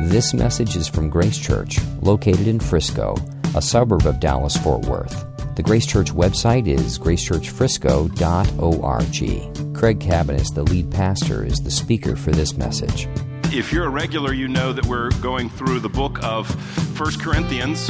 This 0.00 0.32
message 0.34 0.74
is 0.74 0.88
from 0.88 1.10
Grace 1.10 1.38
Church, 1.38 1.78
located 2.00 2.48
in 2.48 2.58
Frisco, 2.58 3.14
a 3.54 3.62
suburb 3.62 4.04
of 4.06 4.18
Dallas 4.20 4.56
Fort 4.56 4.86
Worth. 4.86 5.24
The 5.54 5.62
Grace 5.62 5.86
Church 5.86 6.12
website 6.12 6.66
is 6.66 6.98
gracechurchfrisco.org. 6.98 9.76
Craig 9.76 10.00
Cabaniss, 10.00 10.54
the 10.54 10.64
lead 10.64 10.90
pastor, 10.90 11.44
is 11.44 11.58
the 11.58 11.70
speaker 11.70 12.16
for 12.16 12.32
this 12.32 12.56
message. 12.56 13.06
If 13.52 13.72
you're 13.72 13.84
a 13.84 13.90
regular, 13.90 14.32
you 14.32 14.48
know 14.48 14.72
that 14.72 14.86
we're 14.86 15.10
going 15.20 15.50
through 15.50 15.78
the 15.80 15.90
book 15.90 16.18
of 16.24 16.48
First 16.96 17.20
Corinthians. 17.20 17.88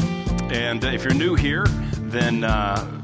And 0.50 0.84
if 0.84 1.04
you're 1.04 1.14
new 1.14 1.34
here, 1.34 1.64
then 1.98 2.44
uh, 2.44 3.01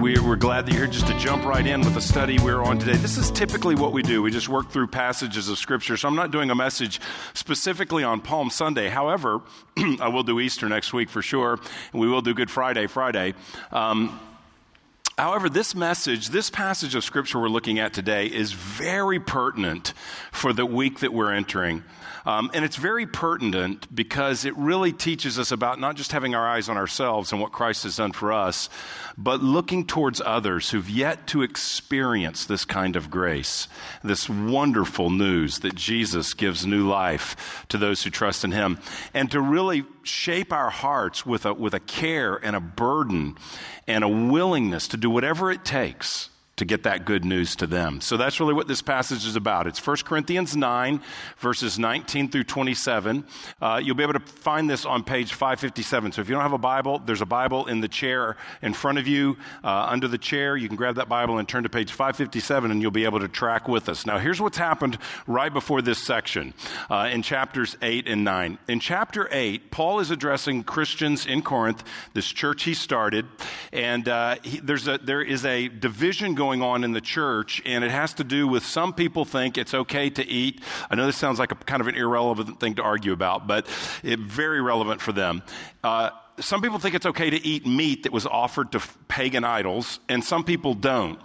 we're, 0.00 0.22
we're 0.22 0.36
glad 0.36 0.64
that 0.64 0.72
you're 0.72 0.86
here 0.86 0.92
just 0.92 1.06
to 1.08 1.18
jump 1.18 1.44
right 1.44 1.66
in 1.66 1.80
with 1.82 1.92
the 1.92 2.00
study 2.00 2.38
we're 2.38 2.62
on 2.62 2.78
today. 2.78 2.96
This 2.96 3.18
is 3.18 3.30
typically 3.30 3.74
what 3.74 3.92
we 3.92 4.02
do. 4.02 4.22
We 4.22 4.30
just 4.30 4.48
work 4.48 4.70
through 4.70 4.86
passages 4.86 5.50
of 5.50 5.58
Scripture. 5.58 5.98
So 5.98 6.08
I'm 6.08 6.16
not 6.16 6.30
doing 6.30 6.50
a 6.50 6.54
message 6.54 7.00
specifically 7.34 8.02
on 8.02 8.22
Palm 8.22 8.48
Sunday. 8.48 8.88
However, 8.88 9.42
I 10.00 10.08
will 10.08 10.22
do 10.22 10.40
Easter 10.40 10.70
next 10.70 10.94
week 10.94 11.10
for 11.10 11.20
sure, 11.20 11.60
and 11.92 12.00
we 12.00 12.08
will 12.08 12.22
do 12.22 12.32
Good 12.32 12.50
Friday 12.50 12.86
Friday. 12.86 13.34
Um, 13.72 14.18
However, 15.18 15.50
this 15.50 15.74
message, 15.74 16.30
this 16.30 16.48
passage 16.48 16.94
of 16.94 17.04
scripture 17.04 17.38
we're 17.38 17.50
looking 17.50 17.78
at 17.78 17.92
today 17.92 18.24
is 18.24 18.52
very 18.52 19.20
pertinent 19.20 19.92
for 20.32 20.54
the 20.54 20.64
week 20.64 21.00
that 21.00 21.12
we're 21.12 21.30
entering. 21.30 21.84
Um, 22.24 22.50
and 22.54 22.64
it's 22.64 22.76
very 22.76 23.06
pertinent 23.06 23.94
because 23.94 24.44
it 24.44 24.56
really 24.56 24.92
teaches 24.92 25.38
us 25.38 25.52
about 25.52 25.80
not 25.80 25.96
just 25.96 26.12
having 26.12 26.34
our 26.34 26.48
eyes 26.48 26.68
on 26.68 26.76
ourselves 26.76 27.32
and 27.32 27.40
what 27.40 27.52
Christ 27.52 27.84
has 27.84 27.96
done 27.96 28.12
for 28.12 28.32
us, 28.32 28.68
but 29.16 29.42
looking 29.42 29.86
towards 29.86 30.20
others 30.24 30.70
who've 30.70 30.88
yet 30.88 31.26
to 31.28 31.42
experience 31.42 32.46
this 32.46 32.64
kind 32.64 32.96
of 32.96 33.10
grace, 33.10 33.68
this 34.02 34.28
wonderful 34.28 35.10
news 35.10 35.58
that 35.60 35.74
Jesus 35.74 36.34
gives 36.34 36.66
new 36.66 36.88
life 36.88 37.64
to 37.68 37.78
those 37.78 38.02
who 38.02 38.10
trust 38.10 38.44
in 38.44 38.52
Him, 38.52 38.78
and 39.12 39.30
to 39.30 39.40
really 39.40 39.84
shape 40.02 40.52
our 40.52 40.70
hearts 40.70 41.26
with 41.26 41.44
a, 41.44 41.52
with 41.52 41.74
a 41.74 41.80
care 41.80 42.36
and 42.36 42.56
a 42.56 42.60
burden 42.60 43.36
and 43.86 44.04
a 44.04 44.08
willingness 44.08 44.88
to 44.88 44.96
do 44.96 45.10
whatever 45.10 45.50
it 45.50 45.64
takes 45.64 46.29
to 46.60 46.66
get 46.66 46.82
that 46.82 47.06
good 47.06 47.24
news 47.24 47.56
to 47.56 47.66
them. 47.66 48.02
So 48.02 48.18
that's 48.18 48.38
really 48.38 48.52
what 48.52 48.68
this 48.68 48.82
passage 48.82 49.26
is 49.26 49.34
about. 49.34 49.66
It's 49.66 49.84
1 49.84 49.96
Corinthians 50.04 50.54
9, 50.54 51.00
verses 51.38 51.78
19 51.78 52.28
through 52.28 52.44
27. 52.44 53.24
Uh, 53.62 53.80
you'll 53.82 53.96
be 53.96 54.02
able 54.02 54.12
to 54.12 54.20
find 54.20 54.68
this 54.68 54.84
on 54.84 55.02
page 55.02 55.32
557. 55.32 56.12
So 56.12 56.20
if 56.20 56.28
you 56.28 56.34
don't 56.34 56.42
have 56.42 56.52
a 56.52 56.58
Bible, 56.58 56.98
there's 56.98 57.22
a 57.22 57.26
Bible 57.26 57.64
in 57.64 57.80
the 57.80 57.88
chair 57.88 58.36
in 58.60 58.74
front 58.74 58.98
of 58.98 59.06
you, 59.06 59.38
uh, 59.64 59.86
under 59.88 60.06
the 60.06 60.18
chair. 60.18 60.54
You 60.54 60.68
can 60.68 60.76
grab 60.76 60.96
that 60.96 61.08
Bible 61.08 61.38
and 61.38 61.48
turn 61.48 61.62
to 61.62 61.70
page 61.70 61.92
557, 61.92 62.70
and 62.70 62.82
you'll 62.82 62.90
be 62.90 63.06
able 63.06 63.20
to 63.20 63.28
track 63.28 63.66
with 63.66 63.88
us. 63.88 64.04
Now, 64.04 64.18
here's 64.18 64.40
what's 64.40 64.58
happened 64.58 64.98
right 65.26 65.52
before 65.52 65.80
this 65.80 65.98
section 65.98 66.52
uh, 66.90 67.08
in 67.10 67.22
chapters 67.22 67.74
8 67.80 68.06
and 68.06 68.22
9. 68.22 68.58
In 68.68 68.80
chapter 68.80 69.28
8, 69.32 69.70
Paul 69.70 70.00
is 70.00 70.10
addressing 70.10 70.64
Christians 70.64 71.24
in 71.24 71.40
Corinth, 71.40 71.82
this 72.12 72.26
church 72.26 72.64
he 72.64 72.74
started, 72.74 73.24
and 73.72 74.06
uh, 74.06 74.36
he, 74.42 74.60
there's 74.60 74.86
a, 74.86 74.98
there 74.98 75.22
is 75.22 75.46
a 75.46 75.68
division 75.68 76.34
going 76.34 76.49
going 76.50 76.62
on 76.62 76.82
in 76.82 76.90
the 76.90 77.00
church, 77.00 77.62
and 77.64 77.84
it 77.84 77.92
has 77.92 78.12
to 78.14 78.24
do 78.24 78.48
with 78.48 78.66
some 78.66 78.92
people 78.92 79.24
think 79.24 79.56
it's 79.56 79.72
okay 79.72 80.10
to 80.10 80.26
eat. 80.26 80.60
I 80.90 80.96
know 80.96 81.06
this 81.06 81.16
sounds 81.16 81.38
like 81.38 81.52
a 81.52 81.54
kind 81.54 81.80
of 81.80 81.86
an 81.86 81.94
irrelevant 81.94 82.58
thing 82.58 82.74
to 82.74 82.82
argue 82.82 83.12
about, 83.12 83.46
but 83.46 83.68
it's 84.02 84.20
very 84.20 84.60
relevant 84.60 85.00
for 85.00 85.12
them. 85.12 85.44
Uh, 85.84 86.10
some 86.40 86.60
people 86.60 86.80
think 86.80 86.96
it's 86.96 87.06
okay 87.06 87.30
to 87.30 87.46
eat 87.46 87.66
meat 87.66 88.02
that 88.02 88.12
was 88.12 88.26
offered 88.26 88.72
to 88.72 88.82
pagan 89.06 89.44
idols, 89.44 90.00
and 90.08 90.24
some 90.24 90.42
people 90.42 90.74
don't. 90.74 91.20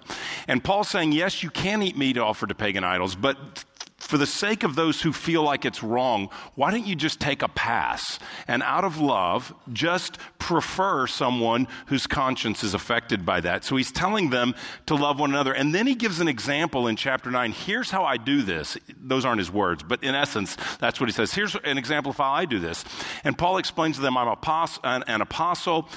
And 0.47 0.63
Paul's 0.63 0.89
saying, 0.89 1.11
yes, 1.11 1.41
you 1.41 1.49
can 1.49 1.81
eat 1.81 1.97
meat 1.97 2.19
offered 2.19 2.49
to 2.49 2.55
pagan 2.55 2.83
idols, 2.83 3.15
but 3.15 3.65
for 4.05 4.17
the 4.19 4.27
sake 4.27 4.63
of 4.63 4.75
those 4.75 5.01
who 5.01 5.11
feel 5.11 5.41
like 5.41 5.65
it's 5.65 5.81
wrong, 5.81 6.29
why 6.53 6.69
don't 6.69 6.85
you 6.85 6.95
just 6.95 7.19
take 7.19 7.41
a 7.41 7.47
pass 7.47 8.19
and 8.47 8.61
out 8.61 8.83
of 8.83 8.99
love, 8.99 9.53
just 9.73 10.19
prefer 10.37 11.07
someone 11.07 11.67
whose 11.87 12.05
conscience 12.05 12.63
is 12.63 12.75
affected 12.75 13.25
by 13.25 13.41
that? 13.41 13.63
So 13.63 13.75
he's 13.75 13.91
telling 13.91 14.29
them 14.29 14.53
to 14.85 14.95
love 14.95 15.19
one 15.19 15.31
another. 15.31 15.53
And 15.53 15.73
then 15.73 15.87
he 15.87 15.95
gives 15.95 16.19
an 16.19 16.27
example 16.27 16.87
in 16.87 16.95
chapter 16.95 17.31
9. 17.31 17.51
Here's 17.51 17.89
how 17.89 18.05
I 18.05 18.17
do 18.17 18.43
this. 18.43 18.77
Those 18.95 19.25
aren't 19.25 19.39
his 19.39 19.51
words, 19.51 19.81
but 19.81 20.03
in 20.03 20.13
essence, 20.13 20.55
that's 20.79 20.99
what 20.99 21.09
he 21.09 21.13
says. 21.13 21.33
Here's 21.33 21.55
an 21.55 21.79
example 21.79 22.11
of 22.11 22.17
how 22.17 22.31
I 22.31 22.45
do 22.45 22.59
this. 22.59 22.85
And 23.23 23.35
Paul 23.35 23.57
explains 23.57 23.95
to 23.95 24.03
them, 24.03 24.17
I'm 24.17 24.37
an 24.83 25.21
apostle, 25.21 25.89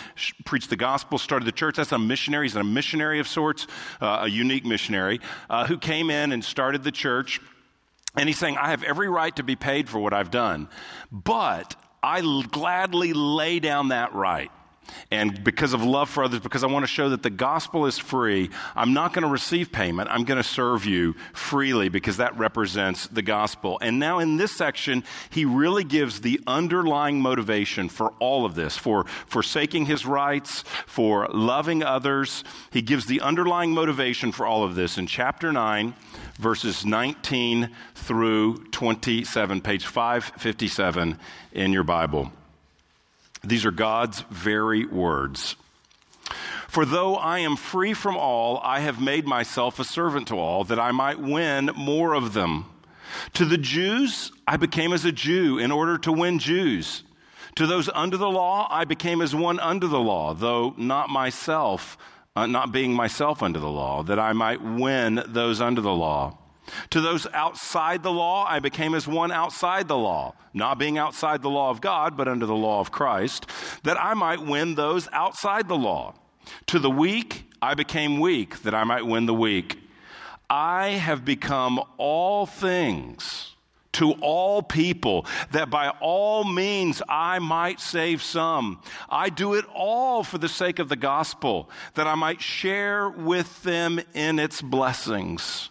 preached 0.46 0.70
the 0.70 0.76
gospel, 0.76 1.18
started 1.18 1.44
the 1.44 1.52
church. 1.52 1.76
That's 1.76 1.92
a 1.92 1.98
missionary. 1.98 2.46
He's 2.46 2.56
a 2.56 2.64
missionary 2.64 3.20
of 3.20 3.28
sorts, 3.28 3.66
uh, 4.00 4.20
a 4.22 4.28
unique 4.28 4.64
missionary, 4.64 5.20
uh, 5.50 5.66
who 5.66 5.76
came 5.76 6.08
in 6.08 6.32
and 6.32 6.42
started 6.42 6.84
the 6.84 6.92
church. 6.92 7.40
And 8.16 8.28
he's 8.28 8.38
saying, 8.38 8.56
I 8.56 8.70
have 8.70 8.82
every 8.82 9.08
right 9.08 9.34
to 9.36 9.42
be 9.42 9.56
paid 9.56 9.88
for 9.88 9.98
what 9.98 10.12
I've 10.12 10.30
done, 10.30 10.68
but 11.12 11.76
I 12.02 12.20
gladly 12.50 13.12
lay 13.12 13.60
down 13.60 13.88
that 13.88 14.14
right. 14.14 14.50
And 15.10 15.42
because 15.42 15.72
of 15.72 15.82
love 15.82 16.08
for 16.08 16.24
others, 16.24 16.40
because 16.40 16.64
I 16.64 16.66
want 16.66 16.82
to 16.82 16.88
show 16.88 17.08
that 17.10 17.22
the 17.22 17.30
gospel 17.30 17.86
is 17.86 17.98
free, 17.98 18.50
I'm 18.76 18.92
not 18.92 19.12
going 19.12 19.22
to 19.22 19.30
receive 19.30 19.72
payment. 19.72 20.08
I'm 20.10 20.24
going 20.24 20.36
to 20.36 20.48
serve 20.48 20.84
you 20.84 21.14
freely 21.32 21.88
because 21.88 22.18
that 22.18 22.36
represents 22.38 23.06
the 23.06 23.22
gospel. 23.22 23.78
And 23.80 23.98
now 23.98 24.18
in 24.18 24.36
this 24.36 24.56
section, 24.56 25.04
he 25.30 25.44
really 25.44 25.84
gives 25.84 26.20
the 26.20 26.40
underlying 26.46 27.20
motivation 27.20 27.88
for 27.88 28.12
all 28.18 28.44
of 28.44 28.54
this, 28.54 28.76
for 28.76 29.04
forsaking 29.26 29.86
his 29.86 30.04
rights, 30.04 30.62
for 30.86 31.28
loving 31.28 31.82
others. 31.82 32.44
He 32.70 32.82
gives 32.82 33.06
the 33.06 33.20
underlying 33.20 33.72
motivation 33.72 34.32
for 34.32 34.46
all 34.46 34.64
of 34.64 34.74
this 34.74 34.98
in 34.98 35.06
chapter 35.06 35.52
9, 35.52 35.94
verses 36.38 36.84
19 36.84 37.70
through 37.94 38.64
27, 38.70 39.60
page 39.60 39.86
557 39.86 41.18
in 41.52 41.72
your 41.72 41.84
Bible. 41.84 42.32
These 43.42 43.64
are 43.64 43.70
God's 43.70 44.22
very 44.30 44.84
words. 44.84 45.56
For 46.68 46.84
though 46.84 47.16
I 47.16 47.38
am 47.40 47.56
free 47.56 47.94
from 47.94 48.16
all, 48.16 48.60
I 48.62 48.80
have 48.80 49.00
made 49.00 49.26
myself 49.26 49.78
a 49.78 49.84
servant 49.84 50.28
to 50.28 50.38
all, 50.38 50.64
that 50.64 50.78
I 50.78 50.92
might 50.92 51.18
win 51.18 51.70
more 51.76 52.14
of 52.14 52.34
them. 52.34 52.66
To 53.34 53.44
the 53.44 53.58
Jews, 53.58 54.32
I 54.46 54.56
became 54.58 54.92
as 54.92 55.04
a 55.04 55.12
Jew 55.12 55.58
in 55.58 55.72
order 55.72 55.96
to 55.98 56.12
win 56.12 56.38
Jews. 56.38 57.04
To 57.54 57.66
those 57.66 57.88
under 57.94 58.16
the 58.16 58.28
law, 58.28 58.68
I 58.70 58.84
became 58.84 59.22
as 59.22 59.34
one 59.34 59.58
under 59.60 59.86
the 59.86 60.00
law, 60.00 60.34
though 60.34 60.74
not 60.76 61.08
myself 61.08 61.96
uh, 62.38 62.46
not 62.46 62.70
being 62.70 62.94
myself 62.94 63.42
under 63.42 63.58
the 63.58 63.68
law, 63.68 64.04
that 64.04 64.20
I 64.20 64.32
might 64.32 64.62
win 64.62 65.20
those 65.26 65.60
under 65.60 65.80
the 65.80 65.92
law. 65.92 66.38
To 66.90 67.00
those 67.00 67.26
outside 67.32 68.02
the 68.02 68.12
law, 68.12 68.46
I 68.46 68.58
became 68.58 68.94
as 68.94 69.06
one 69.06 69.32
outside 69.32 69.88
the 69.88 69.96
law, 69.96 70.34
not 70.54 70.78
being 70.78 70.98
outside 70.98 71.42
the 71.42 71.50
law 71.50 71.70
of 71.70 71.80
God, 71.80 72.16
but 72.16 72.28
under 72.28 72.46
the 72.46 72.54
law 72.54 72.80
of 72.80 72.90
Christ, 72.90 73.46
that 73.84 74.00
I 74.00 74.14
might 74.14 74.40
win 74.40 74.74
those 74.74 75.08
outside 75.12 75.68
the 75.68 75.76
law. 75.76 76.14
To 76.66 76.78
the 76.78 76.90
weak, 76.90 77.44
I 77.60 77.74
became 77.74 78.20
weak, 78.20 78.62
that 78.62 78.74
I 78.74 78.84
might 78.84 79.06
win 79.06 79.26
the 79.26 79.34
weak. 79.34 79.78
I 80.48 80.90
have 80.90 81.24
become 81.24 81.82
all 81.98 82.46
things 82.46 83.54
to 83.92 84.12
all 84.20 84.62
people, 84.62 85.26
that 85.50 85.70
by 85.70 85.88
all 86.00 86.44
means 86.44 87.02
I 87.08 87.40
might 87.40 87.80
save 87.80 88.22
some. 88.22 88.80
I 89.08 89.28
do 89.28 89.54
it 89.54 89.64
all 89.74 90.22
for 90.22 90.38
the 90.38 90.48
sake 90.48 90.78
of 90.78 90.88
the 90.88 90.96
gospel, 90.96 91.68
that 91.94 92.06
I 92.06 92.14
might 92.14 92.40
share 92.40 93.08
with 93.08 93.62
them 93.64 94.00
in 94.14 94.38
its 94.38 94.62
blessings. 94.62 95.70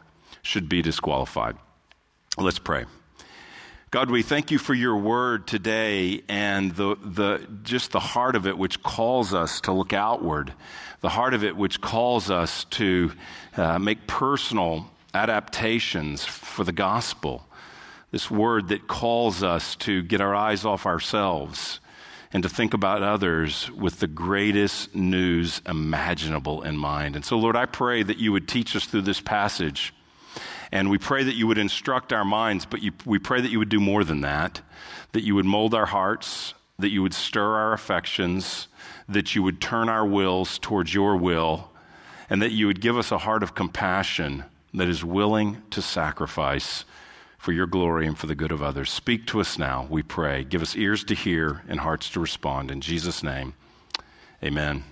should 0.41 0.69
be 0.69 0.81
disqualified. 0.81 1.55
Let's 2.37 2.59
pray. 2.59 2.85
God, 3.91 4.09
we 4.09 4.21
thank 4.21 4.51
you 4.51 4.57
for 4.57 4.73
your 4.73 4.95
word 4.95 5.47
today 5.47 6.23
and 6.29 6.73
the, 6.73 6.95
the, 7.03 7.45
just 7.61 7.91
the 7.91 7.99
heart 7.99 8.37
of 8.37 8.47
it, 8.47 8.57
which 8.57 8.81
calls 8.81 9.33
us 9.33 9.59
to 9.61 9.73
look 9.73 9.91
outward, 9.91 10.53
the 11.01 11.09
heart 11.09 11.33
of 11.33 11.43
it, 11.43 11.57
which 11.57 11.81
calls 11.81 12.31
us 12.31 12.63
to 12.65 13.11
uh, 13.57 13.77
make 13.79 14.07
personal 14.07 14.89
adaptations 15.13 16.23
for 16.23 16.63
the 16.63 16.71
gospel. 16.71 17.45
This 18.11 18.31
word 18.31 18.69
that 18.69 18.87
calls 18.87 19.43
us 19.43 19.75
to 19.77 20.01
get 20.03 20.21
our 20.21 20.33
eyes 20.33 20.63
off 20.63 20.85
ourselves 20.85 21.81
and 22.31 22.43
to 22.43 22.49
think 22.49 22.73
about 22.73 23.03
others 23.03 23.69
with 23.71 23.99
the 23.99 24.07
greatest 24.07 24.95
news 24.95 25.61
imaginable 25.67 26.61
in 26.61 26.77
mind. 26.77 27.17
And 27.17 27.25
so, 27.25 27.37
Lord, 27.37 27.57
I 27.57 27.65
pray 27.65 28.03
that 28.03 28.19
you 28.19 28.31
would 28.31 28.47
teach 28.47 28.73
us 28.73 28.85
through 28.85 29.01
this 29.01 29.19
passage 29.19 29.93
And 30.71 30.89
we 30.89 30.97
pray 30.97 31.23
that 31.23 31.35
you 31.35 31.47
would 31.47 31.57
instruct 31.57 32.13
our 32.13 32.23
minds, 32.23 32.65
but 32.65 32.81
you, 32.81 32.91
we 33.05 33.19
pray 33.19 33.41
that 33.41 33.51
you 33.51 33.59
would 33.59 33.69
do 33.69 33.79
more 33.79 34.03
than 34.03 34.21
that, 34.21 34.61
that 35.11 35.23
you 35.23 35.35
would 35.35 35.45
mold 35.45 35.73
our 35.73 35.87
hearts, 35.87 36.53
that 36.79 36.89
you 36.89 37.01
would 37.01 37.13
stir 37.13 37.55
our 37.55 37.73
affections, 37.73 38.67
that 39.07 39.35
you 39.35 39.43
would 39.43 39.59
turn 39.59 39.89
our 39.89 40.05
wills 40.05 40.57
towards 40.59 40.93
your 40.93 41.17
will, 41.17 41.69
and 42.29 42.41
that 42.41 42.51
you 42.51 42.67
would 42.67 42.79
give 42.79 42.97
us 42.97 43.11
a 43.11 43.17
heart 43.17 43.43
of 43.43 43.53
compassion 43.53 44.45
that 44.73 44.87
is 44.87 45.03
willing 45.03 45.61
to 45.71 45.81
sacrifice 45.81 46.85
for 47.37 47.51
your 47.51 47.67
glory 47.67 48.07
and 48.07 48.17
for 48.17 48.27
the 48.27 48.35
good 48.35 48.51
of 48.51 48.61
others. 48.61 48.89
Speak 48.89 49.25
to 49.27 49.41
us 49.41 49.57
now, 49.57 49.87
we 49.89 50.01
pray. 50.01 50.43
Give 50.43 50.61
us 50.61 50.75
ears 50.75 51.03
to 51.05 51.15
hear 51.15 51.63
and 51.67 51.79
hearts 51.79 52.09
to 52.11 52.19
respond. 52.19 52.71
In 52.71 52.79
Jesus' 52.79 53.23
name, 53.23 53.53
amen. 54.43 54.83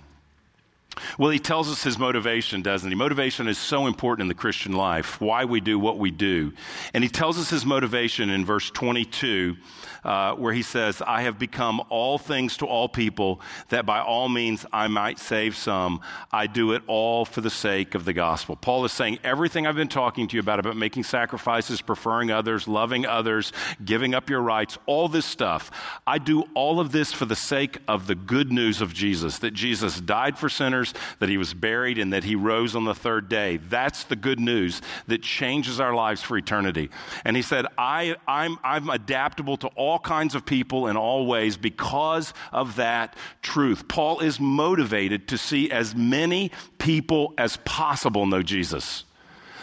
Well, 1.17 1.31
he 1.31 1.39
tells 1.39 1.69
us 1.69 1.83
his 1.83 1.97
motivation, 1.97 2.61
doesn't 2.61 2.89
he? 2.89 2.95
Motivation 2.95 3.47
is 3.47 3.57
so 3.57 3.87
important 3.87 4.25
in 4.25 4.27
the 4.27 4.33
Christian 4.33 4.73
life, 4.73 5.19
why 5.21 5.45
we 5.45 5.59
do 5.59 5.79
what 5.79 5.97
we 5.97 6.11
do. 6.11 6.53
And 6.93 7.03
he 7.03 7.09
tells 7.09 7.37
us 7.37 7.49
his 7.49 7.65
motivation 7.65 8.29
in 8.29 8.45
verse 8.45 8.69
22 8.71 9.57
uh, 10.03 10.33
where 10.35 10.53
he 10.53 10.61
says, 10.61 11.01
I 11.05 11.23
have 11.23 11.37
become 11.37 11.81
all 11.89 12.17
things 12.17 12.57
to 12.57 12.65
all 12.65 12.87
people, 12.87 13.41
that 13.69 13.85
by 13.85 13.99
all 13.99 14.29
means 14.29 14.65
I 14.71 14.87
might 14.87 15.19
save 15.19 15.55
some. 15.55 16.01
I 16.31 16.47
do 16.47 16.73
it 16.73 16.83
all 16.87 17.25
for 17.25 17.41
the 17.41 17.49
sake 17.49 17.95
of 17.95 18.05
the 18.05 18.13
gospel. 18.13 18.55
Paul 18.55 18.85
is 18.85 18.91
saying 18.91 19.19
everything 19.23 19.67
I've 19.67 19.75
been 19.75 19.87
talking 19.87 20.27
to 20.27 20.35
you 20.35 20.39
about, 20.39 20.59
about 20.59 20.77
making 20.77 21.03
sacrifices, 21.03 21.81
preferring 21.81 22.31
others, 22.31 22.67
loving 22.67 23.05
others, 23.05 23.51
giving 23.83 24.13
up 24.13 24.29
your 24.29 24.41
rights, 24.41 24.77
all 24.85 25.07
this 25.07 25.25
stuff. 25.25 25.71
I 26.07 26.17
do 26.17 26.43
all 26.53 26.79
of 26.79 26.91
this 26.91 27.11
for 27.11 27.25
the 27.25 27.35
sake 27.35 27.77
of 27.87 28.07
the 28.07 28.15
good 28.15 28.51
news 28.51 28.81
of 28.81 28.93
Jesus, 28.93 29.39
that 29.39 29.51
Jesus 29.51 29.99
died 29.99 30.37
for 30.37 30.49
sinners, 30.49 30.88
that 31.19 31.29
he 31.29 31.37
was 31.37 31.53
buried, 31.53 31.97
and 31.97 32.13
that 32.13 32.23
he 32.23 32.35
rose 32.35 32.75
on 32.75 32.85
the 32.85 32.95
third 32.95 33.27
day. 33.27 33.57
That's 33.57 34.05
the 34.05 34.15
good 34.15 34.39
news 34.39 34.81
that 35.07 35.21
changes 35.21 35.79
our 35.79 35.93
lives 35.93 36.21
for 36.21 36.37
eternity. 36.37 36.89
And 37.25 37.35
he 37.35 37.41
said, 37.41 37.65
I, 37.77 38.15
I'm, 38.27 38.57
I'm 38.63 38.89
adaptable 38.89 39.57
to 39.57 39.67
all 39.67 39.89
all 39.89 39.97
kinds 39.97 40.35
of 40.35 40.45
people 40.45 40.87
in 40.87 40.95
all 40.95 41.25
ways 41.25 41.57
because 41.57 42.33
of 42.51 42.75
that 42.75 43.15
truth. 43.41 43.87
Paul 43.87 44.19
is 44.19 44.39
motivated 44.39 45.27
to 45.29 45.37
see 45.37 45.71
as 45.71 45.95
many 45.95 46.51
people 46.77 47.33
as 47.37 47.57
possible 47.65 48.27
know 48.27 48.43
Jesus. 48.43 49.03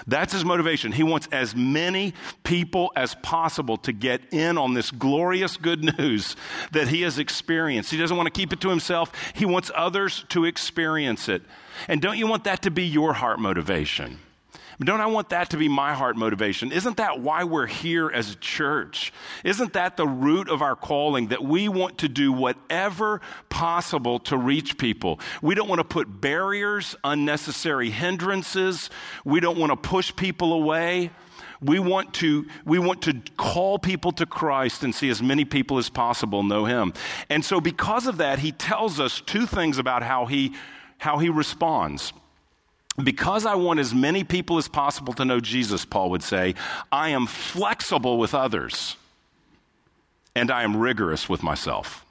That's 0.06 0.32
his 0.32 0.44
motivation. 0.44 0.93
He 0.93 1.03
wants 1.03 1.29
as 1.32 1.56
many 1.56 2.14
people 2.44 2.93
as 2.94 3.14
possible 3.17 3.76
to 3.79 3.93
get 3.93 4.32
in 4.32 4.56
on 4.56 4.75
this 4.75 4.91
glorious 4.91 5.56
good 5.56 5.99
news 5.99 6.37
that 6.73 6.88
he 6.88 7.03
has 7.03 7.19
experienced. 7.19 7.91
He 7.91 7.99
doesn't 7.99 8.17
want 8.17 8.26
to 8.26 8.38
keep 8.38 8.53
it 8.53 8.61
to 8.61 8.69
himself, 8.69 9.12
he 9.35 9.44
wants 9.44 9.70
others 9.75 10.25
to 10.31 10.44
experience 10.44 11.29
it. 11.29 11.43
And 11.88 12.00
don't 12.00 12.19
you 12.19 12.26
want 12.26 12.44
that 12.44 12.62
to 12.62 12.70
be 12.70 12.85
your 12.85 13.14
heart 13.14 13.41
motivation? 13.41 14.19
Don't 14.78 15.00
I 15.00 15.06
want 15.06 15.31
that 15.31 15.50
to 15.50 15.56
be 15.56 15.69
my 15.69 15.94
heart 15.94 16.17
motivation? 16.17 16.70
Isn't 16.70 16.99
that 16.99 17.20
why 17.20 17.44
we're 17.44 17.67
here 17.67 18.11
as 18.11 18.32
a 18.32 18.37
church? 18.37 19.12
Isn't 19.43 19.73
that 19.73 19.96
the 19.96 20.06
root 20.06 20.50
of 20.50 20.61
our 20.61 20.76
calling 20.76 21.28
that 21.28 21.43
we 21.43 21.69
want 21.69 21.99
to 21.99 22.08
do 22.08 22.31
whatever 22.31 23.23
possible 23.49 24.19
to 24.20 24.37
reach 24.37 24.76
people? 24.76 25.19
We 25.40 25.55
don't 25.55 25.69
want 25.69 25.78
to 25.78 25.84
put 25.84 26.20
barriers, 26.20 26.94
unnecessary 27.05 27.88
hindrances. 27.88 28.90
We 29.25 29.40
don't 29.40 29.56
want 29.56 29.70
to 29.70 29.76
push 29.76 30.14
people 30.14 30.52
away. 30.52 31.11
We 31.62 31.79
want 31.79 32.12
to, 32.14 32.46
we 32.67 32.79
want 32.79 33.02
to 33.02 33.14
call 33.38 33.79
people 33.79 34.12
to 34.12 34.26
Christ 34.26 34.82
and 34.82 34.94
see 34.94 35.08
as 35.08 35.22
many 35.22 35.46
people 35.46 35.79
as 35.79 35.88
possible 35.88 36.43
know 36.43 36.67
Him. 36.67 36.93
And 37.31 37.43
so, 37.43 37.62
because 37.62 38.06
of 38.06 38.19
that, 38.19 38.40
He 38.40 38.52
tells 38.52 39.00
us 39.00 39.22
two 39.22 39.46
things 39.46 39.79
about 39.79 40.02
how 40.02 40.26
He, 40.26 40.55
how 40.99 41.19
he 41.19 41.31
responds. 41.31 42.12
Because 43.02 43.44
I 43.44 43.54
want 43.54 43.78
as 43.78 43.94
many 43.94 44.25
people 44.25 44.58
as 44.58 44.69
possible 44.69 45.12
to 45.14 45.25
know 45.25 45.38
Jesus, 45.38 45.84
Paul 45.84 46.10
would 46.10 46.22
say, 46.22 46.54
I 46.90 47.10
am 47.10 47.26
flexible 47.26 48.19
with 48.19 48.34
others 48.34 48.96
and 50.34 50.50
I 50.50 50.62
am 50.62 50.76
rigorous 50.76 51.28
with 51.28 51.43
myself. 51.43 52.04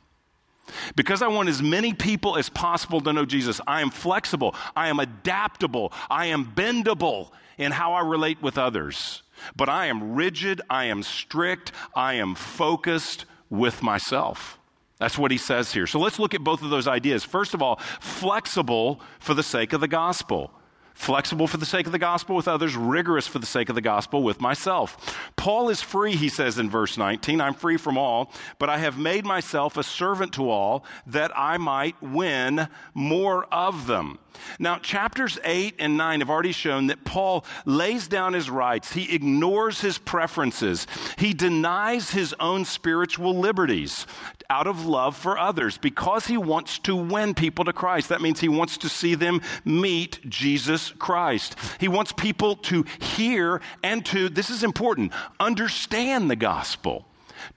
Because 0.95 1.21
I 1.21 1.27
want 1.27 1.49
as 1.49 1.61
many 1.61 1.93
people 1.93 2.37
as 2.37 2.49
possible 2.49 3.01
to 3.01 3.13
know 3.13 3.25
Jesus, 3.25 3.61
I 3.67 3.81
am 3.81 3.89
flexible, 3.89 4.55
I 4.75 4.89
am 4.89 4.99
adaptable, 4.99 5.93
I 6.09 6.27
am 6.27 6.45
bendable 6.45 7.29
in 7.57 7.71
how 7.71 7.93
I 7.93 8.01
relate 8.01 8.41
with 8.41 8.57
others. 8.57 9.21
But 9.55 9.69
I 9.69 9.87
am 9.87 10.15
rigid, 10.15 10.61
I 10.69 10.85
am 10.85 11.03
strict, 11.03 11.71
I 11.95 12.15
am 12.15 12.35
focused 12.35 13.25
with 13.49 13.83
myself. 13.83 14.57
That's 14.97 15.17
what 15.17 15.31
he 15.31 15.37
says 15.37 15.73
here. 15.73 15.87
So 15.87 15.99
let's 15.99 16.19
look 16.19 16.33
at 16.33 16.43
both 16.43 16.61
of 16.63 16.69
those 16.69 16.87
ideas. 16.87 17.23
First 17.23 17.53
of 17.53 17.61
all, 17.61 17.77
flexible 17.99 19.01
for 19.19 19.33
the 19.33 19.43
sake 19.43 19.73
of 19.73 19.81
the 19.81 19.87
gospel 19.87 20.51
flexible 20.95 21.45
for 21.45 21.57
the 21.57 21.65
sake 21.65 21.85
of 21.85 21.91
the 21.91 21.99
gospel 21.99 22.35
with 22.35 22.47
others, 22.47 22.75
rigorous 22.75 23.27
for 23.27 23.37
the 23.37 23.45
sake 23.45 23.69
of 23.69 23.75
the 23.75 23.81
gospel 23.81 24.23
with 24.23 24.41
myself. 24.41 25.19
Paul 25.35 25.69
is 25.69 25.81
free, 25.81 26.15
he 26.15 26.29
says 26.29 26.57
in 26.57 26.69
verse 26.69 26.97
19. 26.97 27.39
I'm 27.41 27.53
free 27.53 27.77
from 27.77 27.97
all, 27.97 28.31
but 28.57 28.69
I 28.69 28.79
have 28.79 28.97
made 28.97 29.25
myself 29.25 29.77
a 29.77 29.83
servant 29.83 30.33
to 30.33 30.49
all 30.49 30.85
that 31.05 31.31
I 31.35 31.57
might 31.57 32.01
win 32.01 32.67
more 32.93 33.45
of 33.53 33.85
them. 33.85 34.19
Now, 34.59 34.79
chapters 34.79 35.37
8 35.43 35.75
and 35.79 35.97
9 35.97 36.21
have 36.21 36.29
already 36.29 36.51
shown 36.51 36.87
that 36.87 37.05
Paul 37.05 37.45
lays 37.65 38.07
down 38.07 38.33
his 38.33 38.49
rights. 38.49 38.93
He 38.93 39.13
ignores 39.13 39.81
his 39.81 39.97
preferences. 39.97 40.87
He 41.17 41.33
denies 41.33 42.11
his 42.11 42.33
own 42.39 42.65
spiritual 42.65 43.37
liberties 43.37 44.05
out 44.49 44.67
of 44.67 44.85
love 44.85 45.15
for 45.15 45.37
others 45.37 45.77
because 45.77 46.27
he 46.27 46.37
wants 46.37 46.79
to 46.79 46.95
win 46.95 47.33
people 47.33 47.65
to 47.65 47.73
Christ. 47.73 48.09
That 48.09 48.21
means 48.21 48.39
he 48.39 48.49
wants 48.49 48.77
to 48.79 48.89
see 48.89 49.15
them 49.15 49.41
meet 49.63 50.19
Jesus 50.29 50.91
Christ. 50.91 51.55
He 51.79 51.87
wants 51.87 52.11
people 52.11 52.55
to 52.57 52.85
hear 52.99 53.61
and 53.83 54.05
to, 54.07 54.29
this 54.29 54.49
is 54.49 54.63
important, 54.63 55.11
understand 55.39 56.29
the 56.29 56.35
gospel 56.35 57.05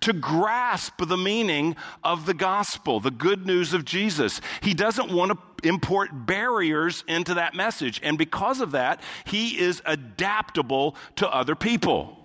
to 0.00 0.12
grasp 0.12 0.94
the 1.06 1.16
meaning 1.16 1.76
of 2.04 2.26
the 2.26 2.34
gospel, 2.34 3.00
the 3.00 3.10
good 3.10 3.46
news 3.46 3.72
of 3.72 3.84
Jesus. 3.84 4.40
He 4.60 4.74
doesn't 4.74 5.10
want 5.10 5.32
to 5.32 5.68
import 5.68 6.10
barriers 6.12 7.04
into 7.08 7.34
that 7.34 7.54
message. 7.54 8.00
And 8.02 8.18
because 8.18 8.60
of 8.60 8.72
that, 8.72 9.00
he 9.24 9.58
is 9.58 9.82
adaptable 9.84 10.96
to 11.16 11.28
other 11.28 11.54
people. 11.54 12.16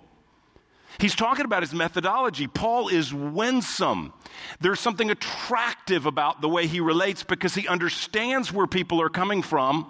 He's 0.98 1.16
talking 1.16 1.44
about 1.44 1.62
his 1.62 1.74
methodology. 1.74 2.46
Paul 2.46 2.88
is 2.88 3.12
winsome. 3.12 4.12
There's 4.60 4.80
something 4.80 5.10
attractive 5.10 6.06
about 6.06 6.40
the 6.40 6.48
way 6.48 6.66
he 6.66 6.80
relates 6.80 7.22
because 7.22 7.54
he 7.54 7.68
understands 7.68 8.52
where 8.52 8.66
people 8.66 9.00
are 9.00 9.08
coming 9.08 9.42
from 9.42 9.86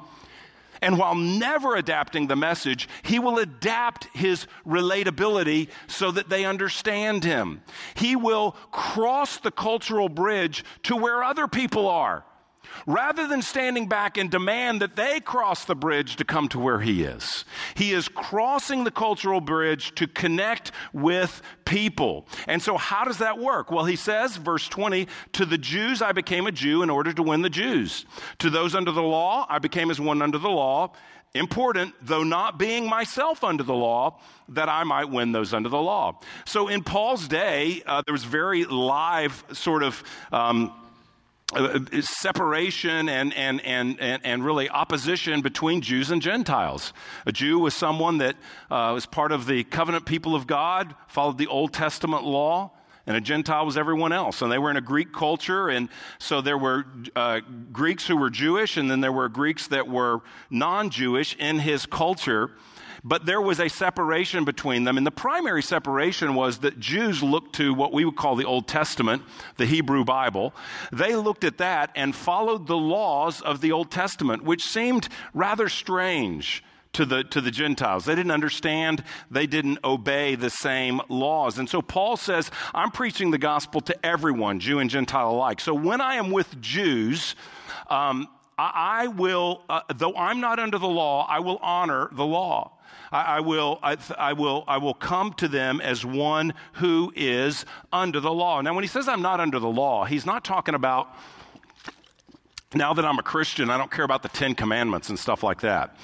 and 0.85 0.99
while 0.99 1.15
never 1.15 1.77
adapting 1.77 2.27
the 2.27 2.37
message, 2.37 2.91
he 3.03 3.19
will 3.19 3.39
adapt 3.39 4.05
his 4.15 4.47
relatability 4.67 5.69
so 5.87 6.11
that 6.11 6.29
they 6.29 6.45
understand 6.45 7.25
him. 7.25 7.63
He 7.95 8.17
will 8.17 8.53
cross 8.71 9.39
the 9.39 9.51
cultural 9.51 10.11
bridge 10.11 10.63
to 10.83 10.95
where 10.95 11.25
other 11.25 11.49
people 11.49 11.89
are 11.89 12.23
rather 12.87 13.27
than 13.27 13.43
standing 13.43 13.89
back 13.89 14.17
and 14.17 14.31
demand 14.31 14.81
that 14.83 14.97
they 14.97 15.21
cross 15.21 15.65
the 15.65 15.75
bridge 15.75 16.17
to 16.17 16.25
come 16.25 16.49
to 16.49 16.59
where 16.59 16.81
he 16.81 17.05
is. 17.05 17.45
He 17.75 17.93
is 17.93 18.09
crossing 18.09 18.85
the 18.85 18.91
cultural 18.91 19.41
bridge 19.41 19.95
to 19.97 20.07
connect 20.07 20.73
with 20.93 21.43
people. 21.65 22.27
And 22.47 22.63
so, 22.63 22.77
how 22.77 23.05
does 23.05 23.19
that 23.19 23.39
work? 23.39 23.71
Well, 23.71 23.85
he 23.85 23.97
says, 23.97 24.37
verse 24.37 24.69
20, 24.69 25.09
to 25.33 25.47
the 25.47 25.59
Jews 25.59 26.03
I 26.03 26.13
became 26.13 26.47
a 26.47 26.53
Jew 26.53 26.83
in 26.83 26.91
order 26.91 27.13
to 27.13 27.23
win 27.23 27.43
the 27.43 27.51
Jews. 27.51 28.07
To 28.39 28.51
those 28.51 28.75
under 28.75 28.93
the 28.93 29.03
law, 29.03 29.47
I 29.49 29.59
became 29.59 29.91
as 29.91 30.01
one 30.01 30.23
under 30.23 30.39
the 30.39 30.51
law. 30.51 30.93
Important, 31.35 31.95
though 32.01 32.23
not 32.23 32.61
being 32.61 32.89
myself 32.89 33.43
under 33.43 33.65
the 33.65 33.75
law, 33.75 34.21
that 34.51 34.69
I 34.69 34.85
might 34.85 35.11
win 35.11 35.33
those 35.33 35.53
under 35.53 35.69
the 35.69 35.81
law. 35.81 36.21
So 36.45 36.69
in 36.69 36.85
Paul's 36.85 37.27
day, 37.27 37.83
uh, 37.87 38.03
there 38.07 38.13
was 38.13 38.23
very 38.23 38.65
live 38.65 39.43
sort 39.53 39.83
of 39.83 40.05
um, 40.31 40.73
separation 42.01 43.09
and, 43.09 43.35
and, 43.35 43.61
and, 43.65 44.01
and, 44.01 44.45
really 44.45 44.69
opposition 44.69 45.43
between 45.43 45.83
Jews 45.83 46.11
and 46.11 46.23
Gentiles. 46.23 46.93
A 47.27 47.33
Jew 47.33 47.59
was 47.59 47.75
someone 47.75 48.19
that 48.19 48.37
uh, 48.71 48.93
was 48.95 49.07
part 49.07 49.31
of 49.31 49.47
the 49.47 49.63
covenant 49.65 50.07
people 50.07 50.35
of 50.35 50.47
God, 50.47 50.95
followed 51.07 51.39
the 51.39 51.47
Old 51.47 51.73
Testament 51.73 52.25
law, 52.25 52.73
and 53.07 53.17
a 53.17 53.21
Gentile 53.21 53.67
was 53.67 53.77
everyone 53.77 54.13
else. 54.13 54.41
And 54.41 54.51
they 54.51 54.59
were 54.59 54.71
in 54.71 54.77
a 54.77 54.83
Greek 54.83 55.13
culture, 55.13 55.69
and 55.69 55.89
so 56.19 56.41
there 56.41 56.57
were 56.57 56.87
uh, 57.15 57.41
Greeks 57.73 58.07
who 58.07 58.17
were 58.17 58.31
Jewish, 58.31 58.77
and 58.77 58.91
then 58.91 59.01
there 59.01 59.13
were 59.13 59.29
Greeks 59.29 59.69
that 59.69 59.87
were 59.87 60.21
non 60.51 60.91
Jewish 60.91 61.37
in 61.37 61.59
his 61.59 61.85
culture. 61.85 62.53
But 63.07 63.27
there 63.27 63.41
was 63.41 63.61
a 63.61 63.69
separation 63.69 64.45
between 64.45 64.85
them. 64.85 64.97
And 64.97 65.07
the 65.07 65.11
primary 65.11 65.63
separation 65.63 66.35
was 66.35 66.59
that 66.59 66.81
Jews 66.81 67.23
looked 67.23 67.57
to 67.57 67.75
what 67.75 67.93
we 67.93 68.05
would 68.07 68.17
call 68.17 68.35
the 68.35 68.47
Old 68.47 68.67
Testament, 68.67 69.23
the 69.57 69.67
Hebrew 69.67 70.05
Bible. 70.05 70.55
They 70.91 71.15
looked 71.15 71.45
at 71.45 71.59
that 71.59 71.91
and 71.95 72.17
followed 72.17 72.67
the 72.67 72.79
laws 72.79 73.43
of 73.43 73.61
the 73.61 73.73
Old 73.73 73.91
Testament, 73.91 74.43
which 74.43 74.65
seemed 74.65 75.09
rather 75.35 75.69
strange 75.69 76.65
to 76.95 77.05
the, 77.05 77.25
to 77.25 77.41
the 77.41 77.51
Gentiles. 77.51 78.07
They 78.07 78.15
didn't 78.15 78.31
understand, 78.31 79.05
they 79.31 79.47
didn't 79.47 79.81
obey 79.85 80.35
the 80.35 80.51
same 80.51 81.01
laws. 81.09 81.59
And 81.59 81.69
so 81.69 81.83
Paul 81.83 82.17
says, 82.17 82.51
I'm 82.73 82.91
preaching 82.91 83.31
the 83.31 83.39
gospel 83.39 83.81
to 83.83 84.07
everyone, 84.07 84.61
Jew 84.61 84.79
and 84.79 84.89
Gentile 84.89 85.31
alike. 85.31 85.61
So 85.61 85.75
when 85.75 86.01
I 86.01 86.15
am 86.15 86.31
with 86.31 86.61
Jews, 86.61 87.35
um, 87.91 88.29
I, 88.59 89.09
will, 89.09 89.63
uh, 89.69 89.81
though 89.95 90.15
I'm 90.15 90.41
not 90.41 90.59
under 90.59 90.79
the 90.79 90.89
law, 90.89 91.27
I 91.29 91.41
will 91.41 91.59
honor 91.63 92.09
the 92.13 92.25
law. 92.25 92.73
I, 93.11 93.23
I 93.37 93.41
will, 93.41 93.79
I, 93.83 93.97
I, 94.17 94.33
will, 94.33 94.65
I 94.69 94.79
will 94.79 94.95
come 94.95 95.33
to 95.35 95.49
them 95.49 95.81
as 95.81 96.05
one 96.05 96.55
who 96.75 97.13
is 97.17 97.65
under 97.93 98.21
the 98.21 98.33
law. 98.33 98.61
Now, 98.61 98.75
when 98.75 98.85
he 98.85 98.89
says 98.89 99.09
I'm 99.09 99.23
not 99.23 99.41
under 99.41 99.59
the 99.59 99.69
law, 99.69 100.05
he's 100.05 100.27
not 100.27 100.45
talking 100.45 100.75
about 100.75 101.15
now 102.75 102.93
that 102.93 103.05
I'm 103.05 103.19
a 103.19 103.23
Christian, 103.23 103.71
I 103.71 103.79
don't 103.79 103.91
care 103.91 104.05
about 104.05 104.23
the 104.23 104.29
Ten 104.29 104.55
Commandments 104.55 105.09
and 105.09 105.19
stuff 105.19 105.43
like 105.43 105.61
that. 105.61 105.97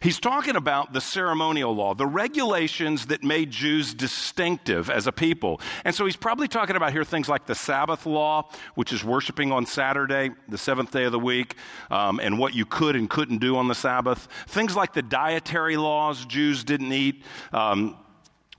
He's 0.00 0.18
talking 0.18 0.56
about 0.56 0.94
the 0.94 1.00
ceremonial 1.00 1.74
law, 1.74 1.94
the 1.94 2.06
regulations 2.06 3.06
that 3.06 3.22
made 3.22 3.50
Jews 3.50 3.92
distinctive 3.92 4.88
as 4.88 5.06
a 5.06 5.12
people. 5.12 5.60
And 5.84 5.94
so 5.94 6.06
he's 6.06 6.16
probably 6.16 6.48
talking 6.48 6.74
about 6.74 6.92
here 6.92 7.04
things 7.04 7.28
like 7.28 7.44
the 7.44 7.54
Sabbath 7.54 8.06
law, 8.06 8.48
which 8.76 8.94
is 8.94 9.04
worshiping 9.04 9.52
on 9.52 9.66
Saturday, 9.66 10.30
the 10.48 10.56
seventh 10.56 10.90
day 10.90 11.04
of 11.04 11.12
the 11.12 11.18
week, 11.18 11.54
um, 11.90 12.18
and 12.18 12.38
what 12.38 12.54
you 12.54 12.64
could 12.64 12.96
and 12.96 13.10
couldn't 13.10 13.38
do 13.38 13.58
on 13.58 13.68
the 13.68 13.74
Sabbath. 13.74 14.26
Things 14.48 14.74
like 14.74 14.94
the 14.94 15.02
dietary 15.02 15.76
laws 15.76 16.24
Jews 16.24 16.64
didn't 16.64 16.92
eat. 16.92 17.22
Um, 17.52 17.96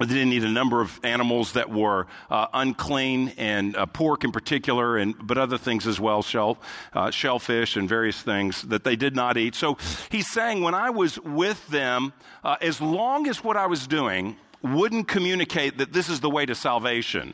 they 0.09 0.15
didn't 0.15 0.33
eat 0.33 0.43
a 0.43 0.49
number 0.49 0.81
of 0.81 0.99
animals 1.03 1.53
that 1.53 1.69
were 1.69 2.07
uh, 2.29 2.47
unclean, 2.53 3.33
and 3.37 3.75
uh, 3.75 3.85
pork 3.85 4.23
in 4.23 4.31
particular, 4.31 4.97
and 4.97 5.15
but 5.25 5.37
other 5.37 5.57
things 5.57 5.87
as 5.87 5.99
well, 5.99 6.21
shell, 6.21 6.57
uh, 6.93 7.11
shellfish 7.11 7.75
and 7.75 7.89
various 7.89 8.21
things 8.21 8.61
that 8.63 8.83
they 8.83 8.95
did 8.95 9.15
not 9.15 9.37
eat. 9.37 9.55
So 9.55 9.77
he's 10.09 10.31
saying, 10.31 10.61
when 10.61 10.73
I 10.73 10.89
was 10.89 11.19
with 11.19 11.67
them, 11.67 12.13
uh, 12.43 12.57
as 12.61 12.81
long 12.81 13.27
as 13.27 13.43
what 13.43 13.57
I 13.57 13.67
was 13.67 13.87
doing 13.87 14.35
wouldn't 14.61 15.07
communicate 15.07 15.77
that 15.79 15.91
this 15.91 16.09
is 16.09 16.19
the 16.19 16.29
way 16.29 16.45
to 16.45 16.55
salvation, 16.55 17.33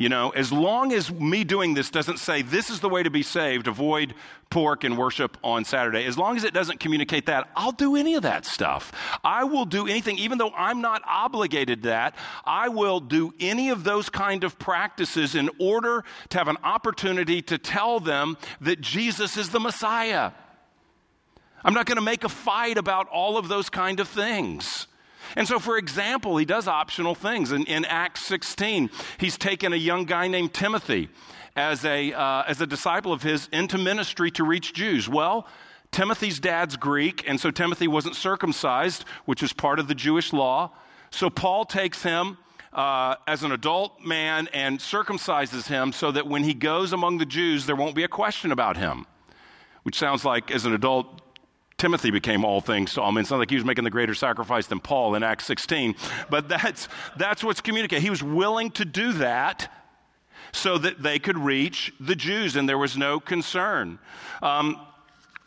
you 0.00 0.08
know, 0.08 0.30
as 0.30 0.50
long 0.50 0.94
as 0.94 1.12
me 1.12 1.44
doing 1.44 1.74
this 1.74 1.90
doesn't 1.90 2.20
say 2.20 2.40
this 2.40 2.70
is 2.70 2.80
the 2.80 2.88
way 2.88 3.02
to 3.02 3.10
be 3.10 3.22
saved, 3.22 3.68
avoid 3.68 4.14
pork 4.48 4.82
and 4.82 4.96
worship 4.96 5.36
on 5.44 5.62
Saturday, 5.66 6.06
as 6.06 6.16
long 6.16 6.38
as 6.38 6.44
it 6.44 6.54
doesn't 6.54 6.80
communicate 6.80 7.26
that, 7.26 7.50
I'll 7.54 7.70
do 7.70 7.96
any 7.96 8.14
of 8.14 8.22
that 8.22 8.46
stuff. 8.46 8.92
I 9.22 9.44
will 9.44 9.66
do 9.66 9.86
anything, 9.86 10.16
even 10.16 10.38
though 10.38 10.52
I'm 10.56 10.80
not 10.80 11.02
obligated 11.06 11.82
to 11.82 11.88
that, 11.90 12.16
I 12.46 12.70
will 12.70 13.00
do 13.00 13.34
any 13.40 13.68
of 13.68 13.84
those 13.84 14.08
kind 14.08 14.42
of 14.42 14.58
practices 14.58 15.34
in 15.34 15.50
order 15.58 16.02
to 16.30 16.38
have 16.38 16.48
an 16.48 16.56
opportunity 16.64 17.42
to 17.42 17.58
tell 17.58 18.00
them 18.00 18.38
that 18.62 18.80
Jesus 18.80 19.36
is 19.36 19.50
the 19.50 19.60
Messiah. 19.60 20.30
I'm 21.62 21.74
not 21.74 21.84
going 21.84 21.96
to 21.96 22.02
make 22.02 22.24
a 22.24 22.30
fight 22.30 22.78
about 22.78 23.06
all 23.08 23.36
of 23.36 23.48
those 23.48 23.68
kind 23.68 24.00
of 24.00 24.08
things. 24.08 24.86
And 25.36 25.46
so, 25.46 25.58
for 25.58 25.76
example, 25.76 26.36
he 26.36 26.44
does 26.44 26.66
optional 26.68 27.14
things. 27.14 27.52
In, 27.52 27.64
in 27.64 27.84
Acts 27.84 28.24
16, 28.26 28.90
he's 29.18 29.38
taken 29.38 29.72
a 29.72 29.76
young 29.76 30.04
guy 30.04 30.28
named 30.28 30.52
Timothy 30.52 31.08
as 31.56 31.84
a, 31.84 32.12
uh, 32.12 32.44
as 32.46 32.60
a 32.60 32.66
disciple 32.66 33.12
of 33.12 33.22
his 33.22 33.48
into 33.52 33.78
ministry 33.78 34.30
to 34.32 34.44
reach 34.44 34.72
Jews. 34.72 35.08
Well, 35.08 35.46
Timothy's 35.90 36.38
dad's 36.38 36.76
Greek, 36.76 37.24
and 37.26 37.40
so 37.40 37.50
Timothy 37.50 37.88
wasn't 37.88 38.14
circumcised, 38.14 39.04
which 39.24 39.42
is 39.42 39.52
part 39.52 39.78
of 39.78 39.88
the 39.88 39.94
Jewish 39.94 40.32
law. 40.32 40.70
So 41.10 41.28
Paul 41.30 41.64
takes 41.64 42.02
him 42.02 42.38
uh, 42.72 43.16
as 43.26 43.42
an 43.42 43.50
adult 43.50 44.04
man 44.04 44.48
and 44.52 44.78
circumcises 44.78 45.66
him 45.66 45.92
so 45.92 46.12
that 46.12 46.28
when 46.28 46.44
he 46.44 46.54
goes 46.54 46.92
among 46.92 47.18
the 47.18 47.26
Jews, 47.26 47.66
there 47.66 47.74
won't 47.74 47.96
be 47.96 48.04
a 48.04 48.08
question 48.08 48.52
about 48.52 48.76
him. 48.76 49.06
Which 49.82 49.98
sounds 49.98 50.24
like, 50.24 50.50
as 50.50 50.66
an 50.66 50.74
adult 50.74 51.19
Timothy 51.80 52.10
became 52.10 52.44
all 52.44 52.60
things 52.60 52.92
to 52.92 53.00
all 53.00 53.10
men. 53.10 53.22
It's 53.22 53.30
not 53.30 53.38
like 53.38 53.48
he 53.48 53.56
was 53.56 53.64
making 53.64 53.84
the 53.84 53.90
greater 53.90 54.12
sacrifice 54.12 54.66
than 54.66 54.80
Paul 54.80 55.14
in 55.14 55.22
Acts 55.22 55.46
16, 55.46 55.94
but 56.28 56.46
that's, 56.46 56.88
that's 57.16 57.42
what's 57.42 57.62
communicated. 57.62 58.02
He 58.02 58.10
was 58.10 58.22
willing 58.22 58.70
to 58.72 58.84
do 58.84 59.14
that 59.14 59.72
so 60.52 60.76
that 60.76 61.02
they 61.02 61.18
could 61.18 61.38
reach 61.38 61.90
the 61.98 62.14
Jews, 62.14 62.54
and 62.54 62.68
there 62.68 62.76
was 62.76 62.98
no 62.98 63.18
concern. 63.18 63.98
Um, 64.42 64.78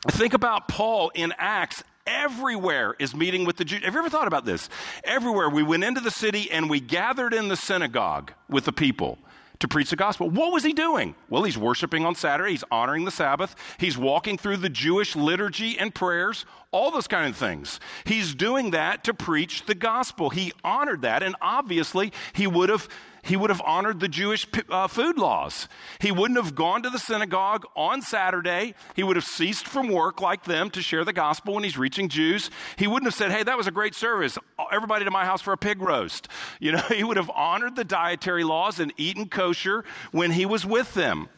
think 0.09 0.33
about 0.33 0.67
Paul 0.67 1.11
in 1.13 1.35
Acts 1.37 1.83
everywhere 2.07 2.95
is 2.97 3.15
meeting 3.15 3.45
with 3.45 3.57
the 3.57 3.65
Jews. 3.65 3.83
Have 3.83 3.93
you 3.93 3.99
ever 3.99 4.09
thought 4.09 4.27
about 4.27 4.43
this? 4.43 4.69
Everywhere. 5.03 5.49
We 5.49 5.61
went 5.61 5.83
into 5.83 6.01
the 6.01 6.09
city 6.09 6.49
and 6.49 6.67
we 6.67 6.79
gathered 6.79 7.35
in 7.35 7.47
the 7.47 7.55
synagogue 7.55 8.31
with 8.49 8.65
the 8.65 8.73
people 8.73 9.19
to 9.59 9.67
preach 9.67 9.89
the 9.89 9.95
gospel. 9.95 10.29
What 10.29 10.51
was 10.51 10.63
he 10.63 10.73
doing? 10.73 11.15
Well, 11.29 11.43
he's 11.43 11.57
worshiping 11.57 12.05
on 12.05 12.15
Saturday, 12.15 12.51
he's 12.51 12.63
honoring 12.71 13.05
the 13.05 13.11
Sabbath, 13.11 13.55
he's 13.77 13.97
walking 13.97 14.37
through 14.37 14.57
the 14.57 14.69
Jewish 14.69 15.15
liturgy 15.15 15.77
and 15.77 15.93
prayers, 15.93 16.45
all 16.71 16.91
those 16.91 17.07
kind 17.07 17.29
of 17.29 17.35
things. 17.35 17.79
He's 18.05 18.35
doing 18.35 18.71
that 18.71 19.03
to 19.05 19.13
preach 19.13 19.65
the 19.65 19.75
gospel. 19.75 20.29
He 20.29 20.51
honored 20.63 21.03
that, 21.03 21.23
and 21.23 21.35
obviously, 21.41 22.11
he 22.33 22.47
would 22.47 22.69
have 22.69 22.87
he 23.23 23.37
would 23.37 23.49
have 23.49 23.61
honored 23.61 24.01
the 24.01 24.09
Jewish 24.09 24.45
uh, 24.69 24.87
food 24.87 25.17
laws. 25.17 25.69
He 25.99 26.11
wouldn't 26.11 26.37
have 26.37 26.55
gone 26.55 26.83
to 26.83 26.89
the 26.89 26.99
synagogue 26.99 27.65
on 27.75 28.01
Saturday. 28.01 28.75
He 28.95 29.03
would 29.03 29.15
have 29.15 29.25
ceased 29.25 29.65
from 29.65 29.87
work 29.87 30.19
like 30.19 30.43
them 30.43 30.69
to 30.71 30.81
share 30.81 31.05
the 31.05 31.13
gospel 31.13 31.55
when 31.55 31.63
he's 31.63 31.77
reaching 31.77 32.09
Jews. 32.09 32.51
He 32.75 32.85
wouldn't 32.85 33.07
have 33.07 33.15
said, 33.15 33.31
Hey, 33.31 33.43
that 33.43 33.57
was 33.57 33.65
a 33.65 33.71
great 33.71 33.95
service. 33.95 34.37
Everybody 34.71 35.05
to 35.05 35.11
my 35.11 35.23
house 35.23 35.41
for 35.41 35.53
a 35.53 35.57
pig 35.57 35.81
roast. 35.81 36.27
You 36.59 36.73
know, 36.73 36.79
he 36.89 37.03
would 37.03 37.17
have 37.17 37.29
honored 37.29 37.77
the 37.77 37.85
dietary 37.85 38.43
laws 38.43 38.79
and 38.79 38.93
eaten 38.97 39.29
kosher 39.29 39.85
when 40.11 40.31
he 40.31 40.45
was 40.45 40.65
with 40.65 40.93
them. 40.93 41.29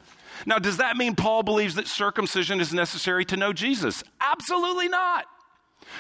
Now, 0.48 0.58
does 0.58 0.78
that 0.78 0.98
mean 0.98 1.16
Paul 1.16 1.44
believes 1.44 1.76
that 1.76 1.88
circumcision 1.88 2.60
is 2.60 2.74
necessary 2.74 3.26
to 3.26 3.38
know 3.38 3.54
Jesus? 3.54 4.04
Absolutely 4.20 4.90
not. 4.90 5.26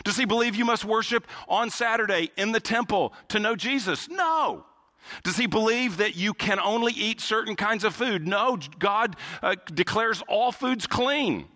Does 0.04 0.18
he 0.18 0.25
believe 0.25 0.56
you 0.56 0.65
must 0.65 0.84
worship 0.84 1.27
on 1.48 1.70
Saturday 1.70 2.32
in 2.38 2.51
the 2.51 2.60
temple 2.60 3.13
to 3.30 3.39
know 3.39 3.56
Jesus? 3.56 4.10
No. 4.10 4.65
Does 5.24 5.38
he 5.38 5.47
believe 5.47 5.97
that 5.97 6.15
you 6.15 6.33
can 6.33 6.59
only 6.59 6.93
eat 6.93 7.21
certain 7.21 7.55
kinds 7.55 7.83
of 7.83 7.95
food? 7.95 8.27
No, 8.27 8.57
God 8.79 9.15
uh, 9.41 9.55
declares 9.74 10.24
all 10.27 10.51
foods 10.51 10.88
clean 10.88 11.47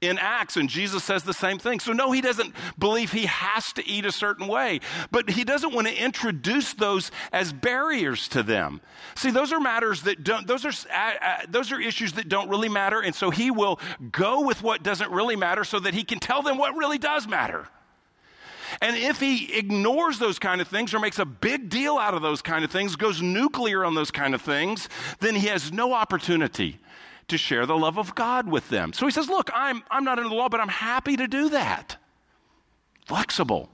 in 0.00 0.18
Acts, 0.18 0.56
and 0.56 0.68
Jesus 0.68 1.04
says 1.04 1.24
the 1.24 1.34
same 1.34 1.58
thing. 1.58 1.78
So, 1.78 1.92
no, 1.92 2.10
he 2.10 2.20
doesn't 2.20 2.54
believe 2.78 3.12
he 3.12 3.26
has 3.26 3.72
to 3.74 3.86
eat 3.86 4.06
a 4.06 4.12
certain 4.12 4.48
way, 4.48 4.80
but 5.10 5.28
he 5.28 5.44
doesn't 5.44 5.74
want 5.74 5.88
to 5.88 5.94
introduce 5.94 6.72
those 6.74 7.10
as 7.32 7.52
barriers 7.52 8.26
to 8.28 8.42
them. 8.42 8.80
See, 9.14 9.30
those 9.30 9.52
are 9.52 9.60
matters 9.60 10.02
that 10.02 10.24
don't, 10.24 10.46
those 10.46 10.64
are, 10.64 10.72
uh, 10.90 11.12
uh, 11.20 11.36
those 11.48 11.70
are 11.70 11.80
issues 11.80 12.14
that 12.14 12.28
don't 12.28 12.48
really 12.48 12.70
matter, 12.70 13.00
and 13.00 13.14
so 13.14 13.30
he 13.30 13.50
will 13.50 13.78
go 14.10 14.46
with 14.46 14.62
what 14.62 14.82
doesn't 14.82 15.10
really 15.10 15.36
matter 15.36 15.64
so 15.64 15.78
that 15.80 15.92
he 15.92 16.02
can 16.02 16.18
tell 16.18 16.40
them 16.42 16.56
what 16.56 16.74
really 16.76 16.98
does 16.98 17.28
matter. 17.28 17.68
And 18.80 18.96
if 18.96 19.20
he 19.20 19.52
ignores 19.54 20.18
those 20.18 20.38
kind 20.38 20.60
of 20.60 20.68
things 20.68 20.94
or 20.94 21.00
makes 21.00 21.18
a 21.18 21.26
big 21.26 21.68
deal 21.68 21.98
out 21.98 22.14
of 22.14 22.22
those 22.22 22.40
kind 22.40 22.64
of 22.64 22.70
things, 22.70 22.96
goes 22.96 23.20
nuclear 23.20 23.84
on 23.84 23.94
those 23.94 24.10
kind 24.10 24.34
of 24.34 24.40
things, 24.40 24.88
then 25.20 25.34
he 25.34 25.48
has 25.48 25.70
no 25.70 25.92
opportunity 25.92 26.78
to 27.28 27.36
share 27.36 27.66
the 27.66 27.76
love 27.76 27.98
of 27.98 28.14
God 28.14 28.48
with 28.48 28.68
them. 28.70 28.92
So 28.92 29.06
he 29.06 29.12
says, 29.12 29.28
Look, 29.28 29.50
I'm, 29.54 29.82
I'm 29.90 30.04
not 30.04 30.18
under 30.18 30.30
the 30.30 30.34
law, 30.34 30.48
but 30.48 30.60
I'm 30.60 30.68
happy 30.68 31.16
to 31.16 31.28
do 31.28 31.50
that. 31.50 31.96
Flexible. 33.06 33.68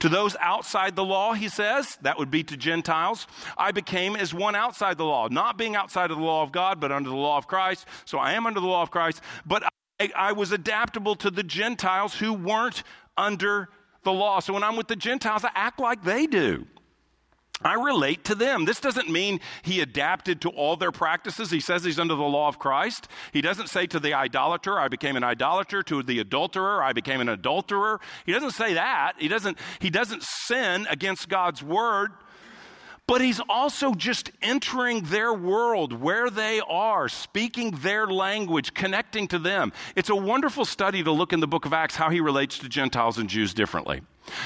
To 0.00 0.08
those 0.08 0.34
outside 0.40 0.96
the 0.96 1.04
law, 1.04 1.34
he 1.34 1.50
says, 1.50 1.98
that 2.00 2.18
would 2.18 2.30
be 2.30 2.42
to 2.44 2.56
Gentiles, 2.56 3.26
I 3.58 3.70
became 3.70 4.16
as 4.16 4.32
one 4.32 4.54
outside 4.54 4.96
the 4.96 5.04
law, 5.04 5.28
not 5.28 5.58
being 5.58 5.76
outside 5.76 6.10
of 6.10 6.16
the 6.16 6.22
law 6.22 6.42
of 6.42 6.52
God, 6.52 6.80
but 6.80 6.90
under 6.90 7.10
the 7.10 7.16
law 7.16 7.36
of 7.36 7.46
Christ. 7.46 7.86
So 8.06 8.18
I 8.18 8.32
am 8.32 8.46
under 8.46 8.60
the 8.60 8.66
law 8.66 8.80
of 8.80 8.90
Christ, 8.90 9.20
but 9.44 9.62
I, 10.00 10.10
I 10.16 10.32
was 10.32 10.52
adaptable 10.52 11.16
to 11.16 11.30
the 11.30 11.42
Gentiles 11.42 12.14
who 12.14 12.32
weren't 12.32 12.82
under 13.20 13.68
the 14.02 14.12
law. 14.12 14.40
So 14.40 14.54
when 14.54 14.64
I'm 14.64 14.76
with 14.76 14.88
the 14.88 14.96
Gentiles, 14.96 15.44
I 15.44 15.50
act 15.54 15.78
like 15.78 16.02
they 16.02 16.26
do. 16.26 16.66
I 17.62 17.74
relate 17.74 18.24
to 18.24 18.34
them. 18.34 18.64
This 18.64 18.80
doesn't 18.80 19.10
mean 19.10 19.38
he 19.62 19.80
adapted 19.80 20.40
to 20.42 20.48
all 20.48 20.76
their 20.76 20.92
practices. 20.92 21.50
He 21.50 21.60
says 21.60 21.84
he's 21.84 21.98
under 21.98 22.14
the 22.14 22.22
law 22.22 22.48
of 22.48 22.58
Christ. 22.58 23.06
He 23.32 23.42
doesn't 23.42 23.68
say 23.68 23.86
to 23.88 24.00
the 24.00 24.14
idolater, 24.14 24.78
I 24.78 24.88
became 24.88 25.14
an 25.14 25.24
idolater, 25.24 25.82
to 25.82 26.02
the 26.02 26.20
adulterer, 26.20 26.82
I 26.82 26.94
became 26.94 27.20
an 27.20 27.28
adulterer. 27.28 28.00
He 28.24 28.32
doesn't 28.32 28.52
say 28.52 28.74
that. 28.74 29.12
He 29.18 29.28
doesn't, 29.28 29.58
he 29.78 29.90
doesn't 29.90 30.22
sin 30.22 30.86
against 30.88 31.28
God's 31.28 31.62
word 31.62 32.12
but 33.10 33.20
he's 33.20 33.40
also 33.48 33.92
just 33.92 34.30
entering 34.40 35.02
their 35.02 35.34
world 35.34 35.92
where 35.92 36.30
they 36.30 36.60
are, 36.60 37.08
speaking 37.08 37.72
their 37.82 38.06
language, 38.06 38.72
connecting 38.72 39.26
to 39.26 39.36
them. 39.36 39.72
It's 39.96 40.10
a 40.10 40.14
wonderful 40.14 40.64
study 40.64 41.02
to 41.02 41.10
look 41.10 41.32
in 41.32 41.40
the 41.40 41.48
book 41.48 41.66
of 41.66 41.72
Acts 41.72 41.96
how 41.96 42.10
he 42.10 42.20
relates 42.20 42.60
to 42.60 42.68
Gentiles 42.68 43.18
and 43.18 43.28
Jews 43.28 43.52
differently. 43.52 44.02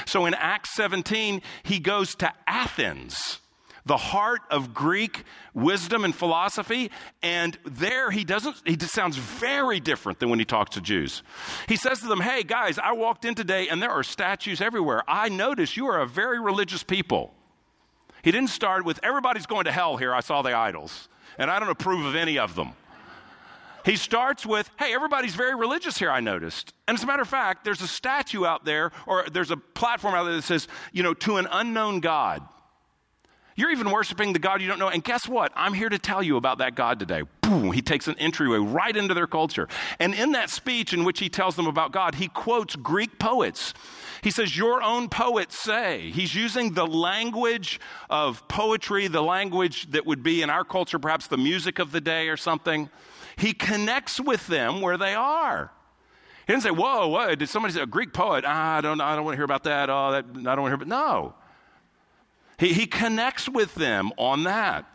So 0.07 0.25
in 0.25 0.33
Acts 0.33 0.73
17, 0.73 1.43
he 1.61 1.77
goes 1.77 2.15
to 2.15 2.33
Athens 2.47 3.39
the 3.85 3.97
heart 3.97 4.41
of 4.49 4.73
Greek 4.73 5.25
wisdom 5.53 6.03
and 6.03 6.15
philosophy. 6.15 6.89
And 7.21 7.55
there 7.65 8.09
he 8.09 8.23
doesn't, 8.23 8.55
he 8.65 8.75
just 8.75 8.95
sounds 8.95 9.15
very 9.15 9.79
different 9.79 10.19
than 10.19 10.29
when 10.29 10.39
he 10.39 10.45
talks 10.45 10.71
to 10.71 10.81
Jews. 10.81 11.21
He 11.69 11.75
says 11.75 11.99
to 11.99 12.07
them, 12.07 12.19
Hey 12.19 12.41
guys, 12.41 12.79
I 12.79 12.93
walked 12.93 13.25
in 13.25 13.35
today 13.35 13.67
and 13.67 13.79
there 13.79 13.91
are 13.91 14.01
statues 14.01 14.59
everywhere. 14.59 15.03
I 15.07 15.29
notice 15.29 15.77
you 15.77 15.85
are 15.85 16.01
a 16.01 16.07
very 16.07 16.39
religious 16.39 16.81
people. 16.81 17.35
He 18.25 18.31
didn't 18.31 18.49
start 18.49 18.83
with, 18.83 18.99
everybody's 19.03 19.45
going 19.45 19.65
to 19.65 19.71
hell 19.71 19.97
here. 19.97 20.11
I 20.11 20.21
saw 20.21 20.41
the 20.41 20.51
idols, 20.51 21.09
and 21.37 21.51
I 21.51 21.59
don't 21.59 21.69
approve 21.69 22.07
of 22.07 22.15
any 22.15 22.39
of 22.39 22.55
them. 22.55 22.71
He 23.85 23.97
starts 23.97 24.47
with, 24.47 24.67
hey, 24.79 24.95
everybody's 24.95 25.35
very 25.35 25.53
religious 25.53 25.99
here, 25.99 26.09
I 26.09 26.21
noticed. 26.21 26.73
And 26.87 26.97
as 26.97 27.03
a 27.03 27.05
matter 27.05 27.21
of 27.21 27.27
fact, 27.27 27.63
there's 27.63 27.81
a 27.81 27.87
statue 27.87 28.43
out 28.43 28.65
there, 28.65 28.91
or 29.05 29.25
there's 29.31 29.51
a 29.51 29.57
platform 29.57 30.15
out 30.15 30.23
there 30.23 30.33
that 30.33 30.41
says, 30.41 30.67
you 30.91 31.03
know, 31.03 31.13
to 31.13 31.37
an 31.37 31.47
unknown 31.51 31.99
God. 31.99 32.41
You're 33.57 33.71
even 33.71 33.89
worshiping 33.89 34.33
the 34.33 34.39
God 34.39 34.61
you 34.61 34.67
don't 34.67 34.79
know. 34.79 34.89
And 34.89 35.01
guess 35.01 35.29
what? 35.29 35.53
I'm 35.55 35.73
here 35.73 35.87
to 35.87 35.97
tell 35.97 36.21
you 36.21 36.35
about 36.35 36.57
that 36.57 36.75
God 36.75 36.99
today. 36.99 37.23
Boom, 37.39 37.71
he 37.71 37.81
takes 37.81 38.09
an 38.09 38.15
entryway 38.19 38.57
right 38.57 38.95
into 38.95 39.13
their 39.13 39.27
culture. 39.27 39.69
And 39.97 40.13
in 40.13 40.33
that 40.33 40.49
speech 40.49 40.91
in 40.91 41.05
which 41.05 41.19
he 41.19 41.29
tells 41.29 41.55
them 41.55 41.65
about 41.65 41.93
God, 41.93 42.15
he 42.15 42.27
quotes 42.27 42.75
Greek 42.75 43.17
poets. 43.17 43.73
He 44.21 44.29
says, 44.29 44.57
Your 44.57 44.83
own 44.83 45.07
poets 45.07 45.57
say. 45.57 46.11
He's 46.11 46.35
using 46.35 46.73
the 46.73 46.85
language 46.85 47.79
of 48.09 48.45
poetry, 48.49 49.07
the 49.07 49.23
language 49.23 49.89
that 49.91 50.05
would 50.05 50.21
be 50.21 50.41
in 50.41 50.49
our 50.49 50.65
culture, 50.65 50.99
perhaps 50.99 51.27
the 51.27 51.37
music 51.37 51.79
of 51.79 51.93
the 51.93 52.01
day 52.01 52.27
or 52.27 52.35
something. 52.35 52.89
He 53.37 53.53
connects 53.53 54.19
with 54.19 54.47
them 54.47 54.81
where 54.81 54.97
they 54.97 55.15
are. 55.15 55.71
He 56.45 56.51
didn't 56.51 56.63
say, 56.63 56.71
Whoa, 56.71 57.07
what? 57.07 57.39
Did 57.39 57.47
somebody 57.47 57.73
say 57.73 57.81
a 57.81 57.85
Greek 57.85 58.11
poet? 58.11 58.43
Ah, 58.45 58.77
I 58.77 58.81
don't, 58.81 58.99
I 58.99 59.15
don't 59.15 59.23
want 59.23 59.35
to 59.35 59.37
hear 59.37 59.45
about 59.45 59.63
that. 59.63 59.89
Oh, 59.89 60.11
that, 60.11 60.25
I 60.25 60.31
don't 60.31 60.43
want 60.43 60.57
to 60.57 60.63
hear 60.63 60.73
about 60.73 60.87
No. 60.87 61.35
He, 62.57 62.73
he 62.73 62.87
connects 62.87 63.49
with 63.49 63.75
them 63.75 64.11
on 64.17 64.43
that. 64.43 64.85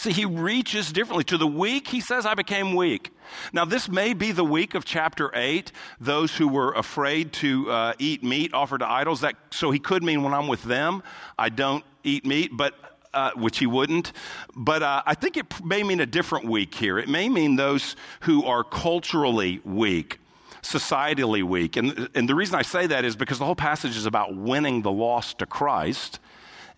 See, 0.00 0.12
he 0.12 0.24
reaches 0.24 0.92
differently. 0.92 1.24
To 1.24 1.36
the 1.36 1.46
weak, 1.46 1.86
he 1.86 2.00
says, 2.00 2.24
I 2.24 2.32
became 2.32 2.74
weak. 2.74 3.10
Now, 3.52 3.66
this 3.66 3.86
may 3.86 4.14
be 4.14 4.32
the 4.32 4.44
weak 4.44 4.74
of 4.74 4.86
chapter 4.86 5.30
8, 5.34 5.72
those 6.00 6.34
who 6.34 6.48
were 6.48 6.72
afraid 6.72 7.34
to 7.34 7.70
uh, 7.70 7.92
eat 7.98 8.24
meat 8.24 8.54
offered 8.54 8.78
to 8.78 8.90
idols. 8.90 9.20
That, 9.20 9.36
so 9.50 9.70
he 9.70 9.78
could 9.78 10.02
mean 10.02 10.22
when 10.22 10.32
I'm 10.32 10.48
with 10.48 10.62
them, 10.62 11.02
I 11.38 11.50
don't 11.50 11.84
eat 12.02 12.24
meat, 12.24 12.50
but 12.54 12.72
uh, 13.12 13.32
which 13.36 13.58
he 13.58 13.66
wouldn't. 13.66 14.12
But 14.56 14.82
uh, 14.82 15.02
I 15.04 15.12
think 15.14 15.36
it 15.36 15.62
may 15.62 15.82
mean 15.82 16.00
a 16.00 16.06
different 16.06 16.46
weak 16.46 16.74
here. 16.74 16.98
It 16.98 17.10
may 17.10 17.28
mean 17.28 17.56
those 17.56 17.94
who 18.20 18.46
are 18.46 18.64
culturally 18.64 19.60
weak, 19.66 20.18
societally 20.62 21.42
weak. 21.42 21.76
And, 21.76 22.08
and 22.14 22.26
the 22.26 22.34
reason 22.34 22.54
I 22.54 22.62
say 22.62 22.86
that 22.86 23.04
is 23.04 23.16
because 23.16 23.38
the 23.38 23.44
whole 23.44 23.54
passage 23.54 23.98
is 23.98 24.06
about 24.06 24.34
winning 24.34 24.80
the 24.80 24.92
lost 24.92 25.40
to 25.40 25.46
Christ 25.46 26.20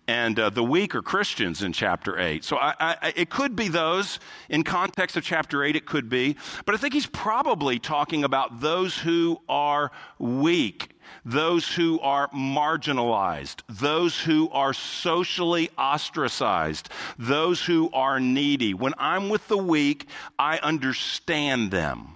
and 0.07 0.37
uh, 0.37 0.49
the 0.49 0.63
weak 0.63 0.95
are 0.95 1.01
Christians 1.01 1.63
in 1.63 1.71
chapter 1.71 2.19
8. 2.19 2.43
So 2.43 2.57
I, 2.57 2.73
I, 2.79 3.13
it 3.15 3.29
could 3.29 3.55
be 3.55 3.69
those. 3.69 4.19
In 4.49 4.63
context 4.63 5.15
of 5.15 5.23
chapter 5.23 5.63
8, 5.63 5.75
it 5.75 5.85
could 5.85 6.09
be. 6.09 6.35
But 6.65 6.75
I 6.75 6.77
think 6.77 6.93
he's 6.93 7.05
probably 7.07 7.79
talking 7.79 8.23
about 8.23 8.59
those 8.59 8.97
who 8.97 9.39
are 9.47 9.91
weak, 10.19 10.89
those 11.23 11.73
who 11.73 11.99
are 12.01 12.27
marginalized, 12.29 13.61
those 13.69 14.19
who 14.19 14.49
are 14.49 14.73
socially 14.73 15.69
ostracized, 15.77 16.89
those 17.17 17.63
who 17.63 17.89
are 17.93 18.19
needy. 18.19 18.73
When 18.73 18.93
I'm 18.97 19.29
with 19.29 19.47
the 19.47 19.57
weak, 19.57 20.07
I 20.37 20.57
understand 20.57 21.71
them. 21.71 22.09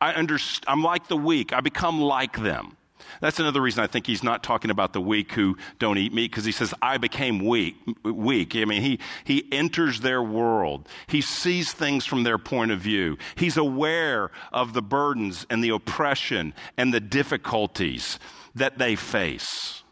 I 0.00 0.12
underst- 0.12 0.64
I'm 0.68 0.82
like 0.82 1.08
the 1.08 1.16
weak, 1.16 1.52
I 1.52 1.60
become 1.60 2.00
like 2.00 2.38
them. 2.38 2.76
That's 3.22 3.38
another 3.38 3.60
reason 3.60 3.84
I 3.84 3.86
think 3.86 4.08
he's 4.08 4.24
not 4.24 4.42
talking 4.42 4.72
about 4.72 4.92
the 4.92 5.00
weak 5.00 5.30
who 5.30 5.56
don't 5.78 5.96
eat 5.96 6.12
meat 6.12 6.32
because 6.32 6.44
he 6.44 6.50
says, 6.50 6.74
I 6.82 6.98
became 6.98 7.46
weak. 7.46 7.76
weak. 8.02 8.56
I 8.56 8.64
mean, 8.64 8.82
he, 8.82 8.98
he 9.22 9.46
enters 9.52 10.00
their 10.00 10.20
world. 10.20 10.88
He 11.06 11.20
sees 11.20 11.72
things 11.72 12.04
from 12.04 12.24
their 12.24 12.36
point 12.36 12.72
of 12.72 12.80
view. 12.80 13.16
He's 13.36 13.56
aware 13.56 14.32
of 14.52 14.72
the 14.72 14.82
burdens 14.82 15.46
and 15.48 15.62
the 15.62 15.68
oppression 15.68 16.52
and 16.76 16.92
the 16.92 16.98
difficulties 16.98 18.18
that 18.56 18.78
they 18.78 18.96
face. 18.96 19.84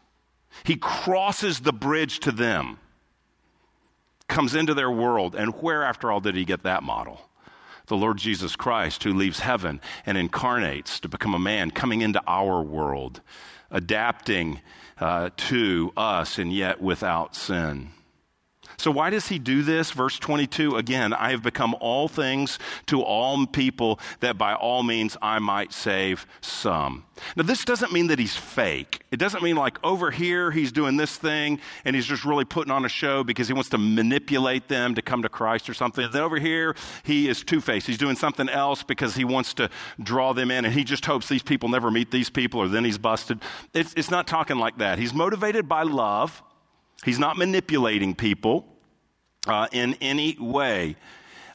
He 0.65 0.75
crosses 0.75 1.61
the 1.61 1.71
bridge 1.71 2.19
to 2.19 2.33
them, 2.33 2.79
comes 4.27 4.55
into 4.55 4.73
their 4.73 4.91
world. 4.91 5.35
And 5.35 5.55
where, 5.61 5.83
after 5.83 6.11
all, 6.11 6.19
did 6.19 6.35
he 6.35 6.43
get 6.43 6.63
that 6.63 6.83
model? 6.83 7.21
The 7.87 7.97
Lord 7.97 8.17
Jesus 8.17 8.55
Christ, 8.55 9.03
who 9.03 9.13
leaves 9.13 9.39
heaven 9.39 9.81
and 10.05 10.17
incarnates 10.17 10.99
to 11.01 11.09
become 11.09 11.33
a 11.33 11.39
man, 11.39 11.71
coming 11.71 12.01
into 12.01 12.21
our 12.27 12.61
world, 12.61 13.21
adapting 13.69 14.61
uh, 14.99 15.29
to 15.35 15.91
us, 15.97 16.37
and 16.37 16.53
yet 16.53 16.81
without 16.81 17.35
sin. 17.35 17.89
So, 18.81 18.89
why 18.89 19.11
does 19.11 19.27
he 19.27 19.37
do 19.37 19.61
this? 19.61 19.91
Verse 19.91 20.17
22 20.17 20.75
again, 20.75 21.13
I 21.13 21.29
have 21.29 21.43
become 21.43 21.75
all 21.79 22.07
things 22.07 22.57
to 22.87 23.03
all 23.03 23.45
people 23.45 23.99
that 24.21 24.39
by 24.39 24.55
all 24.55 24.81
means 24.81 25.15
I 25.21 25.37
might 25.37 25.71
save 25.71 26.25
some. 26.41 27.05
Now, 27.35 27.43
this 27.43 27.63
doesn't 27.63 27.93
mean 27.93 28.07
that 28.07 28.17
he's 28.17 28.35
fake. 28.35 29.03
It 29.11 29.17
doesn't 29.17 29.43
mean 29.43 29.55
like 29.55 29.77
over 29.83 30.09
here 30.09 30.49
he's 30.49 30.71
doing 30.71 30.97
this 30.97 31.15
thing 31.15 31.59
and 31.85 31.95
he's 31.95 32.07
just 32.07 32.25
really 32.25 32.43
putting 32.43 32.71
on 32.71 32.83
a 32.83 32.89
show 32.89 33.23
because 33.23 33.45
he 33.47 33.53
wants 33.53 33.69
to 33.69 33.77
manipulate 33.77 34.67
them 34.67 34.95
to 34.95 35.03
come 35.03 35.21
to 35.21 35.29
Christ 35.29 35.69
or 35.69 35.75
something. 35.75 36.09
then 36.11 36.23
over 36.23 36.39
here 36.39 36.75
he 37.03 37.29
is 37.29 37.43
two 37.43 37.61
faced. 37.61 37.85
He's 37.85 37.99
doing 37.99 38.15
something 38.15 38.49
else 38.49 38.81
because 38.81 39.13
he 39.13 39.25
wants 39.25 39.53
to 39.53 39.69
draw 40.01 40.33
them 40.33 40.49
in 40.49 40.65
and 40.65 40.73
he 40.73 40.83
just 40.83 41.05
hopes 41.05 41.29
these 41.29 41.43
people 41.43 41.69
never 41.69 41.91
meet 41.91 42.09
these 42.09 42.31
people 42.31 42.59
or 42.59 42.67
then 42.67 42.83
he's 42.83 42.97
busted. 42.97 43.41
It's, 43.75 43.93
it's 43.95 44.09
not 44.09 44.25
talking 44.25 44.57
like 44.57 44.79
that. 44.79 44.97
He's 44.97 45.13
motivated 45.13 45.69
by 45.69 45.83
love. 45.83 46.41
He's 47.05 47.19
not 47.19 47.37
manipulating 47.37 48.15
people 48.15 48.70
uh, 49.47 49.67
in 49.71 49.95
any 50.01 50.37
way. 50.39 50.95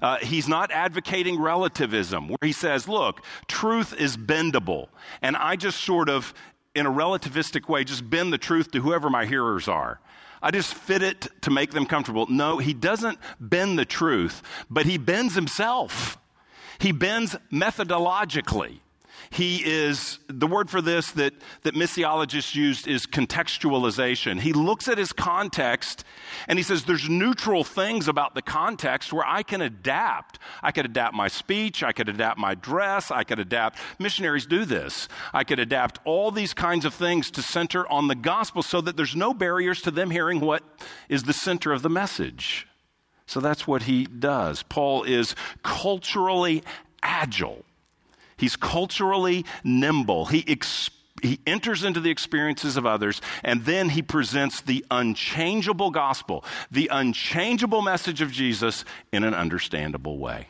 Uh, 0.02 0.18
he's 0.18 0.46
not 0.48 0.70
advocating 0.70 1.40
relativism, 1.40 2.28
where 2.28 2.38
he 2.42 2.52
says, 2.52 2.86
look, 2.86 3.22
truth 3.48 3.94
is 3.98 4.16
bendable. 4.16 4.88
And 5.22 5.36
I 5.36 5.56
just 5.56 5.80
sort 5.80 6.08
of, 6.08 6.34
in 6.74 6.86
a 6.86 6.90
relativistic 6.90 7.68
way, 7.68 7.84
just 7.84 8.08
bend 8.08 8.32
the 8.32 8.38
truth 8.38 8.70
to 8.72 8.80
whoever 8.80 9.08
my 9.08 9.24
hearers 9.24 9.68
are. 9.68 10.00
I 10.42 10.50
just 10.50 10.74
fit 10.74 11.02
it 11.02 11.28
to 11.42 11.50
make 11.50 11.70
them 11.70 11.86
comfortable. 11.86 12.26
No, 12.28 12.58
he 12.58 12.74
doesn't 12.74 13.18
bend 13.40 13.78
the 13.78 13.86
truth, 13.86 14.42
but 14.68 14.84
he 14.84 14.98
bends 14.98 15.34
himself. 15.34 16.18
He 16.78 16.92
bends 16.92 17.34
methodologically. 17.50 18.80
He 19.36 19.62
is, 19.62 20.18
the 20.28 20.46
word 20.46 20.70
for 20.70 20.80
this 20.80 21.10
that, 21.10 21.34
that 21.60 21.74
missiologists 21.74 22.54
used 22.54 22.88
is 22.88 23.04
contextualization. 23.04 24.40
He 24.40 24.54
looks 24.54 24.88
at 24.88 24.96
his 24.96 25.12
context 25.12 26.04
and 26.48 26.58
he 26.58 26.62
says 26.62 26.84
there's 26.84 27.10
neutral 27.10 27.62
things 27.62 28.08
about 28.08 28.34
the 28.34 28.40
context 28.40 29.12
where 29.12 29.26
I 29.26 29.42
can 29.42 29.60
adapt. 29.60 30.38
I 30.62 30.72
could 30.72 30.86
adapt 30.86 31.14
my 31.14 31.28
speech, 31.28 31.82
I 31.82 31.92
could 31.92 32.08
adapt 32.08 32.38
my 32.38 32.54
dress, 32.54 33.10
I 33.10 33.24
could 33.24 33.38
adapt. 33.38 33.78
Missionaries 33.98 34.46
do 34.46 34.64
this. 34.64 35.06
I 35.34 35.44
could 35.44 35.58
adapt 35.58 35.98
all 36.06 36.30
these 36.30 36.54
kinds 36.54 36.86
of 36.86 36.94
things 36.94 37.30
to 37.32 37.42
center 37.42 37.86
on 37.92 38.08
the 38.08 38.14
gospel 38.14 38.62
so 38.62 38.80
that 38.80 38.96
there's 38.96 39.14
no 39.14 39.34
barriers 39.34 39.82
to 39.82 39.90
them 39.90 40.10
hearing 40.10 40.40
what 40.40 40.62
is 41.10 41.24
the 41.24 41.34
center 41.34 41.74
of 41.74 41.82
the 41.82 41.90
message. 41.90 42.66
So 43.26 43.40
that's 43.40 43.66
what 43.66 43.82
he 43.82 44.06
does. 44.06 44.62
Paul 44.62 45.02
is 45.02 45.34
culturally 45.62 46.62
agile. 47.02 47.66
He's 48.36 48.56
culturally 48.56 49.44
nimble. 49.64 50.26
He, 50.26 50.44
ex- 50.46 50.90
he 51.22 51.40
enters 51.46 51.84
into 51.84 52.00
the 52.00 52.10
experiences 52.10 52.76
of 52.76 52.86
others, 52.86 53.20
and 53.42 53.64
then 53.64 53.90
he 53.90 54.02
presents 54.02 54.60
the 54.60 54.84
unchangeable 54.90 55.90
gospel, 55.90 56.44
the 56.70 56.88
unchangeable 56.92 57.82
message 57.82 58.20
of 58.20 58.30
Jesus 58.30 58.84
in 59.12 59.24
an 59.24 59.34
understandable 59.34 60.18
way 60.18 60.48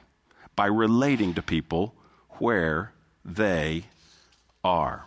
by 0.57 0.67
relating 0.67 1.35
to 1.35 1.43
people 1.43 1.95
where 2.39 2.93
they 3.25 3.85
are. 4.65 5.05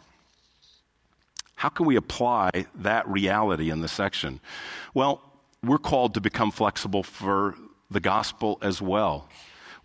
How 1.55 1.69
can 1.69 1.85
we 1.85 1.97
apply 1.97 2.51
that 2.75 3.05
reality 3.07 3.69
in 3.69 3.81
the 3.81 3.89
section? 3.89 4.39
Well, 4.93 5.21
we're 5.61 5.77
called 5.77 6.13
to 6.13 6.21
become 6.21 6.51
flexible 6.51 7.03
for 7.03 7.55
the 7.91 7.99
gospel 7.99 8.57
as 8.61 8.81
well. 8.81 9.27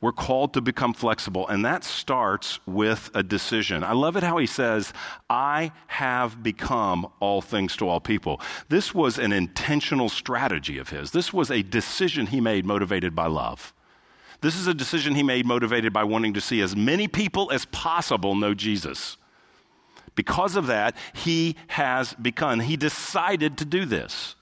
We're 0.01 0.13
called 0.13 0.53
to 0.55 0.61
become 0.61 0.93
flexible, 0.93 1.49
and 1.49 1.65
that 1.65 1.83
starts 1.85 2.61
with 2.67 3.11
a 3.15 3.23
decision. 3.23 3.83
I 3.83 3.93
love 3.93 4.17
it 4.17 4.23
how 4.23 4.37
he 4.39 4.47
says, 4.47 4.93
I 5.31 5.73
have 5.87 6.43
become 6.43 7.07
all 7.21 7.41
things 7.41 7.77
to 7.77 7.89
all 7.89 8.01
people. 8.01 8.41
This 8.69 8.95
was 8.95 9.19
an 9.19 9.33
intentional 9.33 10.09
strategy 10.09 10.79
of 10.79 10.91
his. 10.91 11.13
This 11.13 11.33
was 11.33 11.51
a 11.51 11.63
decision 11.63 12.27
he 12.27 12.41
made 12.41 12.67
motivated 12.67 13.15
by 13.15 13.27
love. 13.27 13.73
This 14.41 14.57
is 14.57 14.67
a 14.67 14.75
decision 14.75 15.15
he 15.15 15.23
made 15.23 15.47
motivated 15.47 15.93
by 15.93 16.05
wanting 16.05 16.35
to 16.35 16.41
see 16.41 16.61
as 16.61 16.77
many 16.77 17.09
people 17.09 17.51
as 17.51 17.65
possible 17.67 18.35
know 18.35 18.53
Jesus. 18.53 19.17
Because 20.15 20.55
of 20.55 20.67
that, 20.67 20.97
he 21.15 21.57
has 21.69 22.15
become, 22.15 22.61
he 22.61 22.77
decided 22.77 23.57
to 23.59 23.65
do 23.65 23.87
this. 23.87 24.35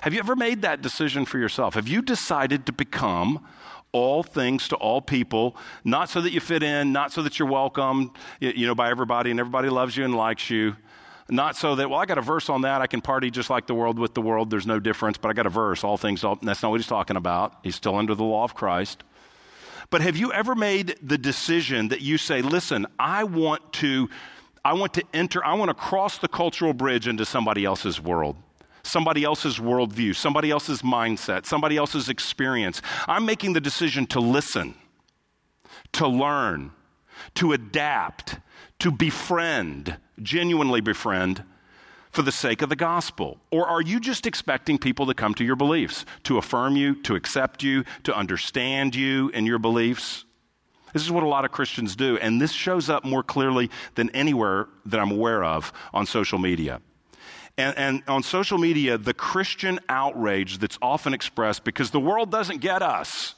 Have 0.00 0.12
you 0.12 0.20
ever 0.20 0.36
made 0.36 0.62
that 0.62 0.82
decision 0.82 1.24
for 1.24 1.38
yourself? 1.38 1.74
Have 1.74 1.88
you 1.88 2.02
decided 2.02 2.66
to 2.66 2.72
become 2.72 3.46
all 3.92 4.22
things 4.22 4.68
to 4.68 4.76
all 4.76 5.00
people, 5.00 5.56
not 5.84 6.08
so 6.08 6.20
that 6.20 6.32
you 6.32 6.40
fit 6.40 6.62
in, 6.62 6.92
not 6.92 7.12
so 7.12 7.22
that 7.22 7.38
you're 7.38 7.48
welcomed, 7.48 8.10
you 8.40 8.66
know, 8.66 8.74
by 8.74 8.90
everybody 8.90 9.30
and 9.30 9.40
everybody 9.40 9.68
loves 9.68 9.96
you 9.96 10.04
and 10.04 10.14
likes 10.14 10.50
you. 10.50 10.76
Not 11.28 11.56
so 11.56 11.76
that, 11.76 11.88
well, 11.88 12.00
I 12.00 12.06
got 12.06 12.18
a 12.18 12.22
verse 12.22 12.48
on 12.48 12.62
that. 12.62 12.80
I 12.80 12.88
can 12.88 13.00
party 13.00 13.30
just 13.30 13.50
like 13.50 13.66
the 13.66 13.74
world 13.74 13.98
with 13.98 14.14
the 14.14 14.20
world. 14.20 14.50
There's 14.50 14.66
no 14.66 14.80
difference, 14.80 15.16
but 15.16 15.28
I 15.28 15.32
got 15.32 15.46
a 15.46 15.50
verse. 15.50 15.84
All 15.84 15.96
things, 15.96 16.24
all, 16.24 16.36
that's 16.42 16.62
not 16.62 16.70
what 16.70 16.80
he's 16.80 16.88
talking 16.88 17.16
about. 17.16 17.54
He's 17.62 17.76
still 17.76 17.94
under 17.94 18.14
the 18.14 18.24
law 18.24 18.42
of 18.42 18.54
Christ. 18.54 19.04
But 19.90 20.02
have 20.02 20.16
you 20.16 20.32
ever 20.32 20.54
made 20.54 20.96
the 21.02 21.18
decision 21.18 21.88
that 21.88 22.00
you 22.00 22.18
say, 22.18 22.42
listen, 22.42 22.86
I 22.98 23.24
want 23.24 23.72
to, 23.74 24.08
I 24.64 24.72
want 24.74 24.94
to 24.94 25.04
enter, 25.12 25.44
I 25.44 25.54
want 25.54 25.68
to 25.68 25.74
cross 25.74 26.18
the 26.18 26.28
cultural 26.28 26.72
bridge 26.72 27.06
into 27.08 27.24
somebody 27.24 27.64
else's 27.64 28.00
world? 28.00 28.36
Somebody 28.82 29.24
else's 29.24 29.58
worldview, 29.58 30.14
somebody 30.14 30.50
else's 30.50 30.82
mindset, 30.82 31.46
somebody 31.46 31.76
else's 31.76 32.08
experience. 32.08 32.82
I'm 33.06 33.24
making 33.24 33.52
the 33.52 33.60
decision 33.60 34.06
to 34.08 34.20
listen, 34.20 34.74
to 35.92 36.06
learn, 36.06 36.72
to 37.34 37.52
adapt, 37.52 38.38
to 38.80 38.90
befriend, 38.90 39.96
genuinely 40.22 40.80
befriend 40.80 41.44
for 42.10 42.22
the 42.22 42.32
sake 42.32 42.62
of 42.62 42.68
the 42.68 42.76
gospel? 42.76 43.38
Or 43.50 43.66
are 43.66 43.80
you 43.80 44.00
just 44.00 44.26
expecting 44.26 44.78
people 44.78 45.06
to 45.06 45.14
come 45.14 45.34
to 45.34 45.44
your 45.44 45.56
beliefs, 45.56 46.04
to 46.24 46.38
affirm 46.38 46.76
you, 46.76 47.00
to 47.02 47.14
accept 47.14 47.62
you, 47.62 47.84
to 48.04 48.14
understand 48.14 48.94
you 48.94 49.30
and 49.32 49.46
your 49.46 49.58
beliefs? 49.58 50.24
This 50.92 51.02
is 51.02 51.10
what 51.10 51.22
a 51.22 51.28
lot 51.28 51.44
of 51.44 51.52
Christians 51.52 51.94
do, 51.94 52.18
and 52.18 52.40
this 52.40 52.52
shows 52.52 52.90
up 52.90 53.04
more 53.04 53.22
clearly 53.22 53.70
than 53.94 54.10
anywhere 54.10 54.66
that 54.86 54.98
I'm 54.98 55.12
aware 55.12 55.44
of 55.44 55.72
on 55.94 56.04
social 56.04 56.38
media. 56.38 56.80
And, 57.60 57.76
and, 57.76 58.02
on 58.08 58.22
social 58.22 58.56
media, 58.58 58.96
the 58.96 59.12
Christian 59.12 59.80
outrage 59.88 60.58
that's 60.58 60.78
often 60.80 61.12
expressed 61.12 61.62
because 61.62 61.90
the 61.90 62.00
world 62.00 62.30
doesn't 62.30 62.58
get 62.58 62.80
us 62.80 63.34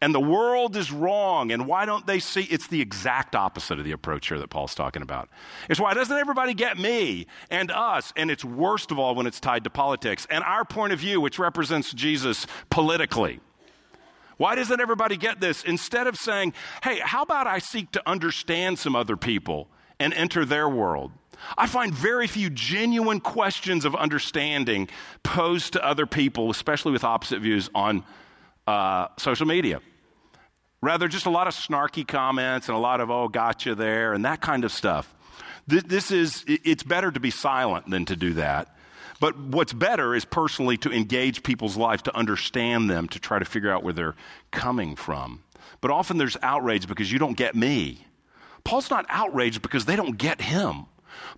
and 0.00 0.14
the 0.14 0.20
world 0.20 0.76
is 0.76 0.90
wrong. 0.90 1.52
And 1.52 1.66
why 1.66 1.86
don't 1.86 2.06
they 2.06 2.18
see? 2.18 2.42
It's 2.42 2.66
the 2.66 2.80
exact 2.80 3.34
opposite 3.34 3.78
of 3.78 3.84
the 3.84 3.92
approach 3.92 4.28
here 4.28 4.38
that 4.38 4.50
Paul's 4.50 4.74
talking 4.74 5.02
about. 5.02 5.28
It's 5.70 5.80
why 5.80 5.94
doesn't 5.94 6.16
everybody 6.16 6.52
get 6.52 6.78
me 6.78 7.26
and 7.48 7.70
us? 7.70 8.12
And 8.16 8.30
it's 8.30 8.44
worst 8.44 8.90
of 8.90 8.98
all 8.98 9.14
when 9.14 9.26
it's 9.26 9.40
tied 9.40 9.64
to 9.64 9.70
politics 9.70 10.26
and 10.28 10.42
our 10.44 10.64
point 10.64 10.92
of 10.92 10.98
view, 10.98 11.20
which 11.20 11.38
represents 11.38 11.92
Jesus 11.92 12.46
politically. 12.70 13.40
Why 14.36 14.56
doesn't 14.56 14.80
everybody 14.80 15.16
get 15.16 15.40
this? 15.40 15.62
Instead 15.62 16.06
of 16.06 16.16
saying, 16.16 16.54
hey, 16.82 16.98
how 16.98 17.22
about 17.22 17.46
I 17.46 17.60
seek 17.60 17.92
to 17.92 18.02
understand 18.04 18.80
some 18.80 18.96
other 18.96 19.16
people 19.16 19.68
and 20.04 20.12
enter 20.14 20.44
their 20.44 20.68
world? 20.68 21.10
I 21.56 21.66
find 21.66 21.92
very 21.92 22.26
few 22.26 22.50
genuine 22.50 23.20
questions 23.20 23.84
of 23.84 23.94
understanding 23.94 24.88
posed 25.22 25.72
to 25.72 25.84
other 25.84 26.06
people, 26.06 26.50
especially 26.50 26.92
with 26.92 27.04
opposite 27.04 27.40
views 27.40 27.70
on 27.74 28.04
uh, 28.66 29.08
social 29.18 29.46
media. 29.46 29.80
Rather, 30.80 31.08
just 31.08 31.26
a 31.26 31.30
lot 31.30 31.46
of 31.46 31.54
snarky 31.54 32.06
comments 32.06 32.68
and 32.68 32.76
a 32.76 32.80
lot 32.80 33.00
of, 33.00 33.10
oh, 33.10 33.28
gotcha 33.28 33.74
there, 33.74 34.12
and 34.12 34.24
that 34.24 34.40
kind 34.42 34.64
of 34.64 34.72
stuff. 34.72 35.14
This, 35.66 35.82
this 35.84 36.10
is, 36.10 36.44
it's 36.46 36.82
better 36.82 37.10
to 37.10 37.20
be 37.20 37.30
silent 37.30 37.88
than 37.88 38.04
to 38.04 38.16
do 38.16 38.34
that. 38.34 38.76
But 39.20 39.38
what's 39.38 39.72
better 39.72 40.14
is 40.14 40.26
personally 40.26 40.76
to 40.78 40.92
engage 40.92 41.42
people's 41.42 41.76
lives, 41.76 42.02
to 42.02 42.14
understand 42.14 42.90
them, 42.90 43.08
to 43.08 43.18
try 43.18 43.38
to 43.38 43.44
figure 43.46 43.70
out 43.70 43.82
where 43.82 43.94
they're 43.94 44.16
coming 44.50 44.96
from. 44.96 45.42
But 45.80 45.90
often 45.90 46.18
there's 46.18 46.36
outrage 46.42 46.86
because 46.86 47.10
you 47.10 47.18
don't 47.18 47.36
get 47.36 47.54
me. 47.54 48.06
Paul's 48.64 48.90
not 48.90 49.06
outraged 49.08 49.62
because 49.62 49.84
they 49.84 49.96
don't 49.96 50.16
get 50.16 50.40
him. 50.40 50.86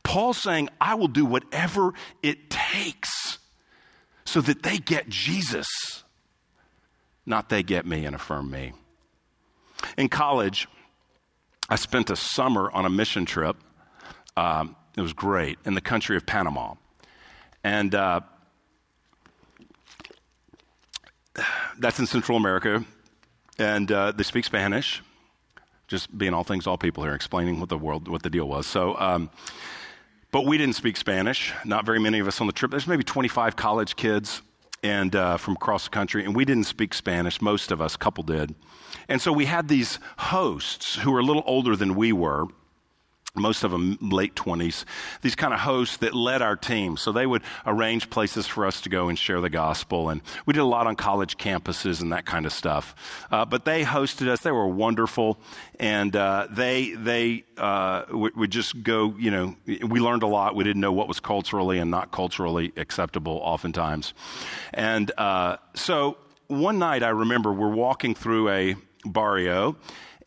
Paul's 0.03 0.39
saying, 0.39 0.69
I 0.81 0.95
will 0.95 1.09
do 1.09 1.25
whatever 1.25 1.93
it 2.23 2.51
takes 2.51 3.39
so 4.25 4.41
that 4.41 4.63
they 4.63 4.79
get 4.79 5.09
Jesus, 5.09 5.67
not 7.25 7.49
they 7.49 7.63
get 7.63 7.87
me 7.87 8.05
and 8.05 8.15
affirm 8.15 8.51
me. 8.51 8.73
In 9.99 10.09
college, 10.09 10.69
I 11.69 11.77
spent 11.77 12.11
a 12.11 12.17
summer 12.17 12.71
on 12.71 12.85
a 12.87 12.91
mission 12.91 13.25
trip. 13.25 13.57
Um, 14.37 14.77
it 14.97 15.01
was 15.01 15.13
great 15.13 15.59
in 15.65 15.75
the 15.75 15.81
country 15.81 16.17
of 16.17 16.25
Panama. 16.25 16.75
And 17.65 17.95
uh, 17.95 18.21
that's 21.79 21.99
in 21.99 22.07
Central 22.07 22.39
America. 22.39 22.85
And 23.59 23.91
uh, 23.91 24.13
they 24.13 24.23
speak 24.23 24.45
Spanish, 24.45 25.03
just 25.89 26.17
being 26.17 26.35
all 26.35 26.45
things, 26.45 26.67
all 26.67 26.79
people 26.79 27.05
here, 27.05 27.15
explaining 27.15 27.61
what 27.61 27.69
the 27.69 27.79
world, 27.79 28.09
what 28.09 28.23
the 28.23 28.31
deal 28.31 28.49
was. 28.49 28.67
So, 28.67 28.99
um, 28.99 29.31
but 30.33 30.45
we 30.45 30.59
didn't 30.59 30.75
speak 30.75 30.97
Spanish. 30.97 31.53
Not 31.65 31.87
very 31.87 32.01
many 32.01 32.19
of 32.19 32.27
us 32.27 32.41
on 32.41 32.47
the 32.47 32.53
trip. 32.53 32.71
There's 32.71 32.87
maybe 32.87 33.05
25 33.05 33.57
college 33.57 33.97
kids 33.97 34.43
and 34.83 35.15
uh, 35.17 35.37
from 35.37 35.55
across 35.55 35.85
the 35.85 35.91
country, 35.91 36.25
and 36.25 36.35
we 36.35 36.45
didn't 36.45 36.65
speak 36.65 36.95
Spanish. 36.95 37.41
Most 37.41 37.71
of 37.71 37.81
us, 37.81 37.95
a 37.95 37.99
couple 37.99 38.23
did. 38.23 38.55
And 39.09 39.21
so 39.21 39.33
we 39.33 39.47
had 39.47 39.69
these 39.69 39.99
hosts 40.19 40.97
who 40.97 41.13
were 41.13 41.21
a 41.21 41.25
little 41.25 41.45
older 41.47 41.77
than 41.77 41.95
we 41.95 42.13
were 42.13 42.47
most 43.37 43.65
of 43.65 43.71
them 43.71 43.99
late 44.01 44.35
20s, 44.35 44.85
these 45.23 45.35
kind 45.35 45.55
of 45.55 45.61
hosts 45.61 45.99
that 45.99 46.15
led 46.15 46.43
our 46.43 46.57
team. 46.57 46.97
So 46.97 47.13
they 47.13 47.27
would 47.27 47.43
arrange 47.65 48.11
places 48.11 48.47
for 48.47 48.67
us 48.67 48.81
to 48.83 48.89
go 48.89 49.09
and 49.09 49.19
share 49.19 49.41
the 49.41 49.51
gospel. 49.51 50.09
And 50.09 50.23
we 50.47 50.55
did 50.55 50.61
a 50.61 50.65
lot 50.65 50.87
on 50.87 50.97
college 50.97 51.37
campuses 51.37 52.01
and 52.01 52.13
that 52.13 52.27
kind 52.27 52.47
of 52.47 52.53
stuff. 52.53 52.95
Uh, 53.31 53.45
but 53.45 53.65
they 53.65 53.85
hosted 53.85 54.29
us. 54.29 54.41
They 54.41 54.53
were 54.53 54.69
wonderful. 54.69 55.39
And 55.79 56.15
uh, 56.17 56.49
they, 56.51 56.93
they 56.93 57.45
uh, 57.57 58.05
would, 58.11 58.37
would 58.37 58.51
just 58.51 58.83
go, 58.83 59.15
you 59.19 59.31
know, 59.31 59.57
we 59.67 60.01
learned 60.01 60.23
a 60.23 60.27
lot. 60.27 60.55
We 60.55 60.65
didn't 60.65 60.81
know 60.81 60.93
what 60.93 61.09
was 61.09 61.21
culturally 61.21 61.79
and 61.79 61.91
not 61.91 62.13
culturally 62.13 62.73
acceptable 62.77 63.41
oftentimes. 63.43 64.15
And 64.73 65.11
uh, 65.19 65.59
so 65.75 66.19
one 66.49 66.79
night 66.79 67.03
I 67.03 67.09
remember 67.09 67.53
we're 67.53 67.75
walking 67.75 68.15
through 68.15 68.49
a 68.51 68.77
barrio, 69.05 69.77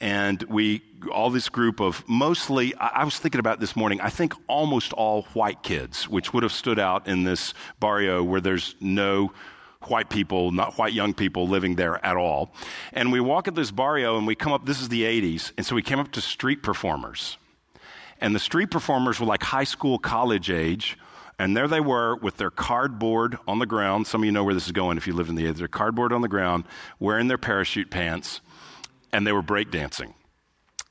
and 0.01 0.41
we 0.43 0.81
all 1.11 1.29
this 1.29 1.49
group 1.49 1.79
of 1.79 2.07
mostly 2.07 2.73
I, 2.75 3.03
was 3.03 3.17
thinking 3.17 3.39
about 3.39 3.59
this 3.59 3.75
morning 3.75 3.99
i 4.01 4.09
think 4.09 4.33
almost 4.47 4.93
all 4.93 5.23
white 5.33 5.63
kids 5.63 6.07
which 6.07 6.33
would 6.33 6.43
have 6.43 6.51
stood 6.51 6.79
out 6.79 7.07
in 7.07 7.23
this 7.23 7.53
barrio 7.79 8.23
where 8.23 8.41
there's 8.41 8.75
no 8.79 9.31
white 9.87 10.09
people 10.09 10.51
not 10.51 10.77
white 10.77 10.93
young 10.93 11.13
people 11.13 11.47
living 11.47 11.75
there 11.75 12.03
at 12.05 12.17
all 12.17 12.53
and 12.93 13.11
we 13.11 13.19
walk 13.19 13.47
at 13.47 13.55
this 13.55 13.71
barrio 13.71 14.17
and 14.17 14.27
we 14.27 14.35
come 14.35 14.53
up 14.53 14.65
this 14.65 14.81
is 14.81 14.89
the 14.89 15.03
80s 15.03 15.51
and 15.57 15.65
so 15.65 15.75
we 15.75 15.81
came 15.81 15.99
up 15.99 16.11
to 16.11 16.21
street 16.21 16.63
performers 16.63 17.37
and 18.21 18.35
the 18.35 18.39
street 18.39 18.71
performers 18.71 19.19
were 19.19 19.25
like 19.25 19.43
high 19.43 19.63
school 19.63 19.97
college 19.99 20.49
age 20.49 20.97
and 21.37 21.55
there 21.55 21.69
they 21.69 21.79
were 21.79 22.17
with 22.17 22.35
their 22.35 22.51
cardboard 22.51 23.37
on 23.47 23.59
the 23.59 23.65
ground. 23.65 24.05
Some 24.05 24.21
of 24.21 24.25
you 24.25 24.31
know 24.33 24.43
where 24.43 24.53
this 24.53 24.65
is 24.65 24.73
going 24.73 24.97
if 24.97 25.07
you 25.07 25.13
live 25.13 25.29
in 25.29 25.35
the 25.35 25.43
area. 25.43 25.53
Their 25.53 25.69
cardboard 25.69 26.11
on 26.11 26.19
the 26.19 26.27
ground, 26.27 26.65
wearing 26.99 27.29
their 27.29 27.37
parachute 27.37 27.89
pants, 27.89 28.41
and 29.11 29.25
they 29.25 29.31
were 29.31 29.43
breakdancing. 29.43 30.13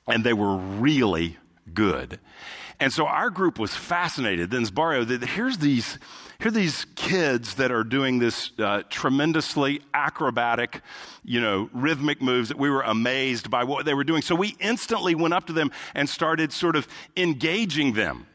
And 0.07 0.25
they 0.25 0.33
were 0.33 0.57
really 0.57 1.37
good. 1.73 2.19
And 2.81 2.93
so 2.93 3.07
our 3.07 3.31
group 3.31 3.59
was 3.59 3.75
fascinated. 3.75 4.51
Then 4.51 4.65
Barrio, 4.67 5.05
here's 5.05 5.59
these, 5.59 5.99
here 6.39 6.51
these 6.51 6.87
kids 6.95 7.57
that 7.57 7.73
are 7.73 7.83
doing 7.83 8.21
this 8.21 8.53
uh, 8.59 8.83
tremendously 8.89 9.83
acrobatic, 9.93 10.81
you 11.25 11.41
know, 11.41 11.69
rhythmic 11.73 12.23
moves 12.23 12.49
that 12.49 12.59
we 12.59 12.71
were 12.71 12.83
amazed 12.83 13.51
by 13.51 13.65
what 13.65 13.85
they 13.85 13.95
were 13.95 14.05
doing. 14.05 14.23
So 14.23 14.35
we 14.37 14.57
instantly 14.61 15.17
went 15.17 15.35
up 15.35 15.47
to 15.47 15.53
them 15.53 15.73
and 15.95 16.09
started 16.09 16.53
sort 16.53 16.77
of 16.77 16.87
engaging 17.17 17.95
them 17.95 18.27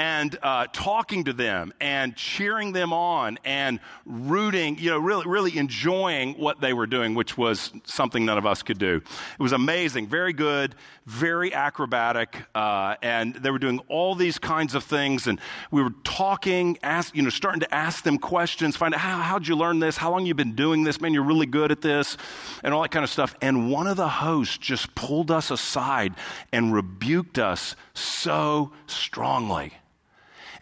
and 0.00 0.38
uh, 0.42 0.66
talking 0.72 1.24
to 1.24 1.32
them 1.34 1.74
and 1.78 2.16
cheering 2.16 2.72
them 2.72 2.90
on 2.90 3.38
and 3.44 3.78
rooting, 4.06 4.78
you 4.78 4.88
know, 4.88 4.98
really, 4.98 5.26
really 5.26 5.58
enjoying 5.58 6.32
what 6.38 6.58
they 6.62 6.72
were 6.72 6.86
doing, 6.86 7.14
which 7.14 7.36
was 7.36 7.70
something 7.84 8.24
none 8.24 8.38
of 8.38 8.46
us 8.46 8.62
could 8.62 8.78
do. 8.78 9.02
It 9.38 9.42
was 9.42 9.52
amazing, 9.52 10.06
very 10.06 10.32
good, 10.32 10.74
very 11.04 11.52
acrobatic, 11.52 12.34
uh, 12.54 12.94
and 13.02 13.34
they 13.34 13.50
were 13.50 13.58
doing 13.58 13.78
all 13.88 14.14
these 14.14 14.38
kinds 14.38 14.74
of 14.74 14.84
things. 14.84 15.26
And 15.26 15.38
we 15.70 15.82
were 15.82 15.92
talking, 16.02 16.78
ask, 16.82 17.14
you 17.14 17.20
know, 17.20 17.28
starting 17.28 17.60
to 17.60 17.74
ask 17.74 18.02
them 18.02 18.16
questions, 18.16 18.76
find 18.76 18.94
out 18.94 19.00
how, 19.00 19.20
how'd 19.20 19.46
you 19.46 19.54
learn 19.54 19.80
this? 19.80 19.98
How 19.98 20.10
long 20.12 20.24
you 20.24 20.32
been 20.32 20.54
doing 20.54 20.82
this? 20.82 20.98
Man, 20.98 21.12
you're 21.12 21.22
really 21.22 21.44
good 21.44 21.70
at 21.70 21.82
this, 21.82 22.16
and 22.64 22.72
all 22.72 22.80
that 22.80 22.90
kind 22.90 23.04
of 23.04 23.10
stuff. 23.10 23.34
And 23.42 23.70
one 23.70 23.86
of 23.86 23.98
the 23.98 24.08
hosts 24.08 24.56
just 24.56 24.94
pulled 24.94 25.30
us 25.30 25.50
aside 25.50 26.14
and 26.54 26.72
rebuked 26.72 27.38
us 27.38 27.76
so 27.92 28.72
strongly 28.86 29.74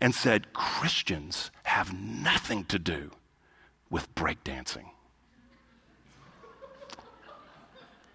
and 0.01 0.15
said, 0.15 0.53
Christians 0.53 1.51
have 1.65 1.93
nothing 1.93 2.65
to 2.67 2.79
do 2.79 3.11
with 3.91 4.15
breakdancing. 4.15 4.91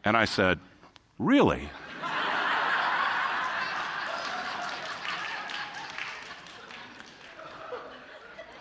And 0.03 0.17
I 0.17 0.25
said, 0.25 0.59
Really? 1.19 1.69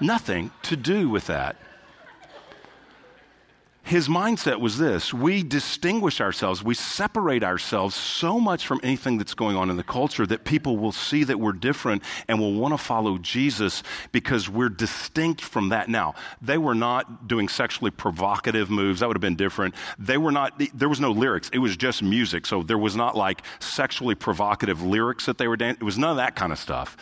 Nothing 0.01 0.51
to 0.63 0.77
do 0.77 1.09
with 1.09 1.29
that 1.29 1.57
his 3.85 4.09
mindset 4.09 4.61
was 4.61 4.79
this 4.79 5.13
we 5.13 5.43
distinguish 5.43 6.21
ourselves, 6.21 6.63
we 6.63 6.75
separate 6.75 7.43
ourselves 7.43 7.97
so 7.97 8.39
much 8.39 8.67
from 8.67 8.81
anything 8.83 9.19
that's 9.19 9.35
going 9.35 9.57
on 9.57 9.71
in 9.71 9.77
the 9.77 9.83
culture 9.83 10.25
that 10.27 10.45
people 10.45 10.77
will 10.77 10.93
see 10.93 11.25
that 11.25 11.41
we're 11.41 11.53
different 11.53 12.03
and 12.29 12.39
will 12.39 12.55
want 12.55 12.73
to 12.73 12.79
follow 12.79 13.19
Jesus 13.19 13.83
because 14.13 14.49
we're 14.49 14.69
distinct 14.69 15.41
from 15.41 15.71
that. 15.71 15.89
Now, 15.89 16.15
they 16.41 16.59
were 16.59 16.75
not 16.75 17.27
doing 17.27 17.49
sexually 17.49 17.91
provocative 17.91 18.71
moves, 18.71 19.01
that 19.01 19.09
would 19.09 19.17
have 19.17 19.21
been 19.21 19.37
different. 19.37 19.75
They 19.99 20.17
were 20.17 20.33
not, 20.33 20.61
there 20.73 20.89
was 20.89 21.01
no 21.01 21.11
lyrics, 21.11 21.51
it 21.53 21.59
was 21.59 21.77
just 21.77 22.03
music. 22.03 22.47
So 22.47 22.63
there 22.63 22.79
was 22.79 22.95
not 22.95 23.17
like 23.17 23.43
sexually 23.59 24.15
provocative 24.15 24.83
lyrics 24.83 25.27
that 25.27 25.39
they 25.39 25.49
were 25.49 25.57
dancing, 25.57 25.81
it 25.81 25.85
was 25.85 25.99
none 25.99 26.11
of 26.11 26.17
that 26.17 26.37
kind 26.37 26.53
of 26.53 26.59
stuff. 26.59 26.97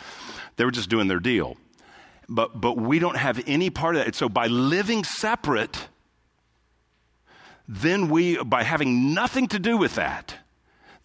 They 0.57 0.65
were 0.65 0.71
just 0.71 0.89
doing 0.89 1.07
their 1.07 1.19
deal. 1.19 1.57
But, 2.27 2.59
but 2.59 2.77
we 2.77 2.99
don't 2.99 3.17
have 3.17 3.43
any 3.45 3.69
part 3.69 3.95
of 3.95 4.05
that. 4.05 4.15
So 4.15 4.29
by 4.29 4.47
living 4.47 5.03
separate, 5.03 5.89
then 7.67 8.09
we, 8.09 8.41
by 8.43 8.63
having 8.63 9.13
nothing 9.13 9.47
to 9.49 9.59
do 9.59 9.77
with 9.77 9.95
that, 9.95 10.35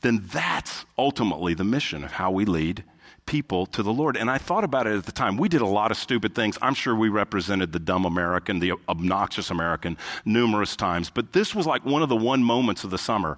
then 0.00 0.22
that's 0.32 0.84
ultimately 0.98 1.54
the 1.54 1.64
mission 1.64 2.04
of 2.04 2.12
how 2.12 2.30
we 2.30 2.44
lead 2.44 2.84
people 3.26 3.66
to 3.66 3.82
the 3.82 3.92
Lord. 3.92 4.16
And 4.16 4.30
I 4.30 4.38
thought 4.38 4.64
about 4.64 4.86
it 4.86 4.96
at 4.96 5.04
the 5.04 5.12
time. 5.12 5.36
We 5.36 5.48
did 5.48 5.60
a 5.60 5.66
lot 5.66 5.90
of 5.90 5.96
stupid 5.96 6.34
things. 6.34 6.56
I'm 6.62 6.74
sure 6.74 6.94
we 6.94 7.08
represented 7.08 7.72
the 7.72 7.80
dumb 7.80 8.04
American, 8.04 8.60
the 8.60 8.74
obnoxious 8.88 9.50
American, 9.50 9.98
numerous 10.24 10.76
times. 10.76 11.10
But 11.10 11.32
this 11.32 11.54
was 11.54 11.66
like 11.66 11.84
one 11.84 12.02
of 12.02 12.08
the 12.08 12.16
one 12.16 12.42
moments 12.42 12.84
of 12.84 12.90
the 12.90 12.98
summer 12.98 13.36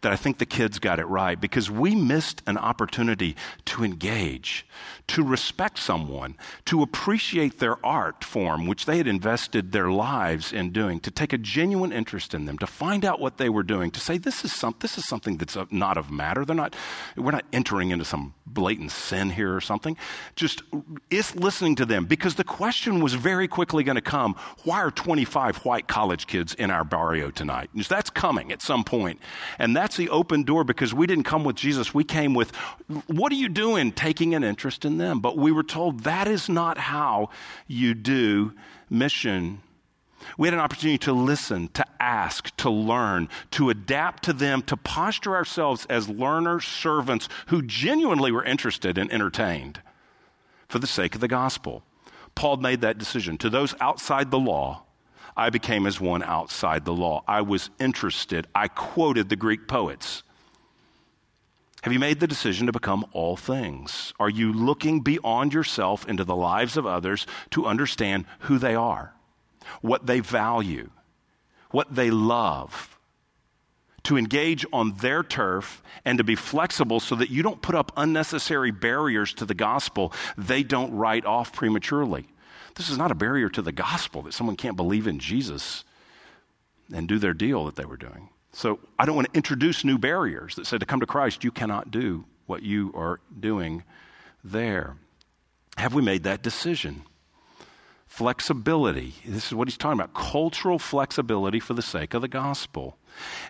that 0.00 0.12
I 0.12 0.16
think 0.16 0.38
the 0.38 0.46
kids 0.46 0.78
got 0.78 0.98
it 0.98 1.06
right 1.06 1.40
because 1.40 1.70
we 1.70 1.94
missed 1.94 2.42
an 2.46 2.56
opportunity 2.56 3.36
to 3.66 3.84
engage, 3.84 4.66
to 5.08 5.22
respect 5.22 5.78
someone, 5.78 6.36
to 6.66 6.82
appreciate 6.82 7.58
their 7.58 7.84
art 7.84 8.24
form, 8.24 8.66
which 8.66 8.86
they 8.86 8.98
had 8.98 9.06
invested 9.06 9.72
their 9.72 9.90
lives 9.90 10.52
in 10.52 10.70
doing, 10.70 11.00
to 11.00 11.10
take 11.10 11.32
a 11.32 11.38
genuine 11.38 11.92
interest 11.92 12.34
in 12.34 12.44
them, 12.44 12.58
to 12.58 12.66
find 12.66 13.04
out 13.04 13.20
what 13.20 13.38
they 13.38 13.48
were 13.48 13.62
doing, 13.62 13.90
to 13.90 14.00
say, 14.00 14.18
this 14.18 14.44
is, 14.44 14.54
some, 14.54 14.74
this 14.80 14.98
is 14.98 15.06
something 15.06 15.36
that's 15.36 15.56
not 15.70 15.96
of 15.96 16.10
matter. 16.10 16.44
They're 16.44 16.56
not, 16.56 16.76
we're 17.16 17.32
not 17.32 17.44
entering 17.52 17.90
into 17.90 18.04
some 18.04 18.34
blatant 18.46 18.90
sin 18.90 19.30
here 19.30 19.54
or 19.54 19.60
something. 19.60 19.96
Just 20.36 20.62
is 21.10 21.34
listening 21.34 21.76
to 21.76 21.86
them 21.86 22.06
because 22.06 22.36
the 22.36 22.44
question 22.44 23.00
was 23.00 23.14
very 23.14 23.48
quickly 23.48 23.84
going 23.84 23.96
to 23.96 24.02
come 24.02 24.34
why 24.64 24.78
are 24.80 24.90
25 24.90 25.58
white 25.58 25.88
college 25.88 26.26
kids 26.26 26.54
in 26.54 26.70
our 26.70 26.84
barrio 26.84 27.30
tonight? 27.30 27.70
That's 27.88 28.10
coming 28.10 28.52
at 28.52 28.62
some 28.62 28.84
point. 28.84 29.20
And 29.58 29.76
that's 29.76 29.87
the 29.96 30.10
open 30.10 30.42
door 30.42 30.64
because 30.64 30.92
we 30.92 31.06
didn't 31.06 31.24
come 31.24 31.44
with 31.44 31.56
Jesus. 31.56 31.94
We 31.94 32.04
came 32.04 32.34
with, 32.34 32.54
what 33.06 33.32
are 33.32 33.36
you 33.36 33.48
doing? 33.48 33.92
Taking 33.92 34.34
an 34.34 34.44
interest 34.44 34.84
in 34.84 34.98
them. 34.98 35.20
But 35.20 35.36
we 35.36 35.52
were 35.52 35.62
told 35.62 36.00
that 36.00 36.28
is 36.28 36.48
not 36.48 36.78
how 36.78 37.30
you 37.66 37.94
do 37.94 38.52
mission. 38.90 39.60
We 40.36 40.48
had 40.48 40.54
an 40.54 40.60
opportunity 40.60 40.98
to 40.98 41.12
listen, 41.12 41.68
to 41.74 41.84
ask, 42.00 42.54
to 42.56 42.70
learn, 42.70 43.28
to 43.52 43.70
adapt 43.70 44.24
to 44.24 44.32
them, 44.32 44.62
to 44.62 44.76
posture 44.76 45.34
ourselves 45.34 45.86
as 45.86 46.08
learners, 46.08 46.64
servants 46.64 47.28
who 47.46 47.62
genuinely 47.62 48.32
were 48.32 48.44
interested 48.44 48.98
and 48.98 49.12
entertained 49.12 49.80
for 50.68 50.78
the 50.78 50.86
sake 50.86 51.14
of 51.14 51.20
the 51.20 51.28
gospel. 51.28 51.82
Paul 52.34 52.58
made 52.58 52.80
that 52.82 52.98
decision. 52.98 53.38
To 53.38 53.50
those 53.50 53.74
outside 53.80 54.30
the 54.30 54.38
law, 54.38 54.84
I 55.38 55.50
became 55.50 55.86
as 55.86 56.00
one 56.00 56.24
outside 56.24 56.84
the 56.84 56.92
law. 56.92 57.22
I 57.28 57.42
was 57.42 57.70
interested. 57.78 58.48
I 58.56 58.66
quoted 58.66 59.28
the 59.28 59.36
Greek 59.36 59.68
poets. 59.68 60.24
Have 61.82 61.92
you 61.92 62.00
made 62.00 62.18
the 62.18 62.26
decision 62.26 62.66
to 62.66 62.72
become 62.72 63.06
all 63.12 63.36
things? 63.36 64.12
Are 64.18 64.28
you 64.28 64.52
looking 64.52 65.00
beyond 65.00 65.54
yourself 65.54 66.08
into 66.08 66.24
the 66.24 66.34
lives 66.34 66.76
of 66.76 66.86
others 66.86 67.24
to 67.50 67.66
understand 67.66 68.24
who 68.40 68.58
they 68.58 68.74
are, 68.74 69.14
what 69.80 70.06
they 70.06 70.18
value, 70.18 70.90
what 71.70 71.94
they 71.94 72.10
love? 72.10 72.98
To 74.04 74.16
engage 74.16 74.66
on 74.72 74.94
their 74.94 75.22
turf 75.22 75.82
and 76.04 76.18
to 76.18 76.24
be 76.24 76.34
flexible 76.34 76.98
so 76.98 77.14
that 77.14 77.30
you 77.30 77.44
don't 77.44 77.62
put 77.62 77.76
up 77.76 77.92
unnecessary 77.96 78.72
barriers 78.72 79.32
to 79.34 79.44
the 79.44 79.54
gospel 79.54 80.12
they 80.36 80.64
don't 80.64 80.94
write 80.94 81.26
off 81.26 81.52
prematurely. 81.52 82.26
This 82.78 82.88
is 82.88 82.96
not 82.96 83.10
a 83.10 83.14
barrier 83.16 83.48
to 83.50 83.60
the 83.60 83.72
gospel 83.72 84.22
that 84.22 84.32
someone 84.32 84.56
can't 84.56 84.76
believe 84.76 85.08
in 85.08 85.18
Jesus 85.18 85.84
and 86.94 87.08
do 87.08 87.18
their 87.18 87.34
deal 87.34 87.64
that 87.66 87.74
they 87.74 87.84
were 87.84 87.96
doing. 87.96 88.28
So 88.52 88.78
I 88.98 89.04
don't 89.04 89.16
want 89.16 89.30
to 89.32 89.36
introduce 89.36 89.84
new 89.84 89.98
barriers 89.98 90.54
that 90.54 90.66
say 90.66 90.78
to 90.78 90.86
come 90.86 91.00
to 91.00 91.06
Christ, 91.06 91.42
you 91.42 91.50
cannot 91.50 91.90
do 91.90 92.24
what 92.46 92.62
you 92.62 92.92
are 92.94 93.20
doing 93.38 93.82
there. 94.44 94.96
Have 95.76 95.92
we 95.92 96.02
made 96.02 96.22
that 96.22 96.40
decision? 96.40 97.02
Flexibility. 98.06 99.14
This 99.26 99.48
is 99.48 99.54
what 99.54 99.68
he's 99.68 99.76
talking 99.76 100.00
about 100.00 100.14
cultural 100.14 100.78
flexibility 100.78 101.60
for 101.60 101.74
the 101.74 101.82
sake 101.82 102.14
of 102.14 102.22
the 102.22 102.28
gospel. 102.28 102.96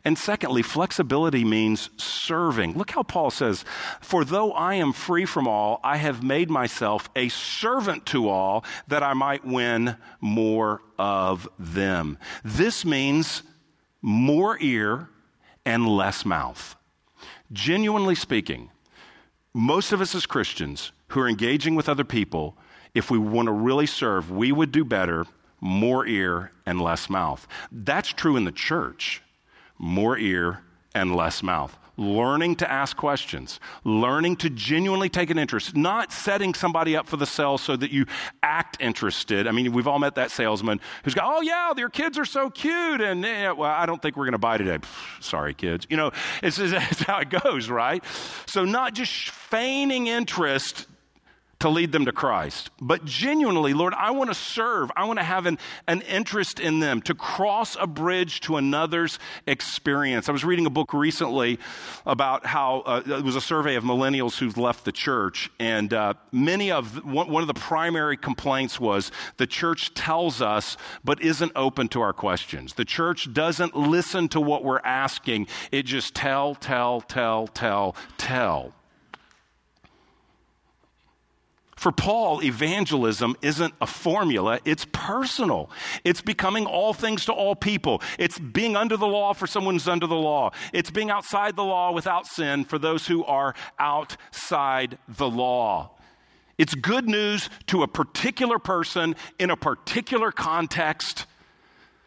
And 0.04 0.18
secondly, 0.18 0.62
flexibility 0.62 1.44
means 1.44 1.90
serving. 1.96 2.74
Look 2.74 2.90
how 2.90 3.02
Paul 3.02 3.30
says, 3.30 3.64
For 4.00 4.24
though 4.24 4.52
I 4.52 4.74
am 4.74 4.92
free 4.92 5.24
from 5.24 5.48
all, 5.48 5.80
I 5.82 5.96
have 5.96 6.22
made 6.22 6.50
myself 6.50 7.08
a 7.16 7.28
servant 7.28 8.06
to 8.06 8.28
all 8.28 8.64
that 8.88 9.02
I 9.02 9.14
might 9.14 9.44
win 9.44 9.96
more 10.20 10.82
of 10.98 11.48
them. 11.58 12.18
This 12.44 12.84
means 12.84 13.42
more 14.02 14.58
ear 14.60 15.08
and 15.64 15.86
less 15.86 16.24
mouth. 16.24 16.76
Genuinely 17.52 18.14
speaking, 18.14 18.70
most 19.54 19.92
of 19.92 20.00
us 20.00 20.14
as 20.14 20.26
Christians 20.26 20.92
who 21.08 21.20
are 21.20 21.28
engaging 21.28 21.74
with 21.74 21.88
other 21.88 22.04
people, 22.04 22.56
if 22.94 23.10
we 23.10 23.18
want 23.18 23.46
to 23.46 23.52
really 23.52 23.86
serve, 23.86 24.30
we 24.30 24.52
would 24.52 24.72
do 24.72 24.84
better 24.84 25.26
more 25.60 26.06
ear 26.06 26.52
and 26.66 26.80
less 26.80 27.10
mouth. 27.10 27.46
That's 27.72 28.08
true 28.12 28.36
in 28.36 28.44
the 28.44 28.52
church 28.52 29.22
more 29.78 30.18
ear 30.18 30.62
and 30.94 31.14
less 31.14 31.42
mouth 31.42 31.76
learning 31.98 32.54
to 32.54 32.70
ask 32.70 32.96
questions, 32.96 33.58
learning 33.84 34.36
to 34.36 34.48
genuinely 34.48 35.08
take 35.08 35.30
an 35.30 35.38
interest, 35.38 35.76
not 35.76 36.12
setting 36.12 36.54
somebody 36.54 36.96
up 36.96 37.06
for 37.06 37.16
the 37.16 37.26
sale 37.26 37.58
so 37.58 37.76
that 37.76 37.90
you 37.90 38.06
act 38.42 38.76
interested. 38.80 39.46
I 39.46 39.50
mean, 39.50 39.72
we've 39.72 39.88
all 39.88 39.98
met 39.98 40.14
that 40.14 40.30
salesman 40.30 40.80
who's 41.02 41.14
got, 41.14 41.24
oh, 41.26 41.42
yeah, 41.42 41.72
their 41.74 41.88
kids 41.88 42.16
are 42.16 42.24
so 42.24 42.48
cute. 42.48 43.00
And, 43.00 43.22
well, 43.58 43.64
I 43.64 43.84
don't 43.84 44.00
think 44.00 44.16
we're 44.16 44.26
going 44.26 44.32
to 44.32 44.38
buy 44.38 44.56
today. 44.56 44.78
Sorry, 45.20 45.52
kids. 45.52 45.86
You 45.90 45.96
know, 45.96 46.12
it's, 46.42 46.58
it's 46.58 47.02
how 47.02 47.18
it 47.18 47.30
goes, 47.30 47.68
right? 47.68 48.02
So, 48.46 48.64
not 48.64 48.94
just 48.94 49.30
feigning 49.30 50.06
interest 50.06 50.86
to 51.60 51.68
lead 51.68 51.90
them 51.90 52.04
to 52.04 52.12
Christ. 52.12 52.70
But 52.80 53.04
genuinely, 53.04 53.74
Lord, 53.74 53.92
I 53.94 54.12
want 54.12 54.30
to 54.30 54.34
serve. 54.34 54.90
I 54.96 55.04
want 55.04 55.18
to 55.18 55.24
have 55.24 55.46
an, 55.46 55.58
an 55.88 56.02
interest 56.02 56.60
in 56.60 56.78
them, 56.78 57.02
to 57.02 57.14
cross 57.14 57.76
a 57.80 57.86
bridge 57.86 58.40
to 58.42 58.56
another's 58.56 59.18
experience. 59.46 60.28
I 60.28 60.32
was 60.32 60.44
reading 60.44 60.66
a 60.66 60.70
book 60.70 60.92
recently 60.92 61.58
about 62.06 62.46
how 62.46 62.80
uh, 62.80 63.02
it 63.06 63.24
was 63.24 63.34
a 63.34 63.40
survey 63.40 63.74
of 63.74 63.82
millennials 63.82 64.38
who've 64.38 64.56
left 64.56 64.84
the 64.84 64.92
church. 64.92 65.50
And 65.58 65.92
uh, 65.92 66.14
many 66.30 66.70
of, 66.70 67.04
one, 67.04 67.28
one 67.28 67.42
of 67.42 67.48
the 67.48 67.54
primary 67.54 68.16
complaints 68.16 68.78
was 68.78 69.10
the 69.36 69.46
church 69.46 69.94
tells 69.94 70.40
us, 70.40 70.76
but 71.02 71.20
isn't 71.20 71.52
open 71.56 71.88
to 71.88 72.00
our 72.00 72.12
questions. 72.12 72.74
The 72.74 72.84
church 72.84 73.32
doesn't 73.32 73.76
listen 73.76 74.28
to 74.28 74.40
what 74.40 74.62
we're 74.62 74.80
asking, 74.80 75.48
it 75.72 75.84
just 75.86 76.14
tell, 76.14 76.54
tell, 76.54 77.00
tell, 77.00 77.48
tell, 77.48 77.96
tell. 78.16 78.74
For 81.78 81.92
Paul, 81.92 82.42
evangelism 82.42 83.36
isn't 83.40 83.72
a 83.80 83.86
formula, 83.86 84.58
it's 84.64 84.84
personal. 84.90 85.70
It's 86.02 86.20
becoming 86.20 86.66
all 86.66 86.92
things 86.92 87.24
to 87.26 87.32
all 87.32 87.54
people. 87.54 88.02
It's 88.18 88.36
being 88.36 88.74
under 88.74 88.96
the 88.96 89.06
law 89.06 89.32
for 89.32 89.46
someone 89.46 89.76
who's 89.76 89.86
under 89.86 90.08
the 90.08 90.16
law. 90.16 90.50
It's 90.72 90.90
being 90.90 91.08
outside 91.08 91.54
the 91.54 91.62
law 91.62 91.92
without 91.92 92.26
sin 92.26 92.64
for 92.64 92.80
those 92.80 93.06
who 93.06 93.24
are 93.24 93.54
outside 93.78 94.98
the 95.06 95.30
law. 95.30 95.92
It's 96.58 96.74
good 96.74 97.08
news 97.08 97.48
to 97.68 97.84
a 97.84 97.88
particular 97.88 98.58
person 98.58 99.14
in 99.38 99.48
a 99.50 99.56
particular 99.56 100.32
context, 100.32 101.26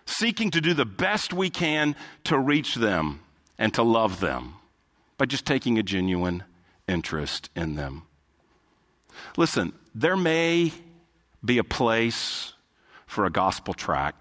seeking 0.05 0.51
to 0.51 0.59
do 0.59 0.73
the 0.73 0.83
best 0.83 1.31
we 1.31 1.49
can 1.49 1.95
to 2.25 2.37
reach 2.37 2.75
them 2.75 3.21
and 3.57 3.73
to 3.75 3.83
love 3.83 4.19
them 4.19 4.55
by 5.17 5.27
just 5.27 5.45
taking 5.45 5.79
a 5.79 5.83
genuine 5.83 6.43
interest 6.89 7.49
in 7.55 7.75
them. 7.75 8.03
Listen, 9.37 9.73
there 9.93 10.17
may 10.17 10.71
be 11.43 11.57
a 11.57 11.63
place 11.63 12.53
for 13.05 13.25
a 13.25 13.29
gospel 13.29 13.73
tract. 13.73 14.17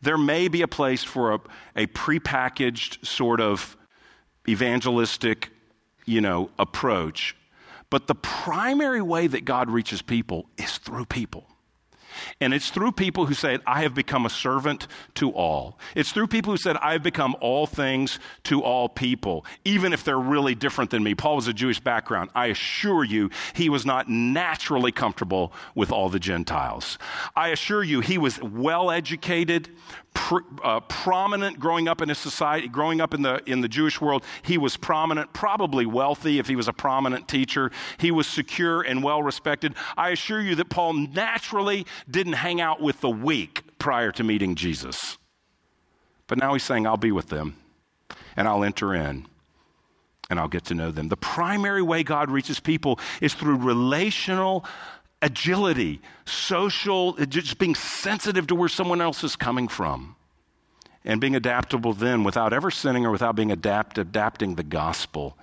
There 0.00 0.18
may 0.18 0.48
be 0.48 0.62
a 0.62 0.68
place 0.68 1.04
for 1.04 1.34
a, 1.34 1.40
a 1.76 1.86
prepackaged 1.88 3.04
sort 3.06 3.40
of 3.40 3.76
evangelistic, 4.48 5.50
you 6.04 6.20
know, 6.20 6.50
approach. 6.58 7.36
But 7.90 8.06
the 8.06 8.14
primary 8.14 9.02
way 9.02 9.26
that 9.26 9.44
God 9.44 9.70
reaches 9.70 10.02
people 10.02 10.46
is 10.56 10.78
through 10.78 11.04
people. 11.06 11.46
And 12.40 12.52
it's 12.52 12.70
through 12.70 12.92
people 12.92 13.26
who 13.26 13.34
said, 13.34 13.60
I 13.66 13.82
have 13.82 13.94
become 13.94 14.26
a 14.26 14.30
servant 14.30 14.86
to 15.14 15.30
all. 15.30 15.78
It's 15.94 16.12
through 16.12 16.28
people 16.28 16.52
who 16.52 16.56
said, 16.56 16.76
I 16.78 16.92
have 16.92 17.02
become 17.02 17.36
all 17.40 17.66
things 17.66 18.18
to 18.44 18.62
all 18.62 18.88
people, 18.88 19.44
even 19.64 19.92
if 19.92 20.04
they're 20.04 20.18
really 20.18 20.54
different 20.54 20.90
than 20.90 21.02
me. 21.02 21.14
Paul 21.14 21.36
was 21.36 21.48
a 21.48 21.52
Jewish 21.52 21.80
background. 21.80 22.30
I 22.34 22.46
assure 22.46 23.04
you, 23.04 23.30
he 23.54 23.68
was 23.68 23.86
not 23.86 24.08
naturally 24.08 24.92
comfortable 24.92 25.52
with 25.74 25.92
all 25.92 26.08
the 26.08 26.20
Gentiles. 26.20 26.98
I 27.36 27.48
assure 27.48 27.82
you, 27.82 28.00
he 28.00 28.18
was 28.18 28.40
well 28.42 28.90
educated, 28.90 29.68
pr- 30.14 30.38
uh, 30.62 30.80
prominent 30.80 31.58
growing 31.58 31.88
up 31.88 32.00
in 32.00 32.08
his 32.08 32.18
society, 32.18 32.68
growing 32.68 33.00
up 33.00 33.14
in 33.14 33.22
the, 33.22 33.42
in 33.46 33.60
the 33.60 33.68
Jewish 33.68 34.00
world. 34.00 34.24
He 34.42 34.58
was 34.58 34.76
prominent, 34.76 35.32
probably 35.32 35.86
wealthy 35.86 36.38
if 36.38 36.46
he 36.46 36.56
was 36.56 36.68
a 36.68 36.72
prominent 36.72 37.28
teacher. 37.28 37.70
He 37.98 38.10
was 38.10 38.26
secure 38.26 38.82
and 38.82 39.02
well 39.02 39.22
respected. 39.22 39.74
I 39.96 40.10
assure 40.10 40.40
you 40.40 40.54
that 40.56 40.68
Paul 40.68 40.94
naturally 40.94 41.86
didn't 42.10 42.34
hang 42.34 42.60
out 42.60 42.80
with 42.80 43.00
the 43.00 43.10
weak 43.10 43.62
prior 43.78 44.12
to 44.12 44.24
meeting 44.24 44.54
Jesus. 44.54 45.18
But 46.26 46.38
now 46.38 46.52
he's 46.52 46.62
saying, 46.62 46.86
I'll 46.86 46.96
be 46.96 47.12
with 47.12 47.28
them 47.28 47.56
and 48.36 48.48
I'll 48.48 48.64
enter 48.64 48.94
in 48.94 49.26
and 50.30 50.40
I'll 50.40 50.48
get 50.48 50.64
to 50.66 50.74
know 50.74 50.90
them. 50.90 51.08
The 51.08 51.16
primary 51.16 51.82
way 51.82 52.02
God 52.02 52.30
reaches 52.30 52.58
people 52.58 52.98
is 53.20 53.34
through 53.34 53.56
relational 53.56 54.64
agility, 55.22 56.00
social, 56.24 57.14
just 57.14 57.58
being 57.58 57.74
sensitive 57.74 58.46
to 58.48 58.54
where 58.54 58.68
someone 58.68 59.00
else 59.00 59.24
is 59.24 59.36
coming 59.36 59.68
from. 59.68 60.16
And 61.04 61.20
being 61.20 61.34
adaptable 61.34 61.94
then 61.94 62.22
without 62.22 62.52
ever 62.52 62.70
sinning 62.70 63.06
or 63.06 63.10
without 63.10 63.34
being 63.34 63.50
adapt, 63.50 63.98
adapting 63.98 64.54
the 64.54 64.62
gospel 64.62 65.36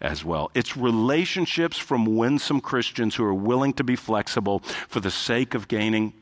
as 0.00 0.24
well. 0.24 0.50
It's 0.54 0.76
relationships 0.76 1.78
from 1.78 2.16
winsome 2.16 2.60
Christians 2.60 3.14
who 3.14 3.24
are 3.24 3.34
willing 3.34 3.72
to 3.74 3.84
be 3.84 3.96
flexible 3.96 4.60
for 4.88 5.00
the 5.00 5.10
sake 5.10 5.54
of 5.54 5.68
gaining 5.68 6.12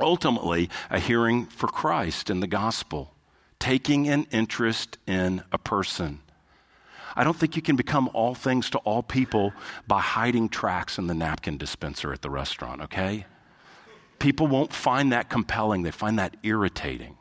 ultimately 0.00 0.68
a 0.90 0.98
hearing 0.98 1.46
for 1.46 1.68
Christ 1.68 2.28
in 2.28 2.40
the 2.40 2.46
gospel, 2.46 3.14
taking 3.58 4.08
an 4.08 4.26
interest 4.30 4.98
in 5.06 5.42
a 5.52 5.58
person. 5.58 6.20
I 7.16 7.24
don't 7.24 7.36
think 7.36 7.56
you 7.56 7.62
can 7.62 7.76
become 7.76 8.10
all 8.12 8.34
things 8.34 8.70
to 8.70 8.78
all 8.78 9.02
people 9.02 9.52
by 9.86 10.00
hiding 10.00 10.48
tracts 10.48 10.98
in 10.98 11.06
the 11.06 11.14
napkin 11.14 11.56
dispenser 11.56 12.12
at 12.12 12.22
the 12.22 12.30
restaurant, 12.30 12.82
okay? 12.82 13.26
People 14.18 14.46
won't 14.46 14.72
find 14.72 15.12
that 15.12 15.28
compelling, 15.28 15.82
they 15.82 15.90
find 15.90 16.18
that 16.18 16.36
irritating. 16.42 17.16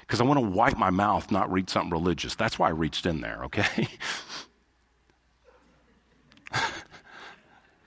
Because 0.00 0.20
I 0.20 0.24
want 0.24 0.40
to 0.40 0.46
wipe 0.46 0.76
my 0.76 0.90
mouth, 0.90 1.30
not 1.30 1.50
read 1.50 1.70
something 1.70 1.90
religious. 1.90 2.34
That's 2.34 2.58
why 2.58 2.68
I 2.68 2.72
reached 2.72 3.06
in 3.06 3.20
there, 3.20 3.44
okay? 3.44 3.88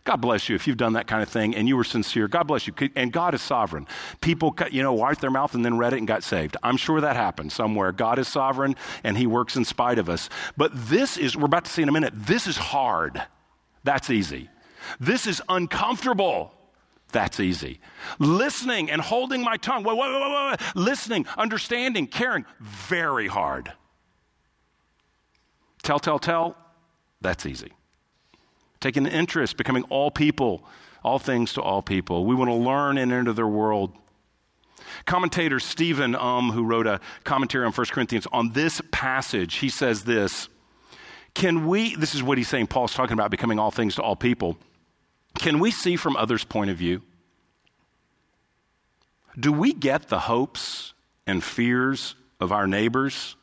God 0.05 0.17
bless 0.17 0.47
you 0.49 0.55
if 0.55 0.67
you've 0.67 0.77
done 0.77 0.93
that 0.93 1.07
kind 1.07 1.23
of 1.23 1.29
thing 1.29 1.55
and 1.55 1.67
you 1.67 1.75
were 1.75 1.83
sincere. 1.83 2.27
God 2.27 2.43
bless 2.43 2.67
you. 2.67 2.73
And 2.95 3.11
God 3.11 3.33
is 3.33 3.41
sovereign. 3.41 3.87
People, 4.21 4.55
you 4.71 4.83
know, 4.83 4.93
wiped 4.93 5.19
their 5.19 5.31
mouth 5.31 5.55
and 5.55 5.65
then 5.65 5.79
read 5.79 5.93
it 5.93 5.97
and 5.97 6.07
got 6.07 6.23
saved. 6.23 6.55
I'm 6.61 6.77
sure 6.77 7.01
that 7.01 7.15
happened 7.15 7.51
somewhere. 7.51 7.91
God 7.91 8.19
is 8.19 8.27
sovereign 8.27 8.75
and 9.03 9.17
He 9.17 9.25
works 9.25 9.55
in 9.55 9.65
spite 9.65 9.97
of 9.97 10.07
us. 10.07 10.29
But 10.55 10.71
this 10.73 11.17
is, 11.17 11.35
we're 11.35 11.45
about 11.45 11.65
to 11.65 11.71
see 11.71 11.81
in 11.81 11.89
a 11.89 11.91
minute, 11.91 12.13
this 12.15 12.45
is 12.45 12.55
hard. 12.55 13.19
That's 13.83 14.11
easy. 14.11 14.47
This 14.99 15.25
is 15.25 15.41
uncomfortable. 15.49 16.53
That's 17.11 17.39
easy. 17.39 17.79
Listening 18.19 18.91
and 18.91 19.01
holding 19.01 19.41
my 19.41 19.57
tongue. 19.57 19.83
Wait, 19.83 19.97
wait, 19.97 20.11
wait, 20.11 20.49
wait. 20.51 20.59
Listening, 20.75 21.25
understanding, 21.35 22.05
caring. 22.05 22.45
Very 22.59 23.27
hard. 23.27 23.73
Tell, 25.81 25.97
tell, 25.97 26.19
tell. 26.19 26.55
That's 27.21 27.47
easy 27.47 27.71
taking 28.85 29.07
an 29.07 29.11
interest, 29.11 29.57
becoming 29.57 29.81
all 29.85 30.11
people, 30.11 30.63
all 31.03 31.17
things 31.17 31.53
to 31.53 31.59
all 31.59 31.81
people. 31.81 32.23
We 32.23 32.35
want 32.35 32.51
to 32.51 32.55
learn 32.55 32.99
and 32.99 33.11
enter 33.11 33.33
their 33.33 33.47
world. 33.47 33.91
Commentator 35.07 35.59
Stephen 35.59 36.13
Um, 36.13 36.51
who 36.51 36.63
wrote 36.63 36.85
a 36.85 36.99
commentary 37.23 37.65
on 37.65 37.71
1 37.71 37.87
Corinthians 37.87 38.27
on 38.31 38.51
this 38.51 38.83
passage, 38.91 39.55
he 39.55 39.69
says 39.69 40.03
this 40.03 40.49
Can 41.33 41.65
we, 41.65 41.95
this 41.95 42.13
is 42.13 42.21
what 42.21 42.37
he's 42.37 42.47
saying, 42.47 42.67
Paul's 42.67 42.93
talking 42.93 43.13
about 43.13 43.31
becoming 43.31 43.57
all 43.57 43.71
things 43.71 43.95
to 43.95 44.03
all 44.03 44.15
people. 44.15 44.55
Can 45.39 45.57
we 45.57 45.71
see 45.71 45.95
from 45.95 46.15
others' 46.15 46.43
point 46.43 46.69
of 46.69 46.77
view? 46.77 47.01
Do 49.37 49.51
we 49.51 49.73
get 49.73 50.09
the 50.09 50.19
hopes 50.19 50.93
and 51.25 51.43
fears 51.43 52.13
of 52.39 52.51
our 52.51 52.67
neighbors? 52.67 53.35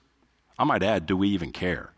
I 0.57 0.63
might 0.63 0.85
add, 0.85 1.07
do 1.07 1.17
we 1.17 1.31
even 1.31 1.51
care? 1.51 1.92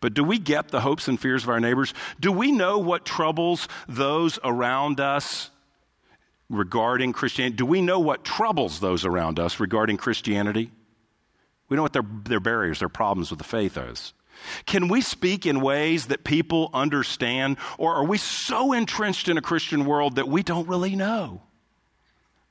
But 0.00 0.14
do 0.14 0.24
we 0.24 0.38
get 0.38 0.68
the 0.68 0.80
hopes 0.80 1.08
and 1.08 1.20
fears 1.20 1.42
of 1.42 1.48
our 1.48 1.60
neighbors? 1.60 1.94
Do 2.20 2.32
we 2.32 2.52
know 2.52 2.78
what 2.78 3.04
troubles 3.04 3.68
those 3.88 4.38
around 4.44 5.00
us 5.00 5.50
regarding 6.48 7.12
Christianity? 7.12 7.56
Do 7.56 7.66
we 7.66 7.80
know 7.80 7.98
what 7.98 8.24
troubles 8.24 8.80
those 8.80 9.04
around 9.04 9.38
us 9.38 9.58
regarding 9.60 9.96
Christianity? 9.96 10.70
We 11.68 11.76
know 11.76 11.82
what 11.82 11.92
their, 11.92 12.04
their 12.24 12.40
barriers, 12.40 12.78
their 12.78 12.88
problems 12.88 13.30
with 13.30 13.38
the 13.38 13.44
faith 13.44 13.76
is. 13.76 14.12
Can 14.66 14.88
we 14.88 15.00
speak 15.00 15.46
in 15.46 15.60
ways 15.60 16.06
that 16.06 16.22
people 16.22 16.70
understand, 16.74 17.56
or 17.78 17.94
are 17.94 18.04
we 18.04 18.18
so 18.18 18.72
entrenched 18.72 19.28
in 19.28 19.38
a 19.38 19.42
Christian 19.42 19.86
world 19.86 20.16
that 20.16 20.28
we 20.28 20.42
don't 20.42 20.68
really 20.68 20.94
know 20.94 21.40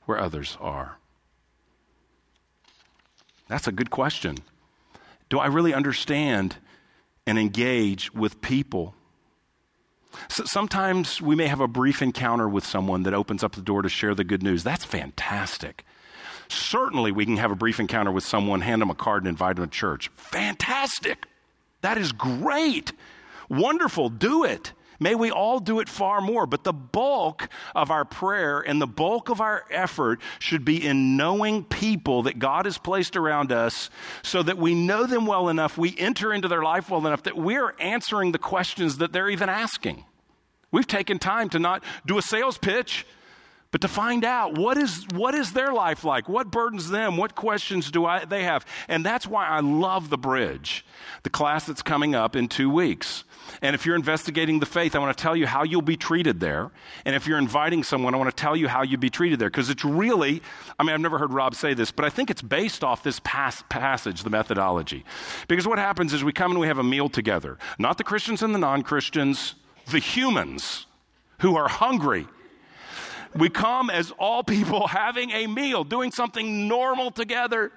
where 0.04 0.18
others 0.18 0.56
are? 0.60 0.98
That's 3.48 3.68
a 3.68 3.72
good 3.72 3.90
question. 3.90 4.38
Do 5.28 5.38
I 5.38 5.46
really 5.46 5.72
understand 5.72 6.56
and 7.26 7.38
engage 7.38 8.12
with 8.14 8.40
people. 8.40 8.94
So 10.28 10.44
sometimes 10.44 11.20
we 11.20 11.34
may 11.34 11.46
have 11.46 11.60
a 11.60 11.68
brief 11.68 12.00
encounter 12.00 12.48
with 12.48 12.64
someone 12.64 13.02
that 13.02 13.14
opens 13.14 13.44
up 13.44 13.54
the 13.54 13.60
door 13.60 13.82
to 13.82 13.88
share 13.88 14.14
the 14.14 14.24
good 14.24 14.42
news. 14.42 14.64
That's 14.64 14.84
fantastic. 14.84 15.84
Certainly, 16.48 17.12
we 17.12 17.24
can 17.24 17.36
have 17.38 17.50
a 17.50 17.56
brief 17.56 17.80
encounter 17.80 18.12
with 18.12 18.24
someone, 18.24 18.60
hand 18.60 18.80
them 18.80 18.90
a 18.90 18.94
card, 18.94 19.24
and 19.24 19.28
invite 19.28 19.56
them 19.56 19.64
to 19.64 19.70
church. 19.70 20.10
Fantastic. 20.16 21.26
That 21.80 21.98
is 21.98 22.12
great. 22.12 22.92
Wonderful. 23.48 24.10
Do 24.10 24.44
it. 24.44 24.72
May 24.98 25.14
we 25.14 25.30
all 25.30 25.60
do 25.60 25.80
it 25.80 25.88
far 25.88 26.20
more, 26.20 26.46
but 26.46 26.64
the 26.64 26.72
bulk 26.72 27.48
of 27.74 27.90
our 27.90 28.04
prayer 28.04 28.60
and 28.60 28.80
the 28.80 28.86
bulk 28.86 29.28
of 29.28 29.40
our 29.40 29.64
effort 29.70 30.20
should 30.38 30.64
be 30.64 30.84
in 30.84 31.16
knowing 31.16 31.64
people 31.64 32.22
that 32.22 32.38
God 32.38 32.64
has 32.64 32.78
placed 32.78 33.16
around 33.16 33.52
us 33.52 33.90
so 34.22 34.42
that 34.42 34.58
we 34.58 34.74
know 34.74 35.06
them 35.06 35.26
well 35.26 35.48
enough, 35.48 35.76
we 35.76 35.94
enter 35.98 36.32
into 36.32 36.48
their 36.48 36.62
life 36.62 36.90
well 36.90 37.06
enough 37.06 37.24
that 37.24 37.36
we're 37.36 37.74
answering 37.78 38.32
the 38.32 38.38
questions 38.38 38.98
that 38.98 39.12
they're 39.12 39.30
even 39.30 39.48
asking. 39.48 40.04
We've 40.70 40.86
taken 40.86 41.18
time 41.18 41.48
to 41.50 41.58
not 41.58 41.84
do 42.06 42.18
a 42.18 42.22
sales 42.22 42.58
pitch, 42.58 43.06
but 43.70 43.80
to 43.80 43.88
find 43.88 44.24
out 44.24 44.56
what 44.56 44.76
is, 44.76 45.06
what 45.14 45.34
is 45.34 45.52
their 45.52 45.72
life 45.72 46.04
like? 46.04 46.28
What 46.28 46.50
burdens 46.50 46.88
them? 46.88 47.16
What 47.16 47.34
questions 47.34 47.90
do 47.90 48.06
I, 48.06 48.24
they 48.24 48.44
have? 48.44 48.64
And 48.88 49.04
that's 49.04 49.26
why 49.26 49.46
I 49.46 49.60
love 49.60 50.08
the 50.08 50.18
bridge, 50.18 50.84
the 51.24 51.30
class 51.30 51.66
that's 51.66 51.82
coming 51.82 52.14
up 52.14 52.36
in 52.36 52.48
two 52.48 52.70
weeks. 52.70 53.24
And 53.62 53.74
if 53.74 53.86
you're 53.86 53.96
investigating 53.96 54.60
the 54.60 54.66
faith, 54.66 54.94
I 54.94 54.98
want 54.98 55.16
to 55.16 55.20
tell 55.20 55.36
you 55.36 55.46
how 55.46 55.62
you'll 55.62 55.82
be 55.82 55.96
treated 55.96 56.40
there. 56.40 56.70
And 57.04 57.14
if 57.14 57.26
you're 57.26 57.38
inviting 57.38 57.82
someone, 57.82 58.14
I 58.14 58.18
want 58.18 58.34
to 58.34 58.40
tell 58.40 58.56
you 58.56 58.68
how 58.68 58.82
you'll 58.82 59.00
be 59.00 59.10
treated 59.10 59.38
there. 59.38 59.50
Because 59.50 59.70
it's 59.70 59.84
really, 59.84 60.42
I 60.78 60.84
mean, 60.84 60.94
I've 60.94 61.00
never 61.00 61.18
heard 61.18 61.32
Rob 61.32 61.54
say 61.54 61.74
this, 61.74 61.90
but 61.90 62.04
I 62.04 62.10
think 62.10 62.30
it's 62.30 62.42
based 62.42 62.84
off 62.84 63.02
this 63.02 63.20
pas- 63.20 63.64
passage, 63.68 64.22
the 64.22 64.30
methodology. 64.30 65.04
Because 65.48 65.66
what 65.66 65.78
happens 65.78 66.12
is 66.12 66.24
we 66.24 66.32
come 66.32 66.50
and 66.52 66.60
we 66.60 66.66
have 66.66 66.78
a 66.78 66.84
meal 66.84 67.08
together. 67.08 67.58
Not 67.78 67.98
the 67.98 68.04
Christians 68.04 68.42
and 68.42 68.54
the 68.54 68.58
non 68.58 68.82
Christians, 68.82 69.54
the 69.90 69.98
humans 69.98 70.86
who 71.40 71.56
are 71.56 71.68
hungry. 71.68 72.26
We 73.34 73.48
come 73.48 73.90
as 73.90 74.12
all 74.18 74.42
people 74.42 74.86
having 74.86 75.30
a 75.30 75.46
meal, 75.46 75.84
doing 75.84 76.10
something 76.12 76.68
normal 76.68 77.10
together. 77.10 77.72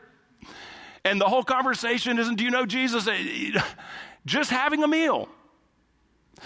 And 1.06 1.20
the 1.20 1.28
whole 1.28 1.44
conversation 1.44 2.20
isn't, 2.20 2.36
do 2.36 2.44
you 2.44 2.52
know 2.52 2.66
Jesus? 2.66 3.08
Eh, 3.08 3.52
just 4.26 4.52
having 4.52 4.84
a 4.84 4.88
meal. 4.88 5.30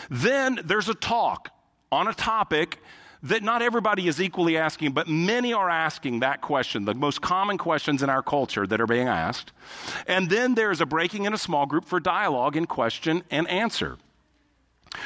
Then 0.09 0.59
there's 0.63 0.89
a 0.89 0.93
talk 0.93 1.49
on 1.91 2.07
a 2.07 2.13
topic 2.13 2.79
that 3.23 3.41
not 3.41 3.61
everybody 3.61 4.07
is 4.07 4.21
equally 4.21 4.57
asking, 4.57 4.91
but 4.91 5.07
many 5.07 5.53
are 5.53 5.69
asking 5.69 6.19
that 6.19 6.41
question, 6.41 6.83
the 6.83 6.93
most 6.93 7.21
common 7.21 7.57
questions 7.57 8.03
in 8.03 8.09
our 8.09 8.21
culture 8.21 8.67
that 8.67 8.81
are 8.81 8.87
being 8.87 9.07
asked. 9.07 9.53
And 10.07 10.29
then 10.29 10.55
there's 10.55 10.81
a 10.81 10.85
breaking 10.85 11.23
in 11.23 11.33
a 11.33 11.37
small 11.37 11.65
group 11.65 11.85
for 11.85 12.01
dialogue 12.01 12.57
in 12.57 12.65
question 12.65 13.23
and 13.31 13.47
answer, 13.47 13.97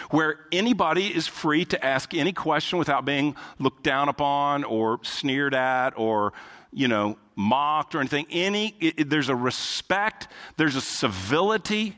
where 0.09 0.39
anybody 0.51 1.07
is 1.07 1.27
free 1.27 1.65
to 1.65 1.85
ask 1.85 2.13
any 2.13 2.33
question 2.33 2.79
without 2.79 3.05
being 3.05 3.35
looked 3.59 3.83
down 3.83 4.09
upon 4.09 4.63
or 4.63 4.99
sneered 5.03 5.53
at 5.53 5.97
or, 5.97 6.33
you 6.71 6.87
know, 6.87 7.17
mocked 7.35 7.95
or 7.95 7.99
anything. 7.99 8.25
Any, 8.29 8.75
it, 8.79 9.09
there's 9.09 9.29
a 9.29 9.35
respect, 9.35 10.27
there's 10.57 10.75
a 10.75 10.81
civility 10.81 11.95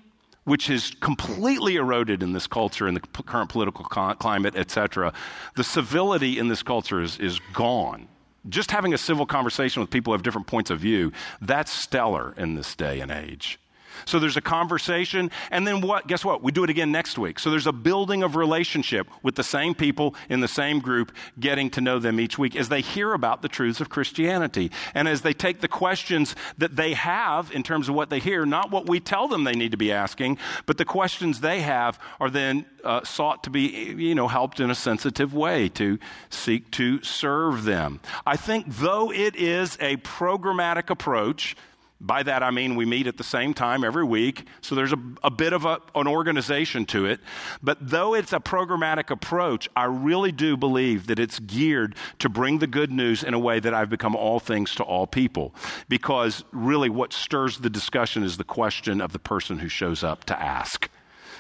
which 0.50 0.70
is 0.70 0.92
completely 1.00 1.76
eroded 1.76 2.24
in 2.24 2.34
this 2.34 2.48
culture, 2.48 2.88
in 2.88 2.96
the 2.96 3.02
current 3.02 3.50
political 3.50 3.86
climate, 3.86 4.56
etc. 4.56 5.14
The 5.56 5.64
civility 5.64 6.40
in 6.40 6.48
this 6.48 6.64
culture 6.64 7.02
is, 7.02 7.20
is 7.20 7.40
gone. 7.54 8.08
Just 8.48 8.72
having 8.72 8.94
a 8.94 8.98
civil 8.98 9.28
conversation 9.28 9.82
with 9.82 9.92
people 9.92 10.12
who 10.12 10.16
have 10.16 10.24
different 10.24 10.48
points 10.48 10.72
of 10.72 10.80
view, 10.80 11.12
that's 11.40 11.72
stellar 11.72 12.34
in 12.36 12.56
this 12.56 12.76
day 12.76 13.00
and 13.00 13.12
age. 13.12 13.60
So 14.06 14.20
there's 14.20 14.38
a 14.38 14.42
conversation, 14.42 15.32
and 15.52 15.68
then 15.68 15.82
what? 15.82 16.08
Guess 16.08 16.26
what? 16.26 16.44
We 16.44 16.52
do 16.52 16.64
it 16.64 16.70
again 16.70 16.92
next 16.92 17.18
week. 17.18 17.40
So 17.40 17.50
there's 17.50 17.68
a 17.68 17.72
building 17.72 18.24
of 18.24 18.36
relationship 18.36 19.08
with 19.24 19.36
the 19.36 19.44
same 19.44 19.74
people 19.74 20.16
in 20.30 20.40
the 20.40 20.48
same 20.48 20.80
group, 20.80 21.12
getting 21.40 21.70
to 21.72 21.82
know 21.82 22.00
them 22.00 22.20
each 22.20 22.38
week 22.38 22.56
as 22.56 22.70
they 22.70 22.82
hear 22.82 23.14
about 23.14 23.42
the 23.42 23.50
truths 23.50 23.82
of 23.82 23.90
Christianity. 23.90 24.72
And 24.94 25.08
as 25.08 25.22
they 25.22 25.34
take 25.34 25.62
the 25.62 25.68
questions 25.68 26.36
that 26.58 26.76
they 26.76 26.94
have 26.94 27.52
in 27.52 27.64
terms 27.64 27.90
of 27.90 27.96
what 27.96 28.10
they 28.10 28.20
hear, 28.20 28.46
not 28.46 28.72
what 28.72 28.88
we 28.88 29.00
tell 29.00 29.28
them 29.28 29.44
they 29.44 29.54
need 29.54 29.72
to 29.72 29.78
be 29.78 29.92
asking, 29.92 30.38
but 30.66 30.78
the 30.78 30.86
questions 30.86 31.40
they 31.42 31.62
have 31.62 32.00
are 32.20 32.30
then 32.30 32.66
uh, 32.84 33.04
sought 33.04 33.44
to 33.44 33.50
be, 33.50 33.94
you 33.98 34.16
know, 34.16 34.28
helped 34.28 34.60
in 34.60 34.70
a 34.70 34.76
sensitive 34.76 35.34
way 35.34 35.70
to 35.70 36.00
seek 36.30 36.72
to 36.72 37.02
serve 37.04 37.64
them. 37.64 38.00
I 38.26 38.36
think 38.36 38.66
though 38.68 39.12
it 39.12 39.36
is 39.36 39.78
a 39.80 39.98
programmatic 39.98 40.90
approach, 40.90 41.56
by 42.02 42.24
that 42.24 42.44
I 42.44 42.52
mean 42.52 42.76
we 42.76 42.86
meet 42.86 43.08
at 43.08 43.18
the 43.18 43.24
same 43.24 43.54
time 43.54 43.84
every 43.84 44.06
week, 44.06 44.48
so 44.62 44.74
there's 44.74 44.94
a, 44.94 45.00
a 45.24 45.30
bit 45.30 45.52
of 45.52 45.66
a, 45.66 45.80
an 45.96 46.08
organization 46.08 46.86
to 46.86 47.06
it. 47.06 47.20
But 47.62 47.78
though 47.82 48.14
it's 48.14 48.32
a 48.32 48.40
programmatic 48.40 49.10
approach, 49.10 49.68
I 49.76 49.86
really 49.86 50.32
do 50.32 50.56
believe 50.56 51.08
that 51.08 51.20
it's 51.20 51.40
geared 51.40 51.96
to 52.20 52.30
bring 52.30 52.60
the 52.60 52.68
good 52.68 52.92
news 52.92 53.24
in 53.24 53.34
a 53.34 53.40
way 53.40 53.60
that 53.60 53.74
I've 53.74 53.90
become 53.90 54.16
all 54.16 54.40
things 54.40 54.76
to 54.76 54.84
all 54.84 55.08
people. 55.08 55.54
Because 55.90 56.44
really, 56.52 56.90
what 56.90 57.12
stirs 57.12 57.58
the 57.58 57.70
discussion 57.70 58.24
is 58.24 58.38
the 58.38 58.44
question 58.46 59.02
of 59.02 59.12
the 59.12 59.20
person 59.20 59.60
who 59.60 59.68
shows 59.68 60.04
up 60.04 60.24
to 60.26 60.42
ask. 60.42 60.90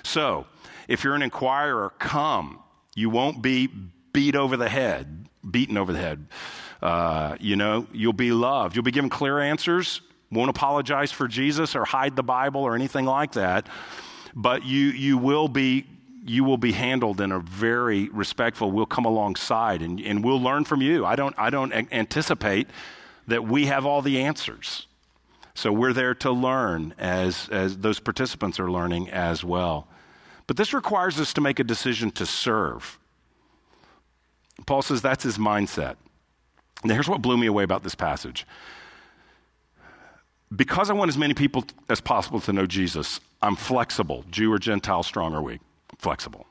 So, 0.03 0.45
if 0.87 1.03
you're 1.03 1.15
an 1.15 1.21
inquirer, 1.21 1.93
come. 1.99 2.59
You 2.95 3.09
won't 3.09 3.41
be 3.41 3.69
beat 4.11 4.35
over 4.35 4.57
the 4.57 4.67
head, 4.67 5.29
beaten 5.49 5.77
over 5.77 5.93
the 5.93 5.99
head. 5.99 6.27
Uh, 6.81 7.37
you 7.39 7.55
know, 7.55 7.87
you'll 7.93 8.11
be 8.11 8.31
loved. 8.31 8.75
You'll 8.75 8.83
be 8.83 8.91
given 8.91 9.09
clear 9.09 9.39
answers 9.39 10.01
won't 10.31 10.49
apologize 10.49 11.11
for 11.11 11.27
Jesus 11.27 11.75
or 11.75 11.85
hide 11.85 12.15
the 12.15 12.23
Bible 12.23 12.61
or 12.61 12.75
anything 12.75 13.05
like 13.05 13.33
that. 13.33 13.67
But 14.35 14.63
you, 14.65 14.87
you 14.87 15.17
will 15.17 15.47
be 15.47 15.85
you 16.25 16.43
will 16.43 16.57
be 16.57 16.73
handled 16.73 17.21
in 17.21 17.31
a 17.31 17.39
very 17.39 18.09
respectful 18.09 18.69
we'll 18.69 18.85
come 18.85 19.05
alongside 19.05 19.81
and, 19.81 20.01
and 20.01 20.23
we'll 20.23 20.39
learn 20.39 20.65
from 20.65 20.81
you 20.81 21.05
i 21.05 21.15
don't 21.15 21.33
i 21.39 21.49
don't 21.49 21.71
anticipate 21.71 22.67
that 23.25 23.47
we 23.47 23.67
have 23.67 23.85
all 23.85 24.01
the 24.01 24.21
answers 24.21 24.85
So 25.59 25.73
we're 25.73 25.91
there 25.91 26.15
to 26.15 26.31
learn 26.31 26.93
as, 26.97 27.49
as 27.49 27.79
those 27.79 27.99
participants 27.99 28.61
are 28.61 28.71
learning 28.71 29.09
as 29.09 29.43
well. 29.43 29.89
But 30.47 30.55
this 30.55 30.73
requires 30.73 31.19
us 31.19 31.33
to 31.33 31.41
make 31.41 31.59
a 31.59 31.65
decision 31.65 32.11
to 32.11 32.25
serve. 32.25 32.97
Paul 34.65 34.81
says 34.81 35.01
that's 35.01 35.23
his 35.23 35.37
mindset. 35.37 35.97
Now, 36.85 36.93
here's 36.93 37.09
what 37.09 37.21
blew 37.21 37.35
me 37.35 37.47
away 37.47 37.63
about 37.63 37.83
this 37.83 37.93
passage. 37.93 38.47
Because 40.55 40.89
I 40.89 40.93
want 40.93 41.09
as 41.09 41.17
many 41.17 41.33
people 41.33 41.63
as 41.89 42.01
possible 42.01 42.39
to 42.41 42.53
know 42.53 42.65
Jesus, 42.65 43.19
I'm 43.41 43.55
flexible. 43.55 44.25
Jew 44.31 44.51
or 44.51 44.57
Gentile, 44.57 45.03
strong 45.03 45.35
or 45.35 45.41
weak. 45.41 45.61
Flexible. 45.97 46.47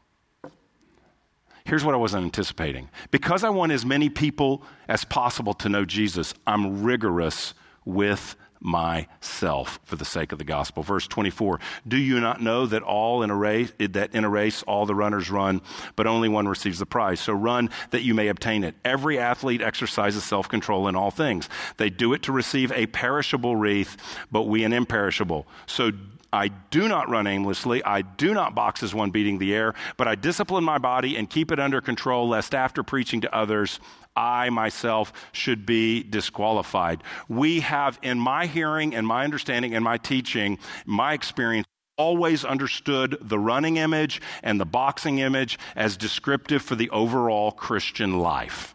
Here's 1.64 1.84
what 1.84 1.94
I 1.94 1.99
wasn't 1.99 2.24
anticipating. 2.24 2.88
Because 3.11 3.44
I 3.44 3.51
want 3.51 3.72
as 3.72 3.84
many 3.84 4.09
people 4.09 4.62
as 4.88 5.05
possible 5.05 5.53
to 5.55 5.68
know 5.68 5.84
Jesus, 5.84 6.32
I'm 6.46 6.82
rigorous 6.82 7.55
with 7.84 8.36
myself 8.61 9.79
for 9.85 9.97
the 9.97 10.05
sake 10.05 10.33
of 10.33 10.39
the 10.39 10.45
gospel. 10.45 10.83
Verse 10.83 11.07
24, 11.07 11.61
do 11.87 11.97
you 11.97 12.21
not 12.21 12.43
know 12.43 12.67
that 12.67 12.83
all 12.83 13.23
in 13.23 13.31
a 13.31 13.37
race, 13.37 13.73
that 13.79 14.15
in 14.15 14.25
a 14.25 14.29
race 14.29 14.63
all 14.65 14.87
the 14.87 14.95
runners 14.95 15.31
run, 15.31 15.61
but 15.97 16.07
only 16.07 16.29
one 16.29 16.49
receives 16.49 16.79
the 16.79 16.87
prize. 16.87 17.21
So 17.21 17.33
run 17.33 17.71
that 17.91 18.03
you 18.03 18.15
may 18.15 18.29
obtain 18.29 18.65
it. 18.65 18.75
Every 18.85 19.19
athlete 19.19 19.63
exercises 19.63 20.25
self-control 20.25 20.89
in 20.89 20.97
all 20.97 21.11
things. 21.11 21.49
They 21.77 21.91
do 21.91 22.13
it 22.13 22.23
to 22.25 22.33
receive 22.33 22.73
a 22.73 22.87
perishable 22.87 23.57
wreath, 23.57 23.97
but 24.31 24.43
we 24.43 24.65
an 24.65 24.73
imperishable. 24.73 25.47
So 25.67 25.93
I 26.33 26.49
do 26.49 26.89
not 26.89 27.09
run 27.09 27.27
aimlessly. 27.27 27.83
I 27.83 28.03
do 28.03 28.35
not 28.35 28.55
box 28.55 28.83
as 28.83 28.95
one 28.95 29.11
beating 29.11 29.39
the 29.39 29.55
air, 29.55 29.75
but 29.97 30.07
I 30.07 30.15
discipline 30.15 30.65
my 30.65 30.79
body 30.79 31.17
and 31.17 31.29
keep 31.29 31.51
it 31.51 31.59
under 31.59 31.81
control, 31.81 32.29
lest 32.29 32.55
after 32.55 32.83
preaching 32.83 33.23
to 33.23 33.35
others, 33.35 33.81
I 34.19 34.51
myself 34.51 35.12
should 35.31 35.64
be 35.64 36.03
disqualified. 36.03 37.05
We 37.29 37.61
have, 37.61 38.01
in 38.03 38.19
my 38.19 38.47
hearing 38.47 38.95
and 38.97 39.07
my 39.07 39.23
understanding 39.23 39.77
and 39.77 39.85
my 39.85 39.97
teaching, 39.97 40.59
my 40.85 41.12
experience, 41.12 41.66
always 41.97 42.45
understood 42.45 43.16
the 43.21 43.39
running 43.39 43.77
image 43.77 44.21
and 44.43 44.61
the 44.61 44.66
boxing 44.66 45.19
image 45.19 45.59
as 45.77 45.97
descriptive 45.97 46.62
for 46.62 46.75
the 46.75 46.91
overall 46.91 47.53
Christian 47.53 48.19
life. 48.19 48.75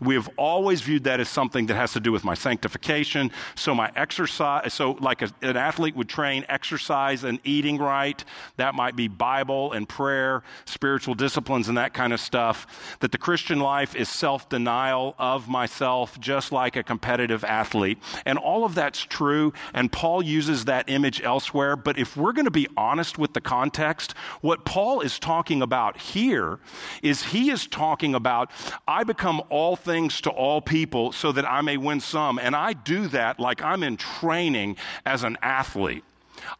We 0.00 0.14
have 0.14 0.28
always 0.36 0.80
viewed 0.82 1.04
that 1.04 1.20
as 1.20 1.28
something 1.28 1.66
that 1.66 1.74
has 1.74 1.92
to 1.92 2.00
do 2.00 2.12
with 2.12 2.24
my 2.24 2.34
sanctification. 2.34 3.30
So, 3.54 3.74
my 3.74 3.90
exercise, 3.96 4.72
so 4.72 4.92
like 5.00 5.22
a, 5.22 5.30
an 5.42 5.56
athlete 5.56 5.96
would 5.96 6.08
train 6.08 6.44
exercise 6.48 7.24
and 7.24 7.40
eating 7.44 7.78
right, 7.78 8.22
that 8.56 8.74
might 8.74 8.96
be 8.96 9.08
Bible 9.08 9.72
and 9.72 9.88
prayer, 9.88 10.42
spiritual 10.64 11.14
disciplines, 11.14 11.68
and 11.68 11.78
that 11.78 11.94
kind 11.94 12.12
of 12.12 12.20
stuff. 12.20 12.96
That 13.00 13.12
the 13.12 13.18
Christian 13.18 13.60
life 13.60 13.94
is 13.94 14.08
self 14.08 14.48
denial 14.48 15.14
of 15.18 15.48
myself, 15.48 16.18
just 16.20 16.52
like 16.52 16.76
a 16.76 16.82
competitive 16.82 17.44
athlete. 17.44 17.98
And 18.24 18.38
all 18.38 18.64
of 18.64 18.74
that's 18.74 19.00
true, 19.00 19.52
and 19.74 19.92
Paul 19.92 20.22
uses 20.22 20.64
that 20.66 20.88
image 20.88 21.22
elsewhere. 21.22 21.76
But 21.76 21.98
if 21.98 22.16
we're 22.16 22.32
going 22.32 22.46
to 22.46 22.50
be 22.50 22.68
honest 22.76 23.18
with 23.18 23.32
the 23.34 23.40
context, 23.40 24.14
what 24.40 24.64
Paul 24.64 25.00
is 25.00 25.18
talking 25.18 25.62
about 25.62 25.98
here 25.98 26.58
is 27.02 27.22
he 27.24 27.50
is 27.50 27.66
talking 27.66 28.14
about, 28.14 28.50
I 28.86 29.04
become 29.04 29.42
all 29.50 29.75
things 29.76 30.20
to 30.22 30.30
all 30.30 30.60
people 30.60 31.12
so 31.12 31.32
that 31.32 31.44
I 31.44 31.60
may 31.60 31.76
win 31.76 32.00
some. 32.00 32.38
And 32.38 32.56
I 32.56 32.72
do 32.72 33.08
that 33.08 33.38
like 33.38 33.62
I'm 33.62 33.82
in 33.82 33.96
training 33.96 34.76
as 35.04 35.24
an 35.24 35.36
athlete. 35.42 36.04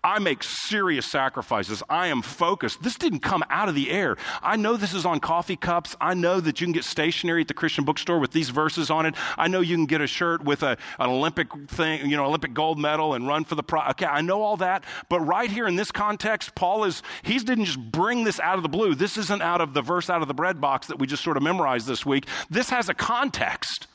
I 0.03 0.18
make 0.18 0.43
serious 0.43 1.11
sacrifices. 1.11 1.83
I 1.89 2.09
am 2.09 2.22
focused. 2.22 2.83
This 2.83 2.97
didn't 2.97 3.20
come 3.20 3.45
out 3.51 3.68
of 3.68 3.74
the 3.74 3.91
air. 3.91 4.16
I 4.43 4.57
know 4.57 4.77
this 4.77 4.95
is 4.95 5.05
on 5.05 5.20
coffee 5.20 5.57
cups. 5.57 5.97
I 6.01 6.14
know 6.14 6.41
that 6.41 6.61
you 6.61 6.66
can 6.66 6.72
get 6.72 6.85
stationery 6.85 7.43
at 7.43 7.49
the 7.49 7.55
Christian 7.55 7.85
bookstore 7.85 8.18
with 8.18 8.33
these 8.33 8.51
verses 8.51 8.91
on 8.91 9.07
it. 9.07 9.14
I 9.37 9.49
know 9.49 9.61
you 9.61 9.77
can 9.77 9.87
get 9.87 10.01
a 10.01 10.07
shirt 10.07 10.45
with 10.45 10.62
a, 10.62 10.77
an 10.99 11.11
Olympic 11.11 11.49
thing, 11.68 12.09
you 12.09 12.16
know, 12.16 12.24
Olympic 12.24 12.55
gold 12.55 12.79
medal 12.79 13.14
and 13.14 13.27
run 13.27 13.45
for 13.45 13.55
the 13.55 13.62
prize. 13.62 13.91
Okay, 13.93 14.07
I 14.07 14.20
know 14.20 14.43
all 14.43 14.57
that. 14.59 14.85
But 15.09 15.20
right 15.20 15.51
here 15.51 15.66
in 15.66 15.77
this 15.77 15.91
context, 15.91 16.55
Paul 16.55 16.85
is, 16.85 17.03
he 17.22 17.39
didn't 17.39 17.66
just 17.66 17.81
bring 17.91 18.24
this 18.24 18.41
out 18.41 18.57
of 18.57 18.62
the 18.62 18.68
blue. 18.68 18.95
This 18.95 19.16
isn't 19.16 19.43
out 19.43 19.61
of 19.61 19.74
the 19.74 19.83
verse 19.83 20.11
out 20.11 20.22
of 20.22 20.29
the 20.29 20.35
bread 20.35 20.61
box 20.61 20.87
that 20.89 20.99
we 20.99 21.07
just 21.07 21.22
sort 21.22 21.37
of 21.37 21.43
memorized 21.43 21.87
this 21.87 22.05
week. 22.05 22.27
This 22.51 22.70
has 22.70 22.89
a 22.89 22.95
context. 22.95 23.87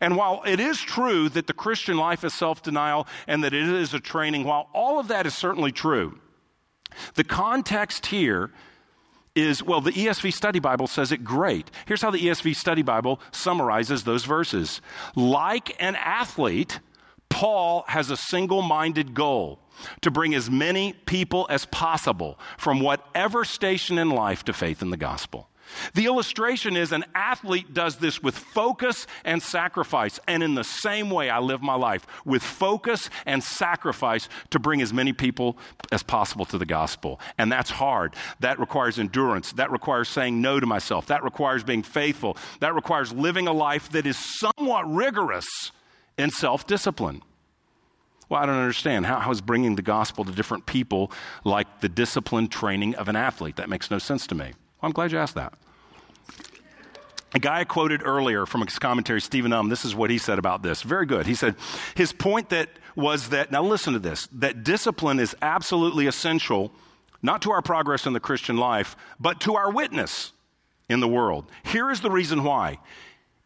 And 0.00 0.16
while 0.16 0.42
it 0.46 0.60
is 0.60 0.80
true 0.80 1.28
that 1.30 1.46
the 1.46 1.52
Christian 1.52 1.96
life 1.96 2.24
is 2.24 2.34
self 2.34 2.62
denial 2.62 3.06
and 3.26 3.42
that 3.44 3.54
it 3.54 3.68
is 3.68 3.94
a 3.94 4.00
training, 4.00 4.44
while 4.44 4.68
all 4.72 4.98
of 4.98 5.08
that 5.08 5.26
is 5.26 5.34
certainly 5.34 5.72
true, 5.72 6.18
the 7.14 7.24
context 7.24 8.06
here 8.06 8.50
is 9.34 9.62
well, 9.62 9.80
the 9.80 9.92
ESV 9.92 10.32
Study 10.32 10.58
Bible 10.58 10.86
says 10.86 11.12
it 11.12 11.24
great. 11.24 11.70
Here's 11.86 12.02
how 12.02 12.10
the 12.10 12.18
ESV 12.18 12.56
Study 12.56 12.82
Bible 12.82 13.20
summarizes 13.30 14.04
those 14.04 14.24
verses. 14.24 14.80
Like 15.14 15.80
an 15.82 15.96
athlete, 15.96 16.80
Paul 17.28 17.84
has 17.88 18.10
a 18.10 18.16
single 18.16 18.62
minded 18.62 19.14
goal 19.14 19.60
to 20.00 20.10
bring 20.10 20.34
as 20.34 20.50
many 20.50 20.92
people 20.92 21.46
as 21.50 21.66
possible 21.66 22.38
from 22.56 22.80
whatever 22.80 23.44
station 23.44 23.98
in 23.98 24.10
life 24.10 24.44
to 24.44 24.52
faith 24.52 24.82
in 24.82 24.90
the 24.90 24.96
gospel. 24.96 25.48
The 25.94 26.06
illustration 26.06 26.76
is 26.76 26.92
an 26.92 27.04
athlete 27.14 27.74
does 27.74 27.96
this 27.96 28.22
with 28.22 28.36
focus 28.36 29.06
and 29.24 29.42
sacrifice. 29.42 30.18
And 30.26 30.42
in 30.42 30.54
the 30.54 30.64
same 30.64 31.10
way, 31.10 31.30
I 31.30 31.38
live 31.38 31.62
my 31.62 31.74
life 31.74 32.06
with 32.24 32.42
focus 32.42 33.10
and 33.26 33.42
sacrifice 33.42 34.28
to 34.50 34.58
bring 34.58 34.82
as 34.82 34.92
many 34.92 35.12
people 35.12 35.58
as 35.92 36.02
possible 36.02 36.44
to 36.46 36.58
the 36.58 36.66
gospel. 36.66 37.20
And 37.36 37.50
that's 37.50 37.70
hard. 37.70 38.14
That 38.40 38.58
requires 38.58 38.98
endurance. 38.98 39.52
That 39.52 39.70
requires 39.70 40.08
saying 40.08 40.40
no 40.40 40.60
to 40.60 40.66
myself. 40.66 41.06
That 41.06 41.24
requires 41.24 41.64
being 41.64 41.82
faithful. 41.82 42.36
That 42.60 42.74
requires 42.74 43.12
living 43.12 43.46
a 43.46 43.52
life 43.52 43.90
that 43.90 44.06
is 44.06 44.16
somewhat 44.38 44.90
rigorous 44.92 45.46
in 46.16 46.30
self 46.30 46.66
discipline. 46.66 47.22
Well, 48.28 48.42
I 48.42 48.46
don't 48.46 48.56
understand. 48.56 49.06
How, 49.06 49.20
how 49.20 49.30
is 49.30 49.40
bringing 49.40 49.76
the 49.76 49.82
gospel 49.82 50.24
to 50.24 50.32
different 50.32 50.66
people 50.66 51.10
like 51.44 51.80
the 51.80 51.88
disciplined 51.88 52.50
training 52.50 52.94
of 52.96 53.08
an 53.08 53.16
athlete? 53.16 53.56
That 53.56 53.70
makes 53.70 53.90
no 53.90 53.98
sense 53.98 54.26
to 54.26 54.34
me. 54.34 54.52
Well, 54.80 54.88
I'm 54.88 54.92
glad 54.92 55.12
you 55.12 55.18
asked 55.18 55.34
that. 55.34 55.54
A 57.34 57.38
guy 57.38 57.60
I 57.60 57.64
quoted 57.64 58.02
earlier 58.04 58.46
from 58.46 58.62
his 58.62 58.78
commentary, 58.78 59.20
Stephen 59.20 59.52
Um, 59.52 59.68
this 59.68 59.84
is 59.84 59.94
what 59.94 60.08
he 60.08 60.18
said 60.18 60.38
about 60.38 60.62
this. 60.62 60.82
Very 60.82 61.04
good. 61.04 61.26
He 61.26 61.34
said, 61.34 61.56
his 61.94 62.12
point 62.12 62.48
that 62.50 62.70
was 62.96 63.28
that, 63.30 63.52
now 63.52 63.62
listen 63.62 63.92
to 63.92 63.98
this, 63.98 64.28
that 64.32 64.64
discipline 64.64 65.20
is 65.20 65.36
absolutely 65.42 66.06
essential, 66.06 66.72
not 67.22 67.42
to 67.42 67.50
our 67.50 67.60
progress 67.60 68.06
in 68.06 68.12
the 68.12 68.20
Christian 68.20 68.56
life, 68.56 68.96
but 69.20 69.40
to 69.40 69.56
our 69.56 69.70
witness 69.70 70.32
in 70.88 71.00
the 71.00 71.08
world. 71.08 71.50
Here 71.64 71.90
is 71.90 72.00
the 72.00 72.10
reason 72.10 72.44
why. 72.44 72.78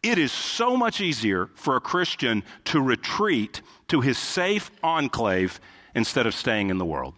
It 0.01 0.17
is 0.17 0.31
so 0.31 0.77
much 0.77 1.01
easier 1.01 1.49
for 1.55 1.75
a 1.75 1.81
Christian 1.81 2.43
to 2.65 2.79
retreat 2.79 3.61
to 3.89 4.01
his 4.01 4.17
safe 4.17 4.71
enclave 4.81 5.59
instead 5.95 6.25
of 6.25 6.33
staying 6.33 6.69
in 6.69 6.77
the 6.77 6.85
world. 6.85 7.15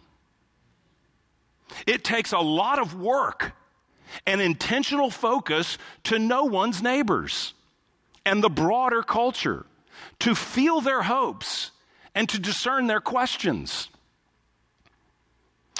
It 1.86 2.02
takes 2.02 2.32
a 2.32 2.38
lot 2.38 2.78
of 2.78 2.98
work 2.98 3.52
an 4.26 4.40
intentional 4.40 5.10
focus 5.10 5.78
to 6.04 6.18
know 6.18 6.44
one's 6.44 6.82
neighbors 6.82 7.54
and 8.24 8.42
the 8.42 8.50
broader 8.50 9.02
culture, 9.02 9.66
to 10.18 10.34
feel 10.34 10.80
their 10.80 11.02
hopes 11.02 11.70
and 12.14 12.28
to 12.28 12.38
discern 12.38 12.86
their 12.86 13.00
questions. 13.00 13.88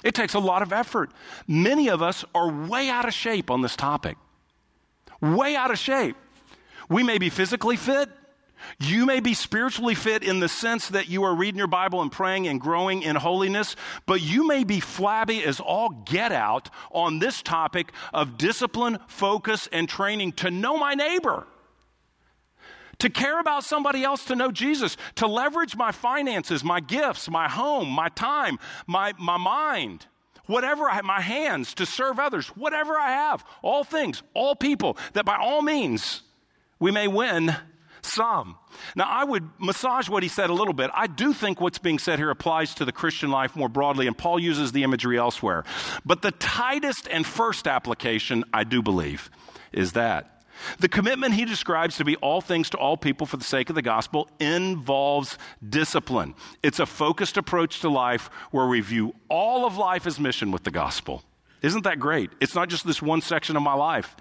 It 0.04 0.14
takes 0.14 0.34
a 0.34 0.38
lot 0.38 0.62
of 0.62 0.72
effort. 0.72 1.10
Many 1.48 1.88
of 1.88 2.02
us 2.02 2.24
are 2.34 2.50
way 2.50 2.88
out 2.88 3.06
of 3.06 3.14
shape 3.14 3.50
on 3.50 3.62
this 3.62 3.74
topic. 3.74 4.16
Way 5.20 5.56
out 5.56 5.70
of 5.70 5.78
shape. 5.78 6.16
We 6.88 7.02
may 7.02 7.18
be 7.18 7.30
physically 7.30 7.76
fit, 7.76 8.08
you 8.78 9.06
may 9.06 9.20
be 9.20 9.34
spiritually 9.34 9.94
fit 9.94 10.22
in 10.22 10.40
the 10.40 10.48
sense 10.48 10.88
that 10.88 11.08
you 11.08 11.24
are 11.24 11.34
reading 11.34 11.58
your 11.58 11.66
Bible 11.66 12.02
and 12.02 12.10
praying 12.10 12.48
and 12.48 12.60
growing 12.60 13.02
in 13.02 13.16
holiness, 13.16 13.76
but 14.06 14.20
you 14.20 14.46
may 14.46 14.64
be 14.64 14.80
flabby 14.80 15.44
as 15.44 15.60
all 15.60 15.90
get 15.90 16.32
out 16.32 16.70
on 16.90 17.18
this 17.18 17.42
topic 17.42 17.92
of 18.12 18.38
discipline, 18.38 18.98
focus, 19.06 19.68
and 19.72 19.88
training 19.88 20.32
to 20.32 20.50
know 20.50 20.76
my 20.76 20.94
neighbor, 20.94 21.46
to 22.98 23.10
care 23.10 23.40
about 23.40 23.64
somebody 23.64 24.04
else, 24.04 24.24
to 24.26 24.36
know 24.36 24.50
Jesus, 24.50 24.96
to 25.16 25.26
leverage 25.26 25.76
my 25.76 25.92
finances, 25.92 26.64
my 26.64 26.80
gifts, 26.80 27.28
my 27.28 27.48
home, 27.48 27.88
my 27.88 28.08
time, 28.08 28.58
my, 28.86 29.12
my 29.18 29.36
mind 29.36 30.06
whatever 30.46 30.88
I 30.88 30.94
have, 30.94 31.04
my 31.04 31.20
hands 31.20 31.74
to 31.74 31.86
serve 31.86 32.18
others, 32.18 32.48
whatever 32.48 32.98
I 32.98 33.10
have, 33.10 33.44
all 33.62 33.84
things, 33.84 34.22
all 34.34 34.54
people, 34.54 34.96
that 35.12 35.24
by 35.24 35.36
all 35.36 35.62
means 35.62 36.22
we 36.78 36.90
may 36.90 37.08
win 37.08 37.54
some. 38.06 38.56
Now, 38.94 39.04
I 39.08 39.24
would 39.24 39.48
massage 39.58 40.08
what 40.08 40.22
he 40.22 40.28
said 40.28 40.50
a 40.50 40.54
little 40.54 40.74
bit. 40.74 40.90
I 40.94 41.06
do 41.06 41.32
think 41.32 41.60
what's 41.60 41.78
being 41.78 41.98
said 41.98 42.18
here 42.18 42.30
applies 42.30 42.74
to 42.76 42.84
the 42.84 42.92
Christian 42.92 43.30
life 43.30 43.56
more 43.56 43.68
broadly, 43.68 44.06
and 44.06 44.16
Paul 44.16 44.38
uses 44.38 44.72
the 44.72 44.82
imagery 44.82 45.18
elsewhere. 45.18 45.64
But 46.04 46.22
the 46.22 46.32
tightest 46.32 47.08
and 47.10 47.26
first 47.26 47.66
application, 47.66 48.44
I 48.52 48.64
do 48.64 48.82
believe, 48.82 49.30
is 49.72 49.92
that. 49.92 50.32
The 50.78 50.88
commitment 50.88 51.34
he 51.34 51.44
describes 51.44 51.96
to 51.96 52.04
be 52.04 52.16
all 52.16 52.40
things 52.40 52.70
to 52.70 52.78
all 52.78 52.96
people 52.96 53.26
for 53.26 53.36
the 53.36 53.44
sake 53.44 53.68
of 53.68 53.74
the 53.74 53.82
gospel 53.82 54.28
involves 54.40 55.38
discipline. 55.66 56.34
It's 56.62 56.78
a 56.78 56.86
focused 56.86 57.36
approach 57.36 57.80
to 57.80 57.88
life 57.88 58.30
where 58.50 58.66
we 58.66 58.80
view 58.80 59.14
all 59.28 59.66
of 59.66 59.76
life 59.76 60.06
as 60.06 60.18
mission 60.18 60.52
with 60.52 60.64
the 60.64 60.70
gospel. 60.70 61.22
Isn't 61.62 61.84
that 61.84 61.98
great? 61.98 62.30
It's 62.40 62.54
not 62.54 62.68
just 62.68 62.86
this 62.86 63.02
one 63.02 63.20
section 63.20 63.56
of 63.56 63.62
my 63.62 63.74
life. 63.74 64.16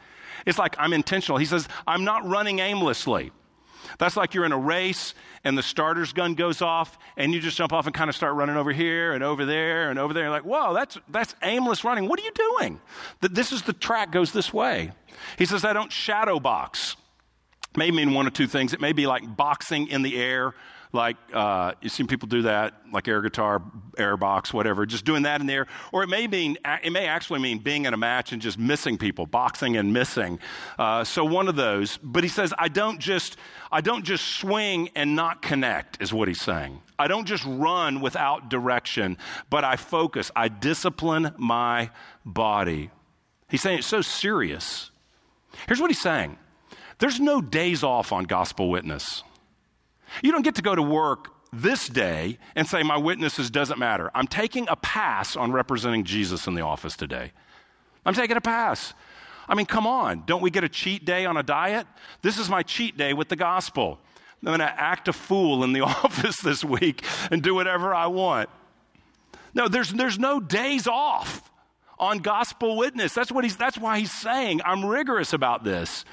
It's 0.46 0.60
like 0.60 0.76
I'm 0.78 0.94
intentional. 0.94 1.38
He 1.38 1.46
says, 1.46 1.68
I'm 1.88 2.04
not 2.04 2.28
running 2.28 2.60
aimlessly. 2.60 3.32
That's 3.98 4.18
like 4.18 4.34
you're 4.34 4.46
in 4.46 4.52
a 4.52 4.58
race 4.58 5.14
and 5.44 5.58
the 5.58 5.64
starter's 5.64 6.14
gun 6.14 6.34
goes 6.34 6.62
off 6.62 6.98
and 7.18 7.34
you 7.34 7.40
just 7.40 7.58
jump 7.58 7.74
off 7.74 7.86
and 7.86 7.94
kind 7.96 8.10
of 8.10 8.16
start 8.16 8.36
running 8.36 8.58
over 8.58 8.72
here 8.72 9.14
and 9.14 9.24
over 9.24 9.46
there 9.46 9.90
and 9.90 10.00
over 10.00 10.14
there. 10.14 10.24
You're 10.24 10.32
like, 10.32 10.46
whoa, 10.46 10.74
that's, 10.74 10.98
that's 11.10 11.36
aimless 11.44 11.84
running. 11.84 12.08
What 12.08 12.20
are 12.20 12.24
you 12.24 12.32
doing? 12.32 12.82
This 13.22 13.52
is 13.52 13.62
the 13.64 13.74
track 13.74 14.12
goes 14.12 14.32
this 14.32 14.54
way. 14.54 14.92
He 15.38 15.46
says, 15.46 15.64
I 15.66 15.74
don't 15.74 15.92
shadow 15.92 16.40
box. 16.40 16.96
May 17.78 17.92
mean 17.92 18.14
one 18.14 18.28
of 18.28 18.34
two 18.34 18.48
things. 18.48 18.74
It 18.74 18.82
may 18.82 18.94
be 18.94 19.06
like 19.08 19.36
boxing 19.36 19.88
in 19.88 20.02
the 20.02 20.18
air 20.18 20.54
like 20.96 21.18
uh, 21.34 21.74
you've 21.82 21.92
seen 21.92 22.08
people 22.08 22.28
do 22.28 22.42
that, 22.44 22.74
like 22.92 23.08
air 23.08 23.22
guitar, 23.22 23.62
air 23.98 24.18
box, 24.18 24.52
whatever, 24.52 24.86
just 24.88 25.06
doing 25.06 25.24
that 25.24 25.42
in 25.42 25.48
there. 25.48 25.68
Or 25.92 26.02
it 26.02 26.08
may 26.08 26.26
mean, 26.26 26.58
it 26.84 26.92
may 26.92 27.06
actually 27.06 27.40
mean 27.40 27.60
being 27.60 27.86
in 27.86 27.94
a 27.94 27.98
match 27.98 28.32
and 28.32 28.42
just 28.42 28.58
missing 28.58 28.98
people, 28.98 29.28
boxing 29.28 29.78
and 29.78 29.94
missing. 29.94 30.40
Uh, 30.80 31.04
so 31.04 31.24
one 31.24 31.48
of 31.48 31.56
those. 31.56 31.98
But 31.98 32.24
he 32.24 32.30
says, 32.30 32.54
I 32.58 32.70
don't 32.70 33.00
just, 33.00 33.38
I 33.72 33.82
don't 33.82 34.04
just 34.04 34.26
swing 34.26 34.90
and 34.96 35.16
not 35.16 35.44
connect, 35.44 36.02
is 36.02 36.12
what 36.12 36.28
he's 36.28 36.42
saying. 36.42 36.82
I 36.98 37.08
don't 37.08 37.26
just 37.26 37.44
run 37.46 38.02
without 38.02 38.50
direction, 38.50 39.18
but 39.50 39.64
I 39.64 39.76
focus. 39.76 40.32
I 40.36 40.48
discipline 40.48 41.34
my 41.38 41.92
body. 42.26 42.90
He's 43.50 43.62
saying 43.62 43.80
it's 43.80 43.88
so 43.88 44.02
serious. 44.02 44.90
Here's 45.68 45.80
what 45.80 45.92
he's 45.92 46.02
saying. 46.02 46.38
There's 47.00 47.20
no 47.20 47.42
days 47.42 47.84
off 47.84 48.14
on 48.14 48.24
gospel 48.24 48.70
witness. 48.70 49.24
You 50.24 50.32
don't 50.32 50.44
get 50.44 50.56
to 50.56 50.62
go 50.62 50.76
to 50.76 50.82
work 50.82 51.32
this 51.54 51.88
day 51.88 52.38
and 52.56 52.68
say, 52.68 52.84
My 52.84 52.98
witnesses 52.98 53.50
doesn't 53.50 53.80
matter. 53.80 54.12
I'm 54.14 54.28
taking 54.28 54.68
a 54.70 54.76
pass 54.76 55.36
on 55.36 55.52
representing 55.52 56.04
Jesus 56.04 56.48
in 56.48 56.56
the 56.56 56.62
office 56.62 56.96
today. 56.96 57.32
I'm 58.06 58.14
taking 58.14 58.38
a 58.38 58.42
pass. 58.42 58.94
I 59.48 59.56
mean, 59.56 59.66
come 59.66 59.86
on. 59.88 60.24
Don't 60.26 60.42
we 60.42 60.50
get 60.50 60.64
a 60.64 60.70
cheat 60.70 61.06
day 61.06 61.26
on 61.26 61.38
a 61.38 61.44
diet? 61.44 61.88
This 62.22 62.38
is 62.38 62.50
my 62.50 62.64
cheat 62.64 62.98
day 62.98 63.14
with 63.14 63.30
the 63.30 63.36
gospel. 63.36 64.00
I'm 64.42 64.48
going 64.48 64.60
to 64.60 64.66
act 64.82 65.08
a 65.08 65.14
fool 65.14 65.64
in 65.64 65.74
the 65.74 65.82
office 65.82 66.38
this 66.38 66.64
week 66.64 67.04
and 67.32 67.42
do 67.42 67.56
whatever 67.56 67.94
I 67.94 68.08
want. 68.08 68.50
No, 69.54 69.68
there's, 69.68 69.92
there's 69.92 70.20
no 70.20 70.40
days 70.40 70.88
off 70.88 71.50
on 71.98 72.20
gospel 72.20 72.78
witness. 72.78 73.14
That's, 73.14 73.32
what 73.32 73.44
he's, 73.44 73.56
that's 73.56 73.78
why 73.78 74.00
he's 74.00 74.12
saying, 74.12 74.62
I'm 74.66 74.86
rigorous 74.86 75.34
about 75.34 75.64
this. 75.64 76.06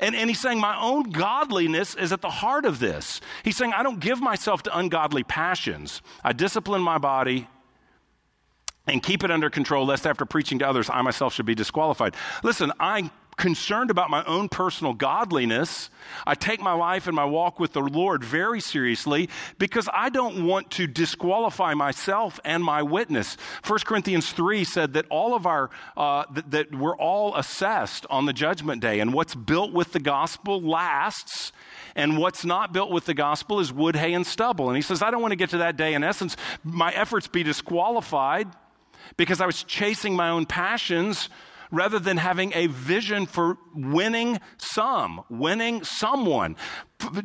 And, 0.00 0.14
and 0.14 0.30
he's 0.30 0.40
saying, 0.40 0.60
My 0.60 0.80
own 0.80 1.10
godliness 1.10 1.94
is 1.94 2.12
at 2.12 2.20
the 2.20 2.30
heart 2.30 2.64
of 2.64 2.78
this. 2.78 3.20
He's 3.42 3.56
saying, 3.56 3.72
I 3.72 3.82
don't 3.82 4.00
give 4.00 4.20
myself 4.20 4.62
to 4.64 4.78
ungodly 4.78 5.24
passions. 5.24 6.02
I 6.22 6.32
discipline 6.32 6.82
my 6.82 6.98
body 6.98 7.48
and 8.86 9.02
keep 9.02 9.24
it 9.24 9.30
under 9.30 9.50
control, 9.50 9.86
lest 9.86 10.06
after 10.06 10.24
preaching 10.24 10.60
to 10.60 10.68
others, 10.68 10.88
I 10.90 11.02
myself 11.02 11.34
should 11.34 11.46
be 11.46 11.54
disqualified. 11.54 12.14
Listen, 12.42 12.72
I 12.80 13.10
concerned 13.38 13.90
about 13.90 14.10
my 14.10 14.22
own 14.24 14.48
personal 14.48 14.92
godliness. 14.92 15.88
I 16.26 16.34
take 16.34 16.60
my 16.60 16.72
life 16.72 17.06
and 17.06 17.16
my 17.16 17.24
walk 17.24 17.58
with 17.58 17.72
the 17.72 17.80
Lord 17.80 18.22
very 18.22 18.60
seriously 18.60 19.30
because 19.58 19.88
I 19.94 20.10
don't 20.10 20.46
want 20.46 20.70
to 20.72 20.86
disqualify 20.86 21.72
myself 21.72 22.38
and 22.44 22.62
my 22.62 22.82
witness. 22.82 23.36
1 23.66 23.78
Corinthians 23.86 24.32
3 24.32 24.64
said 24.64 24.92
that 24.92 25.06
all 25.08 25.34
of 25.34 25.46
our, 25.46 25.70
uh, 25.96 26.24
that, 26.34 26.50
that 26.50 26.74
we're 26.74 26.96
all 26.96 27.34
assessed 27.36 28.04
on 28.10 28.26
the 28.26 28.32
judgment 28.32 28.82
day, 28.82 29.00
and 29.00 29.14
what's 29.14 29.34
built 29.34 29.72
with 29.72 29.92
the 29.92 30.00
gospel 30.00 30.60
lasts 30.60 31.52
and 31.94 32.18
what's 32.18 32.44
not 32.44 32.72
built 32.72 32.90
with 32.90 33.06
the 33.06 33.14
gospel 33.14 33.60
is 33.60 33.72
wood, 33.72 33.96
hay, 33.96 34.12
and 34.12 34.26
stubble. 34.26 34.68
And 34.68 34.76
he 34.76 34.82
says, 34.82 35.00
I 35.00 35.10
don't 35.10 35.22
want 35.22 35.32
to 35.32 35.36
get 35.36 35.50
to 35.50 35.58
that 35.58 35.76
day. 35.76 35.94
In 35.94 36.04
essence, 36.04 36.36
my 36.62 36.92
efforts 36.92 37.28
be 37.28 37.42
disqualified 37.42 38.48
because 39.16 39.40
I 39.40 39.46
was 39.46 39.62
chasing 39.62 40.14
my 40.14 40.28
own 40.30 40.44
passions 40.46 41.28
rather 41.70 41.98
than 41.98 42.16
having 42.16 42.52
a 42.54 42.66
vision 42.66 43.26
for 43.26 43.58
winning 43.74 44.40
some, 44.56 45.22
winning 45.28 45.84
someone, 45.84 46.56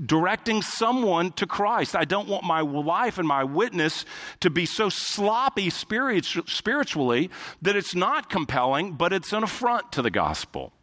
directing 0.06 0.62
someone 0.62 1.32
to 1.34 1.48
Christ. 1.48 1.96
I 1.96 2.06
don't 2.06 2.28
want 2.28 2.44
my 2.44 2.62
life 2.62 3.18
and 3.18 3.28
my 3.28 3.44
witness 3.44 4.06
to 4.42 4.50
be 4.50 4.66
so 4.66 4.90
sloppy 4.90 5.70
spiritually 5.70 7.30
that 7.62 7.76
it's 7.76 7.96
not 7.96 8.30
compelling, 8.30 8.94
but 8.94 9.14
it's 9.14 9.34
an 9.34 9.44
affront 9.44 9.92
to 9.94 10.02
the 10.02 10.12
gospel. 10.12 10.74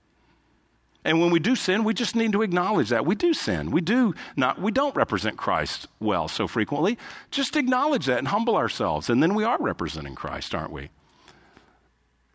And 1.04 1.20
when 1.20 1.30
we 1.30 1.40
do 1.40 1.56
sin, 1.56 1.84
we 1.84 1.94
just 1.94 2.14
need 2.14 2.32
to 2.32 2.42
acknowledge 2.42 2.90
that. 2.90 3.06
We 3.06 3.14
do 3.14 3.32
sin. 3.32 3.70
We 3.70 3.80
do 3.80 4.14
not 4.36 4.60
we 4.60 4.70
don't 4.70 4.94
represent 4.94 5.38
Christ 5.38 5.86
well 5.98 6.28
so 6.28 6.46
frequently. 6.46 6.98
Just 7.30 7.56
acknowledge 7.56 8.06
that 8.06 8.18
and 8.18 8.28
humble 8.28 8.56
ourselves 8.56 9.08
and 9.08 9.22
then 9.22 9.34
we 9.34 9.44
are 9.44 9.56
representing 9.58 10.14
Christ, 10.14 10.54
aren't 10.54 10.72
we? 10.72 10.90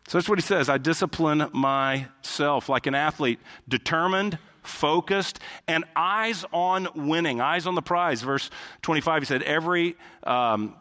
So 0.08 0.18
that's 0.18 0.28
what 0.28 0.38
he 0.38 0.42
says. 0.42 0.68
I 0.68 0.78
discipline 0.78 1.48
myself 1.52 2.68
like 2.68 2.86
an 2.86 2.94
athlete, 2.94 3.40
determined, 3.68 4.38
focused, 4.62 5.40
and 5.66 5.84
eyes 5.96 6.44
on 6.52 6.88
winning, 6.94 7.40
eyes 7.40 7.66
on 7.66 7.74
the 7.74 7.82
prize. 7.82 8.22
Verse 8.22 8.50
25, 8.82 9.22
he 9.22 9.26
said, 9.26 9.42
Every 9.42 9.96
um, 10.22 10.76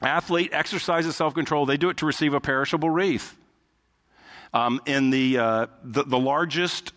athlete 0.00 0.50
exercises 0.52 1.16
self 1.16 1.34
control. 1.34 1.66
They 1.66 1.76
do 1.76 1.90
it 1.90 1.98
to 1.98 2.06
receive 2.06 2.32
a 2.32 2.40
perishable 2.40 2.88
wreath. 2.88 3.36
Um, 4.54 4.80
in 4.86 5.10
the, 5.10 5.38
uh, 5.38 5.66
the, 5.82 6.04
the 6.04 6.18
largest 6.18 6.92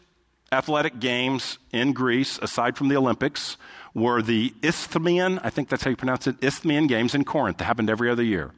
athletic 0.52 1.00
games 1.00 1.58
in 1.74 1.92
Greece, 1.92 2.40
aside 2.42 2.78
from 2.78 2.88
the 2.88 2.96
Olympics, 2.96 3.58
were 3.94 4.22
the 4.22 4.54
Isthmian, 4.62 5.40
I 5.40 5.50
think 5.50 5.68
that's 5.68 5.84
how 5.84 5.90
you 5.90 5.98
pronounce 5.98 6.28
it, 6.28 6.38
Isthmian 6.42 6.88
Games 6.88 7.16
in 7.16 7.26
Corinth. 7.26 7.58
That 7.58 7.66
happened 7.66 7.90
every 7.90 8.10
other 8.10 8.24
year. 8.24 8.52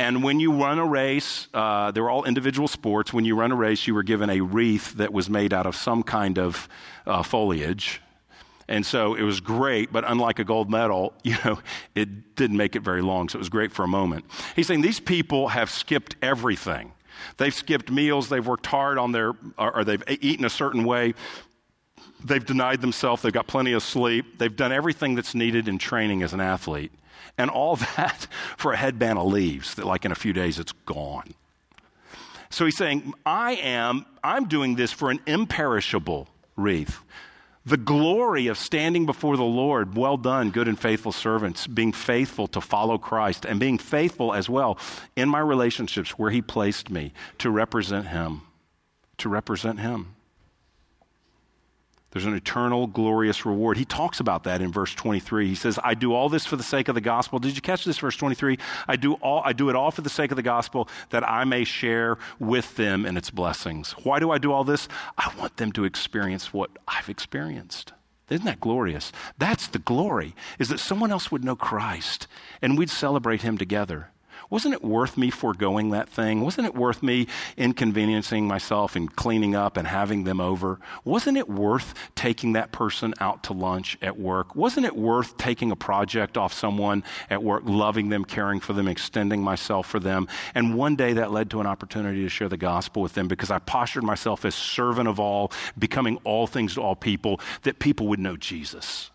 And 0.00 0.22
when 0.22 0.40
you 0.40 0.50
run 0.54 0.78
a 0.78 0.86
race, 0.86 1.46
uh, 1.52 1.90
they 1.90 2.00
were 2.00 2.08
all 2.08 2.24
individual 2.24 2.68
sports. 2.68 3.12
When 3.12 3.26
you 3.26 3.36
run 3.36 3.52
a 3.52 3.54
race, 3.54 3.86
you 3.86 3.94
were 3.94 4.02
given 4.02 4.30
a 4.30 4.40
wreath 4.40 4.94
that 4.94 5.12
was 5.12 5.28
made 5.28 5.52
out 5.52 5.66
of 5.66 5.76
some 5.76 6.02
kind 6.02 6.38
of 6.38 6.70
uh, 7.06 7.22
foliage. 7.22 8.00
And 8.66 8.86
so 8.86 9.14
it 9.14 9.24
was 9.24 9.40
great, 9.40 9.92
but 9.92 10.04
unlike 10.10 10.38
a 10.38 10.44
gold 10.44 10.70
medal, 10.70 11.12
you 11.22 11.36
know, 11.44 11.58
it 11.94 12.34
didn't 12.34 12.56
make 12.56 12.76
it 12.76 12.80
very 12.80 13.02
long. 13.02 13.28
So 13.28 13.36
it 13.36 13.40
was 13.40 13.50
great 13.50 13.72
for 13.72 13.82
a 13.82 13.88
moment. 13.88 14.24
He's 14.56 14.68
saying 14.68 14.80
these 14.80 15.00
people 15.00 15.48
have 15.48 15.68
skipped 15.68 16.16
everything. 16.22 16.92
They've 17.36 17.52
skipped 17.52 17.90
meals, 17.90 18.30
they've 18.30 18.46
worked 18.46 18.64
hard 18.64 18.96
on 18.96 19.12
their, 19.12 19.34
or, 19.58 19.76
or 19.76 19.84
they've 19.84 20.02
eaten 20.08 20.46
a 20.46 20.50
certain 20.50 20.84
way. 20.84 21.12
They've 22.24 22.44
denied 22.44 22.80
themselves, 22.80 23.20
they've 23.20 23.34
got 23.34 23.48
plenty 23.48 23.74
of 23.74 23.82
sleep, 23.82 24.38
they've 24.38 24.56
done 24.56 24.72
everything 24.72 25.14
that's 25.14 25.34
needed 25.34 25.68
in 25.68 25.76
training 25.76 26.22
as 26.22 26.32
an 26.32 26.40
athlete. 26.40 26.90
And 27.38 27.50
all 27.50 27.76
that 27.96 28.26
for 28.56 28.72
a 28.72 28.76
headband 28.76 29.18
of 29.18 29.26
leaves 29.26 29.74
that, 29.74 29.86
like, 29.86 30.04
in 30.04 30.12
a 30.12 30.16
few 30.16 30.32
days, 30.32 30.58
it's 30.58 30.72
gone. 30.72 31.34
So 32.50 32.64
he's 32.64 32.76
saying, 32.76 33.14
I 33.24 33.52
am, 33.54 34.06
I'm 34.24 34.48
doing 34.48 34.74
this 34.74 34.92
for 34.92 35.10
an 35.10 35.20
imperishable 35.26 36.28
wreath. 36.56 37.00
The 37.64 37.76
glory 37.76 38.48
of 38.48 38.58
standing 38.58 39.06
before 39.06 39.36
the 39.36 39.44
Lord, 39.44 39.96
well 39.96 40.16
done, 40.16 40.50
good 40.50 40.66
and 40.66 40.78
faithful 40.78 41.12
servants, 41.12 41.66
being 41.66 41.92
faithful 41.92 42.48
to 42.48 42.60
follow 42.60 42.98
Christ 42.98 43.44
and 43.44 43.60
being 43.60 43.78
faithful 43.78 44.34
as 44.34 44.48
well 44.48 44.78
in 45.14 45.28
my 45.28 45.40
relationships 45.40 46.18
where 46.18 46.30
He 46.30 46.42
placed 46.42 46.90
me 46.90 47.12
to 47.38 47.50
represent 47.50 48.08
Him. 48.08 48.42
To 49.18 49.28
represent 49.28 49.78
Him. 49.78 50.16
There's 52.12 52.26
an 52.26 52.34
eternal, 52.34 52.88
glorious 52.88 53.46
reward. 53.46 53.76
He 53.76 53.84
talks 53.84 54.18
about 54.18 54.44
that 54.44 54.60
in 54.60 54.72
verse 54.72 54.94
23. 54.94 55.46
He 55.46 55.54
says, 55.54 55.78
I 55.84 55.94
do 55.94 56.12
all 56.12 56.28
this 56.28 56.44
for 56.44 56.56
the 56.56 56.62
sake 56.62 56.88
of 56.88 56.96
the 56.96 57.00
gospel. 57.00 57.38
Did 57.38 57.54
you 57.54 57.62
catch 57.62 57.84
this, 57.84 57.98
verse 57.98 58.16
23? 58.16 58.58
I 58.88 58.96
do, 58.96 59.14
all, 59.14 59.42
I 59.44 59.52
do 59.52 59.68
it 59.68 59.76
all 59.76 59.92
for 59.92 60.02
the 60.02 60.10
sake 60.10 60.32
of 60.32 60.36
the 60.36 60.42
gospel 60.42 60.88
that 61.10 61.28
I 61.28 61.44
may 61.44 61.62
share 61.62 62.18
with 62.40 62.74
them 62.74 63.06
in 63.06 63.16
its 63.16 63.30
blessings. 63.30 63.92
Why 64.02 64.18
do 64.18 64.32
I 64.32 64.38
do 64.38 64.50
all 64.50 64.64
this? 64.64 64.88
I 65.16 65.32
want 65.38 65.56
them 65.56 65.70
to 65.72 65.84
experience 65.84 66.52
what 66.52 66.70
I've 66.88 67.08
experienced. 67.08 67.92
Isn't 68.28 68.46
that 68.46 68.60
glorious? 68.60 69.12
That's 69.38 69.68
the 69.68 69.78
glory, 69.78 70.34
is 70.58 70.68
that 70.68 70.78
someone 70.78 71.12
else 71.12 71.30
would 71.30 71.44
know 71.44 71.56
Christ 71.56 72.26
and 72.60 72.76
we'd 72.76 72.90
celebrate 72.90 73.42
him 73.42 73.56
together. 73.56 74.10
Wasn't 74.50 74.74
it 74.74 74.82
worth 74.82 75.16
me 75.16 75.30
foregoing 75.30 75.90
that 75.90 76.08
thing? 76.08 76.40
Wasn't 76.40 76.66
it 76.66 76.74
worth 76.74 77.04
me 77.04 77.28
inconveniencing 77.56 78.48
myself 78.48 78.96
and 78.96 79.14
cleaning 79.14 79.54
up 79.54 79.76
and 79.76 79.86
having 79.86 80.24
them 80.24 80.40
over? 80.40 80.80
Wasn't 81.04 81.38
it 81.38 81.48
worth 81.48 81.94
taking 82.16 82.54
that 82.54 82.72
person 82.72 83.14
out 83.20 83.44
to 83.44 83.52
lunch 83.52 83.96
at 84.02 84.18
work? 84.18 84.56
Wasn't 84.56 84.84
it 84.84 84.96
worth 84.96 85.36
taking 85.36 85.70
a 85.70 85.76
project 85.76 86.36
off 86.36 86.52
someone 86.52 87.04
at 87.30 87.44
work, 87.44 87.62
loving 87.64 88.08
them, 88.08 88.24
caring 88.24 88.58
for 88.58 88.72
them, 88.72 88.88
extending 88.88 89.40
myself 89.40 89.86
for 89.86 90.00
them? 90.00 90.26
And 90.52 90.74
one 90.74 90.96
day 90.96 91.12
that 91.12 91.30
led 91.30 91.48
to 91.50 91.60
an 91.60 91.68
opportunity 91.68 92.22
to 92.22 92.28
share 92.28 92.48
the 92.48 92.56
gospel 92.56 93.02
with 93.02 93.14
them 93.14 93.28
because 93.28 93.52
I 93.52 93.60
postured 93.60 94.02
myself 94.02 94.44
as 94.44 94.56
servant 94.56 95.08
of 95.08 95.20
all, 95.20 95.52
becoming 95.78 96.18
all 96.24 96.48
things 96.48 96.74
to 96.74 96.82
all 96.82 96.96
people, 96.96 97.40
that 97.62 97.78
people 97.78 98.08
would 98.08 98.18
know 98.18 98.36
Jesus. 98.36 99.12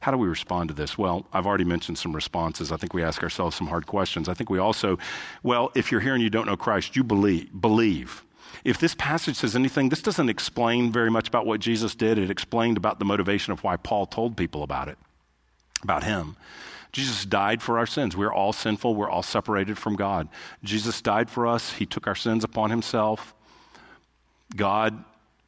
How 0.00 0.10
do 0.10 0.16
we 0.16 0.28
respond 0.28 0.68
to 0.68 0.74
this? 0.74 0.96
Well, 0.96 1.26
I've 1.32 1.46
already 1.46 1.64
mentioned 1.64 1.98
some 1.98 2.14
responses. 2.14 2.72
I 2.72 2.76
think 2.76 2.94
we 2.94 3.02
ask 3.02 3.22
ourselves 3.22 3.54
some 3.54 3.66
hard 3.66 3.86
questions. 3.86 4.28
I 4.28 4.34
think 4.34 4.48
we 4.48 4.58
also, 4.58 4.98
well, 5.42 5.70
if 5.74 5.92
you're 5.92 6.00
here 6.00 6.14
and 6.14 6.22
you 6.22 6.30
don't 6.30 6.46
know 6.46 6.56
Christ, 6.56 6.96
you 6.96 7.04
believe. 7.04 7.48
believe. 7.60 8.24
If 8.64 8.78
this 8.78 8.94
passage 8.94 9.36
says 9.36 9.54
anything, 9.54 9.90
this 9.90 10.00
doesn't 10.00 10.30
explain 10.30 10.90
very 10.90 11.10
much 11.10 11.28
about 11.28 11.44
what 11.44 11.60
Jesus 11.60 11.94
did. 11.94 12.18
It 12.18 12.30
explained 12.30 12.78
about 12.78 12.98
the 12.98 13.04
motivation 13.04 13.52
of 13.52 13.62
why 13.62 13.76
Paul 13.76 14.06
told 14.06 14.36
people 14.38 14.62
about 14.62 14.88
it, 14.88 14.98
about 15.82 16.02
him. 16.02 16.36
Jesus 16.92 17.24
died 17.26 17.62
for 17.62 17.78
our 17.78 17.86
sins. 17.86 18.16
We're 18.16 18.32
all 18.32 18.52
sinful. 18.52 18.94
We're 18.94 19.10
all 19.10 19.22
separated 19.22 19.78
from 19.78 19.96
God. 19.96 20.28
Jesus 20.64 21.00
died 21.02 21.28
for 21.30 21.46
us. 21.46 21.74
He 21.74 21.86
took 21.86 22.06
our 22.06 22.16
sins 22.16 22.42
upon 22.42 22.70
himself. 22.70 23.34
God 24.56 25.04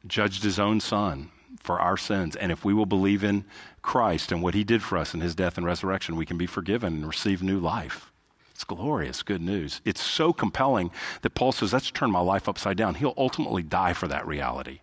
judged 0.07 0.43
his 0.43 0.59
own 0.59 0.79
son 0.79 1.31
for 1.59 1.79
our 1.79 1.97
sins. 1.97 2.35
And 2.35 2.51
if 2.51 2.65
we 2.65 2.73
will 2.73 2.85
believe 2.85 3.23
in 3.23 3.45
Christ 3.81 4.31
and 4.31 4.41
what 4.41 4.53
he 4.53 4.63
did 4.63 4.83
for 4.83 4.97
us 4.97 5.13
in 5.13 5.21
his 5.21 5.35
death 5.35 5.57
and 5.57 5.65
resurrection, 5.65 6.15
we 6.15 6.25
can 6.25 6.37
be 6.37 6.45
forgiven 6.45 6.93
and 6.93 7.07
receive 7.07 7.43
new 7.43 7.59
life. 7.59 8.11
It's 8.51 8.63
glorious, 8.63 9.23
good 9.23 9.41
news. 9.41 9.81
It's 9.83 10.01
so 10.01 10.31
compelling 10.31 10.91
that 11.21 11.33
Paul 11.35 11.51
says, 11.51 11.73
let's 11.73 11.91
turn 11.91 12.11
my 12.11 12.19
life 12.19 12.47
upside 12.47 12.77
down. 12.77 12.95
He'll 12.95 13.15
ultimately 13.17 13.63
die 13.63 13.93
for 13.93 14.07
that 14.07 14.27
reality. 14.27 14.81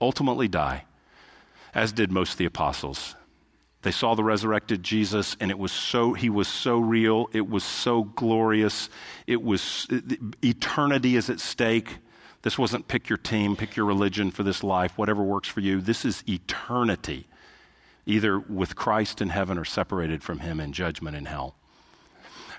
Ultimately 0.00 0.48
die, 0.48 0.84
as 1.72 1.92
did 1.92 2.10
most 2.10 2.32
of 2.32 2.38
the 2.38 2.44
apostles. 2.44 3.14
They 3.82 3.90
saw 3.90 4.14
the 4.14 4.24
resurrected 4.24 4.82
Jesus, 4.82 5.36
and 5.40 5.50
it 5.50 5.58
was 5.58 5.70
so, 5.70 6.14
he 6.14 6.30
was 6.30 6.48
so 6.48 6.78
real. 6.78 7.28
It 7.32 7.48
was 7.48 7.62
so 7.62 8.04
glorious. 8.04 8.88
It 9.26 9.42
was, 9.42 9.86
eternity 10.42 11.16
is 11.16 11.30
at 11.30 11.38
stake. 11.38 11.98
This 12.44 12.58
wasn't 12.58 12.88
pick 12.88 13.08
your 13.08 13.16
team, 13.16 13.56
pick 13.56 13.74
your 13.74 13.86
religion 13.86 14.30
for 14.30 14.42
this 14.42 14.62
life, 14.62 14.98
whatever 14.98 15.22
works 15.22 15.48
for 15.48 15.60
you. 15.60 15.80
This 15.80 16.04
is 16.04 16.22
eternity, 16.28 17.26
either 18.04 18.38
with 18.38 18.76
Christ 18.76 19.22
in 19.22 19.30
heaven 19.30 19.56
or 19.56 19.64
separated 19.64 20.22
from 20.22 20.40
him 20.40 20.60
in 20.60 20.74
judgment 20.74 21.16
in 21.16 21.24
hell. 21.24 21.54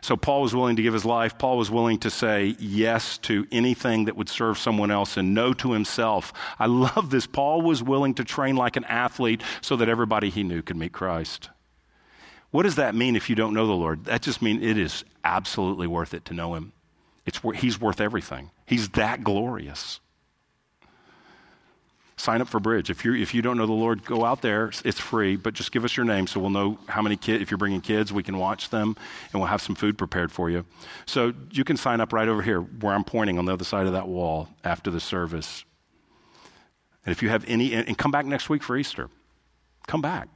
So 0.02 0.18
Paul 0.18 0.42
was 0.42 0.56
willing 0.56 0.76
to 0.76 0.82
give 0.82 0.94
his 0.94 1.06
life. 1.06 1.38
Paul 1.38 1.60
was 1.60 1.70
willing 1.70 2.00
to 2.00 2.10
say 2.10 2.56
yes 2.58 3.20
to 3.20 3.46
anything 3.52 4.06
that 4.06 4.18
would 4.18 4.28
serve 4.28 4.58
someone 4.58 4.90
else 4.90 5.18
and 5.18 5.36
no 5.36 5.54
to 5.54 5.74
himself. 5.74 6.34
I 6.58 6.66
love 6.66 7.12
this. 7.12 7.28
Paul 7.28 7.62
was 7.62 7.84
willing 7.84 8.16
to 8.16 8.24
train 8.24 8.56
like 8.56 8.78
an 8.78 8.86
athlete 8.86 9.44
so 9.62 9.76
that 9.76 9.88
everybody 9.88 10.32
he 10.32 10.42
knew 10.42 10.64
could 10.64 10.78
meet 10.78 10.94
Christ. 10.94 11.50
What 12.50 12.64
does 12.64 12.76
that 12.76 12.96
mean 12.96 13.16
if 13.16 13.30
you 13.30 13.36
don't 13.36 13.54
know 13.54 13.68
the 13.68 13.74
Lord? 13.74 14.06
That 14.06 14.24
just 14.24 14.42
means 14.42 14.64
it 14.64 14.80
is 14.80 15.06
absolutely 15.24 15.86
worth 15.86 16.16
it 16.16 16.26
to 16.26 16.34
know 16.34 16.56
him. 16.56 16.72
It's, 17.26 17.40
he's 17.56 17.80
worth 17.80 18.00
everything. 18.00 18.52
He's 18.66 18.90
that 18.90 19.24
glorious. 19.24 20.00
Sign 22.18 22.42
up 22.42 22.48
for 22.48 22.62
Bridge. 22.62 22.90
If, 22.90 23.04
you 23.04 23.14
if 23.14 23.34
you 23.34 23.42
don't 23.42 23.58
know 23.58 23.66
the 23.66 23.74
Lord, 23.74 24.06
go 24.06 24.24
out 24.24 24.42
there. 24.42 24.72
It's 24.86 25.00
free, 25.00 25.36
but 25.36 25.54
just 25.54 25.72
give 25.72 25.84
us 25.84 25.98
your 25.98 26.06
name 26.06 26.28
so 26.28 26.40
we'll 26.40 26.50
know 26.50 26.78
how 26.88 27.02
many 27.02 27.18
kids. 27.18 27.42
If 27.42 27.52
you're 27.52 27.58
bringing 27.58 27.82
kids, 27.82 28.14
we 28.14 28.24
can 28.24 28.38
watch 28.38 28.70
them 28.70 28.96
and 29.34 29.42
we'll 29.42 29.50
have 29.50 29.62
some 29.62 29.76
food 29.76 29.98
prepared 29.98 30.32
for 30.32 30.50
you. 30.50 30.66
So 31.06 31.34
you 31.52 31.66
can 31.66 31.76
sign 31.76 32.00
up 32.00 32.14
right 32.14 32.28
over 32.28 32.42
here 32.42 32.62
where 32.62 32.94
I'm 32.94 33.04
pointing 33.04 33.38
on 33.38 33.46
the 33.46 33.52
other 33.52 33.66
side 33.66 33.86
of 33.86 33.94
that 33.94 34.08
wall 34.08 34.48
after 34.64 34.90
the 34.90 35.02
service. 35.02 35.66
And 37.06 37.12
if 37.12 37.22
you 37.22 37.30
have 37.30 37.44
any, 37.48 37.74
and 37.74 37.98
come 37.98 38.12
back 38.12 38.26
next 38.26 38.50
week 38.50 38.64
for 38.64 38.78
Easter. 38.78 39.10
Come 39.86 40.02
back. 40.02 40.30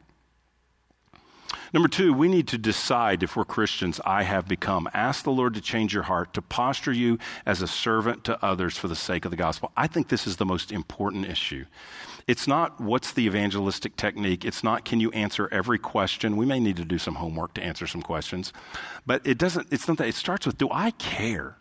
Number 1.73 1.87
two, 1.87 2.13
we 2.13 2.27
need 2.27 2.47
to 2.47 2.57
decide 2.57 3.21
if 3.21 3.35
we're 3.35 3.45
Christians, 3.45 3.99
I 4.03 4.23
have 4.23 4.47
become. 4.47 4.89
Ask 4.93 5.23
the 5.23 5.31
Lord 5.31 5.53
to 5.53 5.61
change 5.61 5.93
your 5.93 6.03
heart, 6.03 6.33
to 6.33 6.41
posture 6.41 6.91
you 6.91 7.19
as 7.45 7.61
a 7.61 7.67
servant 7.67 8.23
to 8.23 8.43
others 8.43 8.77
for 8.77 8.87
the 8.87 8.95
sake 8.95 9.25
of 9.25 9.31
the 9.31 9.37
gospel. 9.37 9.71
I 9.77 9.87
think 9.87 10.07
this 10.07 10.25
is 10.25 10.37
the 10.37 10.45
most 10.45 10.71
important 10.71 11.27
issue. 11.27 11.65
It's 12.27 12.47
not 12.47 12.79
what's 12.79 13.13
the 13.13 13.25
evangelistic 13.25 13.95
technique. 13.95 14.45
It's 14.45 14.63
not 14.63 14.85
can 14.85 14.99
you 14.99 15.11
answer 15.11 15.47
every 15.51 15.79
question. 15.79 16.37
We 16.37 16.45
may 16.45 16.59
need 16.59 16.77
to 16.77 16.85
do 16.85 16.97
some 16.97 17.15
homework 17.15 17.53
to 17.55 17.63
answer 17.63 17.87
some 17.87 18.01
questions. 18.01 18.51
But 19.05 19.25
it 19.25 19.37
doesn't, 19.37 19.67
it's 19.71 19.87
not 19.87 19.97
that. 19.97 20.07
It 20.07 20.15
starts 20.15 20.45
with 20.45 20.57
do 20.57 20.69
I 20.71 20.91
care? 20.91 21.57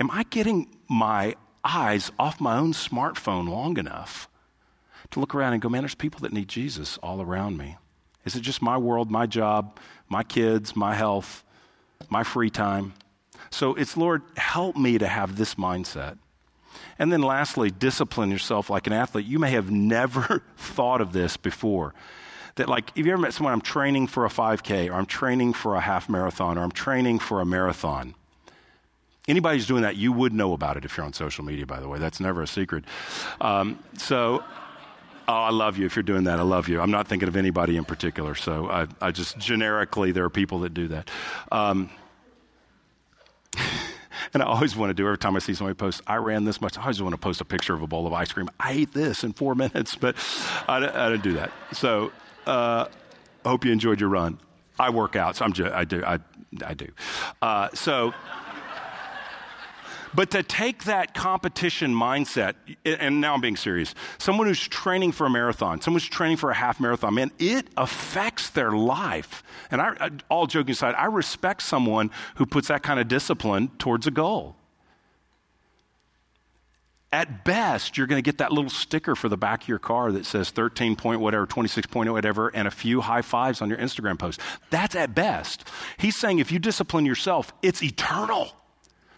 Am 0.00 0.10
I 0.10 0.24
getting 0.24 0.76
my 0.88 1.36
eyes 1.62 2.10
off 2.18 2.40
my 2.40 2.56
own 2.56 2.72
smartphone 2.72 3.48
long 3.48 3.78
enough 3.78 4.28
to 5.10 5.20
look 5.20 5.34
around 5.34 5.54
and 5.54 5.62
go, 5.62 5.68
man, 5.68 5.82
there's 5.82 5.94
people 5.94 6.20
that 6.20 6.32
need 6.32 6.48
Jesus 6.48 6.98
all 7.02 7.20
around 7.20 7.56
me? 7.56 7.76
Is 8.24 8.36
it 8.36 8.40
just 8.40 8.62
my 8.62 8.78
world, 8.78 9.10
my 9.10 9.26
job, 9.26 9.78
my 10.08 10.22
kids, 10.22 10.74
my 10.74 10.94
health, 10.94 11.44
my 12.08 12.22
free 12.22 12.50
time? 12.50 12.94
So 13.50 13.74
it's, 13.74 13.96
Lord, 13.96 14.22
help 14.36 14.76
me 14.76 14.98
to 14.98 15.06
have 15.06 15.36
this 15.36 15.54
mindset. 15.54 16.18
And 16.98 17.12
then 17.12 17.22
lastly, 17.22 17.70
discipline 17.70 18.30
yourself 18.30 18.70
like 18.70 18.86
an 18.86 18.92
athlete. 18.92 19.26
You 19.26 19.38
may 19.38 19.50
have 19.50 19.70
never 19.72 20.42
thought 20.56 21.00
of 21.00 21.12
this 21.12 21.36
before. 21.36 21.94
That, 22.56 22.68
like, 22.68 22.90
if 22.94 23.04
you 23.04 23.12
ever 23.12 23.20
met 23.20 23.34
someone, 23.34 23.52
I'm 23.52 23.60
training 23.60 24.06
for 24.06 24.24
a 24.24 24.28
5K, 24.28 24.88
or 24.88 24.94
I'm 24.94 25.06
training 25.06 25.54
for 25.54 25.74
a 25.74 25.80
half 25.80 26.08
marathon, 26.08 26.56
or 26.56 26.62
I'm 26.62 26.70
training 26.70 27.18
for 27.18 27.40
a 27.40 27.44
marathon? 27.44 28.14
Anybody 29.26 29.58
who's 29.58 29.66
doing 29.66 29.82
that, 29.82 29.96
you 29.96 30.12
would 30.12 30.32
know 30.32 30.52
about 30.52 30.76
it 30.76 30.84
if 30.84 30.96
you're 30.96 31.04
on 31.04 31.12
social 31.12 31.44
media, 31.44 31.66
by 31.66 31.80
the 31.80 31.88
way. 31.88 31.98
That's 31.98 32.20
never 32.20 32.42
a 32.42 32.46
secret. 32.46 32.84
Um, 33.40 33.80
so, 33.98 34.44
Oh, 35.26 35.32
I 35.32 35.50
love 35.50 35.78
you 35.78 35.86
if 35.86 35.96
you're 35.96 36.02
doing 36.02 36.24
that. 36.24 36.38
I 36.38 36.42
love 36.42 36.68
you. 36.68 36.80
I'm 36.80 36.90
not 36.90 37.08
thinking 37.08 37.28
of 37.28 37.36
anybody 37.36 37.76
in 37.76 37.84
particular. 37.84 38.34
So 38.34 38.68
I, 38.68 38.86
I 39.00 39.10
just 39.10 39.38
generically, 39.38 40.12
there 40.12 40.24
are 40.24 40.30
people 40.30 40.60
that 40.60 40.74
do 40.74 40.88
that. 40.88 41.10
Um, 41.50 41.88
and 44.34 44.42
I 44.42 44.46
always 44.46 44.76
want 44.76 44.90
to 44.90 44.94
do 44.94 45.06
every 45.06 45.16
time 45.16 45.34
I 45.34 45.38
see 45.38 45.54
somebody 45.54 45.76
post, 45.76 46.02
I 46.06 46.16
ran 46.16 46.44
this 46.44 46.60
much. 46.60 46.76
I 46.76 46.82
always 46.82 47.00
want 47.00 47.14
to 47.14 47.18
post 47.18 47.40
a 47.40 47.44
picture 47.44 47.72
of 47.72 47.80
a 47.80 47.86
bowl 47.86 48.06
of 48.06 48.12
ice 48.12 48.32
cream. 48.32 48.50
I 48.60 48.72
ate 48.72 48.92
this 48.92 49.24
in 49.24 49.32
four 49.32 49.54
minutes, 49.54 49.94
but 49.94 50.16
I, 50.68 50.76
I 50.76 51.10
didn't 51.10 51.22
do 51.22 51.34
that. 51.34 51.52
So 51.72 52.12
uh, 52.46 52.86
hope 53.44 53.64
you 53.64 53.72
enjoyed 53.72 54.00
your 54.00 54.10
run. 54.10 54.38
I 54.78 54.90
work 54.90 55.16
out, 55.16 55.36
so 55.36 55.44
I'm 55.44 55.54
I 55.72 55.84
do. 55.84 56.04
I, 56.04 56.18
I 56.64 56.74
do. 56.74 56.88
Uh, 57.40 57.68
so. 57.74 58.12
But 60.14 60.30
to 60.30 60.42
take 60.42 60.84
that 60.84 61.14
competition 61.14 61.92
mindset, 61.94 62.54
and 62.84 63.20
now 63.20 63.34
I'm 63.34 63.40
being 63.40 63.56
serious, 63.56 63.94
someone 64.18 64.46
who's 64.46 64.66
training 64.66 65.12
for 65.12 65.26
a 65.26 65.30
marathon, 65.30 65.80
someone 65.80 66.00
who's 66.00 66.08
training 66.08 66.36
for 66.36 66.50
a 66.50 66.54
half 66.54 66.78
marathon, 66.78 67.14
man, 67.14 67.32
it 67.38 67.66
affects 67.76 68.50
their 68.50 68.70
life. 68.70 69.42
And 69.70 69.80
I, 69.80 70.10
all 70.28 70.46
joking 70.46 70.72
aside, 70.72 70.94
I 70.96 71.06
respect 71.06 71.62
someone 71.62 72.10
who 72.36 72.46
puts 72.46 72.68
that 72.68 72.82
kind 72.82 73.00
of 73.00 73.08
discipline 73.08 73.70
towards 73.78 74.06
a 74.06 74.10
goal. 74.10 74.56
At 77.12 77.44
best, 77.44 77.96
you're 77.96 78.08
going 78.08 78.18
to 78.18 78.28
get 78.28 78.38
that 78.38 78.50
little 78.50 78.70
sticker 78.70 79.14
for 79.14 79.28
the 79.28 79.36
back 79.36 79.62
of 79.62 79.68
your 79.68 79.78
car 79.78 80.10
that 80.12 80.26
says 80.26 80.50
13 80.50 80.96
point 80.96 81.20
whatever, 81.20 81.46
26 81.46 81.86
point 81.86 82.10
whatever, 82.10 82.48
and 82.48 82.66
a 82.66 82.72
few 82.72 83.00
high 83.00 83.22
fives 83.22 83.62
on 83.62 83.68
your 83.68 83.78
Instagram 83.78 84.18
post. 84.18 84.40
That's 84.70 84.96
at 84.96 85.14
best. 85.14 85.68
He's 85.96 86.18
saying 86.18 86.40
if 86.40 86.50
you 86.50 86.58
discipline 86.58 87.06
yourself, 87.06 87.52
it's 87.62 87.82
eternal. 87.84 88.52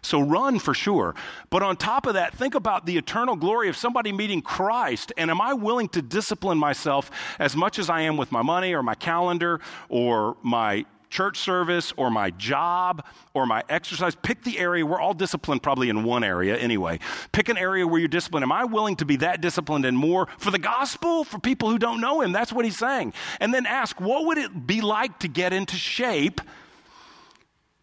So 0.06 0.20
run 0.20 0.58
for 0.58 0.74
sure. 0.74 1.14
But 1.50 1.62
on 1.62 1.76
top 1.76 2.06
of 2.06 2.14
that, 2.14 2.34
think 2.34 2.54
about 2.54 2.86
the 2.86 2.96
eternal 2.96 3.36
glory 3.36 3.68
of 3.68 3.76
somebody 3.76 4.12
meeting 4.12 4.40
Christ. 4.40 5.12
And 5.16 5.30
am 5.30 5.40
I 5.40 5.52
willing 5.54 5.88
to 5.90 6.02
discipline 6.02 6.58
myself 6.58 7.10
as 7.38 7.56
much 7.56 7.78
as 7.78 7.90
I 7.90 8.02
am 8.02 8.16
with 8.16 8.32
my 8.32 8.42
money 8.42 8.74
or 8.74 8.82
my 8.82 8.94
calendar 8.94 9.60
or 9.88 10.36
my 10.42 10.86
church 11.10 11.38
service 11.38 11.92
or 11.96 12.10
my 12.10 12.30
job 12.30 13.04
or 13.32 13.46
my 13.46 13.62
exercise. 13.68 14.14
Pick 14.14 14.42
the 14.42 14.58
area. 14.58 14.84
We're 14.84 15.00
all 15.00 15.14
disciplined 15.14 15.62
probably 15.62 15.88
in 15.88 16.04
one 16.04 16.24
area 16.24 16.56
anyway. 16.56 16.98
Pick 17.32 17.48
an 17.48 17.56
area 17.56 17.86
where 17.86 17.98
you're 17.98 18.08
disciplined. 18.08 18.42
Am 18.42 18.52
I 18.52 18.64
willing 18.64 18.96
to 18.96 19.04
be 19.04 19.16
that 19.16 19.40
disciplined 19.40 19.84
and 19.84 19.96
more 19.96 20.28
for 20.38 20.50
the 20.50 20.58
gospel, 20.58 21.24
for 21.24 21.38
people 21.38 21.70
who 21.70 21.78
don't 21.78 22.00
know 22.00 22.20
him? 22.20 22.32
That's 22.32 22.52
what 22.52 22.64
he's 22.64 22.78
saying. 22.78 23.14
And 23.40 23.54
then 23.54 23.66
ask, 23.66 24.00
what 24.00 24.26
would 24.26 24.38
it 24.38 24.66
be 24.66 24.80
like 24.80 25.18
to 25.20 25.28
get 25.28 25.52
into 25.52 25.76
shape 25.76 26.40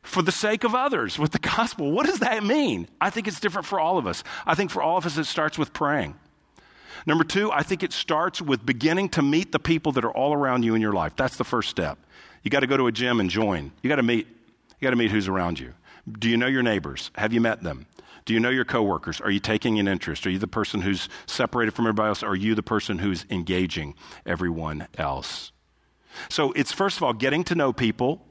for 0.03 0.21
the 0.21 0.31
sake 0.31 0.63
of 0.63 0.75
others 0.75 1.17
with 1.17 1.31
the 1.31 1.39
gospel. 1.39 1.91
What 1.91 2.05
does 2.05 2.19
that 2.19 2.43
mean? 2.43 2.87
I 3.01 3.09
think 3.09 3.27
it's 3.27 3.39
different 3.39 3.65
for 3.65 3.79
all 3.79 3.97
of 3.97 4.05
us. 4.05 4.23
I 4.45 4.53
think 4.53 4.69
for 4.69 4.81
all 4.81 4.97
of 4.97 5.05
us, 5.05 5.17
it 5.17 5.25
starts 5.25 5.57
with 5.57 5.73
praying. 5.73 6.15
Number 7.05 7.23
two, 7.23 7.51
I 7.51 7.63
think 7.63 7.83
it 7.83 7.91
starts 7.91 8.41
with 8.41 8.65
beginning 8.65 9.09
to 9.09 9.21
meet 9.21 9.51
the 9.51 9.59
people 9.59 9.91
that 9.93 10.05
are 10.05 10.11
all 10.11 10.33
around 10.33 10.63
you 10.63 10.75
in 10.75 10.81
your 10.81 10.93
life. 10.93 11.13
That's 11.15 11.37
the 11.37 11.43
first 11.43 11.69
step. 11.69 11.97
You 12.43 12.51
got 12.51 12.59
to 12.59 12.67
go 12.67 12.77
to 12.77 12.87
a 12.87 12.91
gym 12.91 13.19
and 13.19 13.29
join. 13.29 13.71
You 13.81 13.89
got 13.89 13.95
to 13.95 14.03
meet. 14.03 14.27
You 14.27 14.85
got 14.85 14.91
to 14.91 14.95
meet 14.95 15.11
who's 15.11 15.27
around 15.27 15.59
you. 15.59 15.73
Do 16.19 16.29
you 16.29 16.37
know 16.37 16.47
your 16.47 16.63
neighbors? 16.63 17.09
Have 17.15 17.33
you 17.33 17.41
met 17.41 17.63
them? 17.63 17.87
Do 18.25 18.33
you 18.33 18.39
know 18.39 18.49
your 18.49 18.65
coworkers? 18.65 19.19
Are 19.21 19.31
you 19.31 19.39
taking 19.39 19.79
an 19.79 19.87
interest? 19.87 20.25
Are 20.27 20.29
you 20.29 20.39
the 20.39 20.47
person 20.47 20.81
who's 20.81 21.09
separated 21.25 21.71
from 21.71 21.85
everybody 21.85 22.09
else? 22.09 22.23
Are 22.23 22.35
you 22.35 22.55
the 22.55 22.63
person 22.63 22.99
who's 22.99 23.25
engaging 23.29 23.95
everyone 24.25 24.87
else? 24.97 25.51
So 26.29 26.51
it's 26.53 26.71
first 26.71 26.97
of 26.97 27.03
all 27.03 27.13
getting 27.13 27.43
to 27.45 27.55
know 27.55 27.73
people 27.73 28.21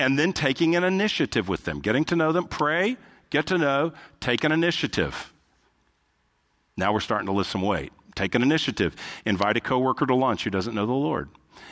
and 0.00 0.18
then 0.18 0.32
taking 0.32 0.76
an 0.76 0.84
initiative 0.84 1.48
with 1.48 1.64
them, 1.64 1.80
getting 1.80 2.04
to 2.04 2.16
know 2.16 2.32
them, 2.32 2.46
pray, 2.46 2.96
get 3.30 3.46
to 3.46 3.58
know, 3.58 3.92
take 4.20 4.44
an 4.44 4.52
initiative. 4.52 5.32
Now 6.76 6.92
we're 6.92 7.00
starting 7.00 7.26
to 7.26 7.32
lift 7.32 7.50
some 7.50 7.62
weight. 7.62 7.92
Take 8.14 8.34
an 8.34 8.42
initiative. 8.42 8.96
Invite 9.26 9.56
a 9.56 9.60
coworker 9.60 10.06
to 10.06 10.14
lunch 10.14 10.44
who 10.44 10.50
doesn't 10.50 10.74
know 10.74 10.86
the 10.86 10.92
Lord. 10.92 11.28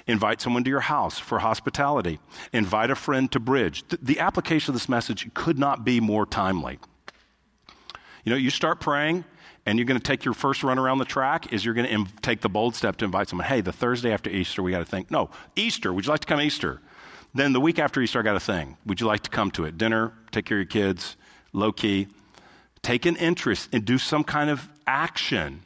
Invite 0.06 0.40
someone 0.40 0.64
to 0.64 0.70
your 0.70 0.80
house 0.80 1.18
for 1.18 1.40
hospitality. 1.40 2.18
Invite 2.52 2.90
a 2.90 2.94
friend 2.94 3.30
to 3.32 3.40
bridge. 3.40 3.84
The, 3.88 4.20
application 4.20 4.70
of 4.70 4.74
this 4.74 4.88
message 4.88 5.28
could 5.34 5.58
not 5.58 5.84
be 5.84 6.00
more 6.00 6.26
timely. 6.26 6.78
You 8.24 8.30
know, 8.30 8.36
you 8.36 8.50
start 8.50 8.80
praying, 8.80 9.24
and 9.66 9.78
you're 9.78 9.86
going 9.86 10.00
to 10.00 10.04
take 10.04 10.24
your 10.24 10.34
first 10.34 10.62
run 10.62 10.78
around 10.78 10.98
the 10.98 11.04
track 11.04 11.52
is 11.52 11.64
you're 11.64 11.74
going 11.74 11.86
to 11.86 11.92
Im- 11.92 12.06
take 12.22 12.40
the 12.40 12.48
bold 12.48 12.74
step 12.74 12.96
to 12.98 13.04
invite 13.04 13.28
someone 13.28 13.46
hey 13.48 13.60
the 13.60 13.72
thursday 13.72 14.12
after 14.12 14.30
easter 14.30 14.62
we 14.62 14.70
got 14.70 14.78
to 14.78 14.84
think 14.84 15.10
no 15.10 15.28
easter 15.56 15.92
would 15.92 16.06
you 16.06 16.10
like 16.10 16.20
to 16.20 16.26
come 16.26 16.40
easter 16.40 16.80
then 17.38 17.52
the 17.52 17.60
week 17.60 17.78
after 17.78 18.00
Easter, 18.00 18.20
I 18.20 18.22
got 18.22 18.36
a 18.36 18.40
thing. 18.40 18.76
Would 18.86 19.00
you 19.00 19.06
like 19.06 19.22
to 19.22 19.30
come 19.30 19.50
to 19.52 19.64
it? 19.64 19.76
Dinner, 19.78 20.12
take 20.30 20.46
care 20.46 20.58
of 20.58 20.60
your 20.60 20.66
kids, 20.66 21.16
low 21.52 21.72
key. 21.72 22.08
Take 22.82 23.04
an 23.06 23.16
interest 23.16 23.68
and 23.72 23.84
do 23.84 23.98
some 23.98 24.22
kind 24.22 24.48
of 24.48 24.68
action 24.86 25.62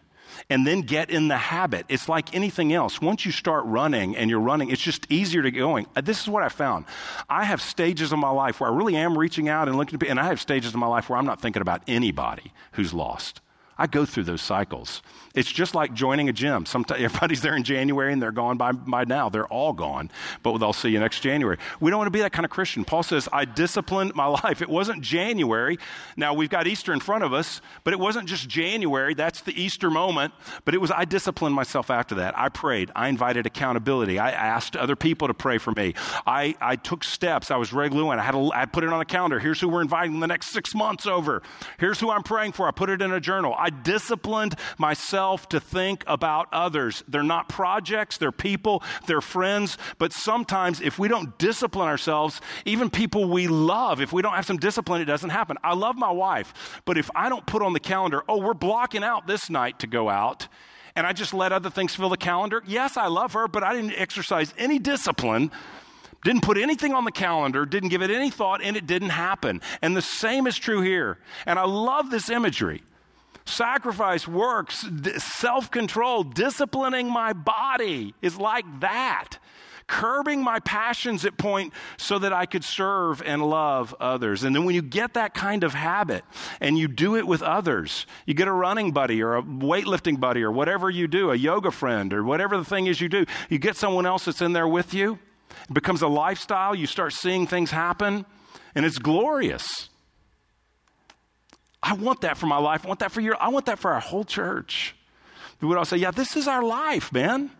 and 0.49 0.67
then 0.67 0.81
get 0.81 1.11
in 1.11 1.29
the 1.29 1.37
habit. 1.37 1.87
It's 1.89 2.09
like 2.09 2.35
anything 2.35 2.73
else. 2.73 3.01
Once 3.01 3.27
you 3.27 3.33
start 3.33 3.65
running 3.67 4.17
and 4.17 4.31
you're 4.31 4.41
running, 4.41 4.71
it's 4.71 4.81
just 4.81 5.07
easier 5.11 5.43
to 5.43 5.51
get 5.51 5.61
going. 5.61 5.87
Uh, 5.95 6.01
this 6.01 6.21
is 6.21 6.29
what 6.29 6.43
I 6.43 6.49
found. 6.49 6.87
I 7.29 7.45
have 7.45 7.61
stages 7.61 8.13
of 8.13 8.19
my 8.19 8.31
life 8.31 8.61
where 8.61 8.71
I 8.71 8.75
really 8.75 8.97
am 8.97 9.19
reaching 9.19 9.49
out 9.49 9.69
and 9.69 9.77
looking 9.77 9.95
at 9.95 10.01
people, 10.01 10.11
and 10.11 10.21
I 10.21 10.25
have 10.25 10.41
stages 10.41 10.73
of 10.73 10.81
my 10.81 10.87
life 10.87 11.11
where 11.11 11.19
I'm 11.19 11.27
not 11.27 11.41
thinking 11.41 11.63
about 11.63 11.83
anybody 11.87 12.53
who's 12.73 12.95
lost. 12.95 13.41
I 13.81 13.87
go 13.87 14.05
through 14.05 14.25
those 14.25 14.43
cycles. 14.43 15.01
It's 15.35 15.51
just 15.51 15.75
like 15.75 15.95
joining 15.95 16.29
a 16.29 16.35
gym. 16.35 16.67
Sometimes 16.67 17.01
everybody's 17.03 17.41
there 17.41 17.57
in 17.57 17.65
January 17.65 18.13
and 18.13 18.21
they're 18.21 18.31
gone 18.31 18.59
by, 18.59 18.73
by 18.73 19.05
now. 19.05 19.31
They're 19.31 19.47
all 19.47 19.73
gone, 19.73 20.11
but 20.43 20.59
they'll 20.59 20.75
see 20.75 20.91
you 20.91 21.01
next 21.01 21.21
January. 21.21 21.57
We 21.81 21.91
don't 21.91 21.97
want 21.97 22.09
to 22.09 22.13
be 22.13 22.21
that 22.21 22.33
kind 22.33 22.45
of 22.45 22.51
Christian. 22.51 22.85
Paul 22.85 23.03
says, 23.03 23.27
I 23.33 23.47
disciplined 23.47 24.15
my 24.15 24.27
life. 24.45 24.61
It 24.61 24.69
wasn't 24.69 25.01
January. 25.01 25.79
Now 26.15 26.35
we've 26.35 26.51
got 26.51 26.67
Easter 26.67 26.93
in 26.93 27.01
front 27.01 27.25
of 27.25 27.33
us, 27.33 27.63
but 27.83 27.95
it 27.95 27.99
wasn't 27.99 28.29
just 28.29 28.51
January. 28.51 29.15
That's 29.15 29.41
the 29.41 29.59
Easter 29.59 29.89
moment. 29.89 30.35
But 30.67 30.75
it 30.75 30.79
was, 30.79 30.91
I 30.91 31.07
disciplined 31.07 31.55
myself 31.55 31.91
after 31.91 32.17
that. 32.17 32.39
I 32.39 32.51
prayed. 32.51 32.91
I 32.95 33.09
invited 33.09 33.47
accountability. 33.47 34.19
I 34.19 34.31
asked 34.31 34.77
other 34.77 34.95
people 34.95 35.27
to 35.29 35.35
pray 35.35 35.57
for 35.57 35.71
me. 35.71 35.95
I, 36.27 36.55
I 36.61 36.77
took 36.77 37.03
steps. 37.03 37.51
I 37.51 37.57
was 37.57 37.73
regular 37.73 38.13
and 38.13 38.21
I 38.21 38.25
had 38.25 38.35
a, 38.35 38.51
I 38.53 38.67
put 38.67 38.85
it 38.85 38.93
on 38.93 39.01
a 39.01 39.07
calendar. 39.07 39.39
Here's 39.39 39.59
who 39.59 39.71
we're 39.71 39.81
inviting 39.81 40.21
the 40.21 40.27
next 40.27 40.49
six 40.49 40.75
months 40.75 41.07
over. 41.07 41.41
Here's 41.79 41.99
who 41.99 42.11
I'm 42.11 42.23
praying 42.23 42.53
for. 42.53 42.69
I 42.69 42.73
put 42.73 42.91
it 42.91 43.01
in 43.01 43.11
a 43.13 43.21
journal. 43.21 43.55
I 43.57 43.70
disciplined 43.71 44.57
myself 44.79 45.49
to 45.51 45.61
think 45.61 46.05
about 46.07 46.49
others. 46.53 47.03
They're 47.09 47.23
not 47.23 47.49
projects, 47.49 48.19
they're 48.19 48.33
people, 48.33 48.83
they're 49.07 49.21
friends. 49.21 49.79
But 49.99 50.13
sometimes, 50.13 50.81
if 50.81 50.99
we 50.99 51.09
don't 51.09 51.37
discipline 51.39 51.89
ourselves, 51.89 52.41
even 52.65 52.91
people 52.91 53.29
we 53.29 53.49
love, 53.49 54.01
if 54.01 54.13
we 54.13 54.23
don't 54.23 54.35
have 54.35 54.47
some 54.47 54.59
discipline, 54.59 55.01
it 55.01 55.07
doesn't 55.07 55.31
happen. 55.31 55.57
I 55.63 55.75
love 55.75 55.97
my 55.97 56.11
wife, 56.11 56.83
but 56.85 56.99
if 56.99 57.11
I 57.15 57.29
don't 57.29 57.47
put 57.47 57.63
on 57.63 57.73
the 57.73 57.81
calendar, 57.81 58.23
oh, 58.29 58.41
we're 58.41 58.55
blocking 58.55 59.05
out 59.05 59.27
this 59.27 59.51
night 59.51 59.79
to 59.81 59.87
go 59.87 60.09
out, 60.09 60.49
and 60.97 61.07
I 61.07 61.13
just 61.13 61.33
let 61.33 61.53
other 61.53 61.71
things 61.71 61.95
fill 61.95 62.09
the 62.09 62.17
calendar, 62.17 62.63
yes, 62.67 62.97
I 62.97 63.07
love 63.07 63.33
her, 63.35 63.49
but 63.49 63.63
I 63.63 63.75
didn't 63.75 63.95
exercise 63.97 64.53
any 64.59 64.79
discipline 64.79 65.51
didn't 66.23 66.43
put 66.43 66.59
anything 66.59 66.93
on 66.93 67.05
the 67.05 67.13
calendar, 67.13 67.65
didn't 67.65 67.89
give 67.89 68.03
it 68.03 68.11
any 68.11 68.31
thought, 68.31 68.63
and 68.63 68.77
it 68.77 68.87
didn't 68.87 69.11
happen. 69.11 69.61
And 69.81 69.97
the 69.97 70.03
same 70.03 70.47
is 70.47 70.59
true 70.59 70.83
here. 70.83 71.19
And 71.47 71.59
I 71.59 71.65
love 71.65 72.11
this 72.11 72.29
imagery 72.29 72.83
sacrifice, 73.51 74.27
works, 74.27 74.87
self 75.19 75.71
control, 75.71 76.23
disciplining 76.23 77.11
my 77.11 77.33
body 77.33 78.15
is 78.23 78.39
like 78.39 78.81
that. 78.81 79.39
Curbing 79.87 80.45
my 80.45 80.61
passions 80.61 81.25
at 81.25 81.37
point 81.37 81.73
so 81.97 82.21
that 82.21 82.33
I 82.33 82.47
could 82.47 82.63
serve 82.63 83.21
and 83.23 83.45
love 83.45 83.93
others. 83.99 84.45
And 84.45 84.55
then 84.55 84.65
when 84.65 84.77
you 84.77 84.83
get 84.83 85.15
that 85.15 85.35
kind 85.35 85.65
of 85.65 85.75
habit 85.75 86.25
and 86.61 86.79
you 86.79 86.87
do 86.87 87.17
it 87.17 87.27
with 87.27 87.43
others, 87.43 88.07
you 88.25 88.33
get 88.33 88.47
a 88.47 88.53
running 88.53 88.93
buddy 88.93 89.21
or 89.21 89.35
a 89.35 89.43
weightlifting 89.43 90.21
buddy 90.21 90.45
or 90.45 90.53
whatever 90.53 90.89
you 90.89 91.09
do, 91.09 91.33
a 91.33 91.35
yoga 91.35 91.73
friend 91.73 92.15
or 92.15 92.23
whatever 92.23 92.57
the 92.57 92.65
thing 92.65 92.87
is 92.87 93.01
you 93.01 93.09
do, 93.09 93.27
you 93.49 93.59
get 93.59 93.77
someone 93.77 94.07
else 94.07 94.27
that's 94.27 94.41
in 94.41 94.53
there 94.53 94.69
with 94.69 94.95
you. 94.95 95.19
It 95.69 95.75
becomes 95.75 96.03
a 96.03 96.09
lifestyle. 96.09 96.73
You 96.73 96.87
start 96.87 97.13
seeing 97.13 97.49
things 97.49 97.73
happen, 97.73 98.25
and 98.77 98.87
it's 98.87 98.99
glorious. 98.99 99.90
I 101.83 101.95
want 101.95 102.23
that 102.23 102.37
for 102.37 102.47
my 102.47 102.59
life. 102.59 102.85
I 102.85 102.89
want 102.89 103.01
that 103.01 103.13
for 103.13 103.21
your, 103.21 103.41
I 103.41 103.49
want 103.49 103.67
that 103.67 103.79
for 103.79 103.93
our 103.93 104.01
whole 104.01 104.25
church. 104.25 104.95
We 105.61 105.69
would 105.69 105.79
all 105.79 105.85
say, 105.85 105.97
yeah, 105.97 106.11
this 106.11 106.37
is 106.37 106.49
our 106.49 106.63
life, 106.63 107.13
man. 107.13 107.51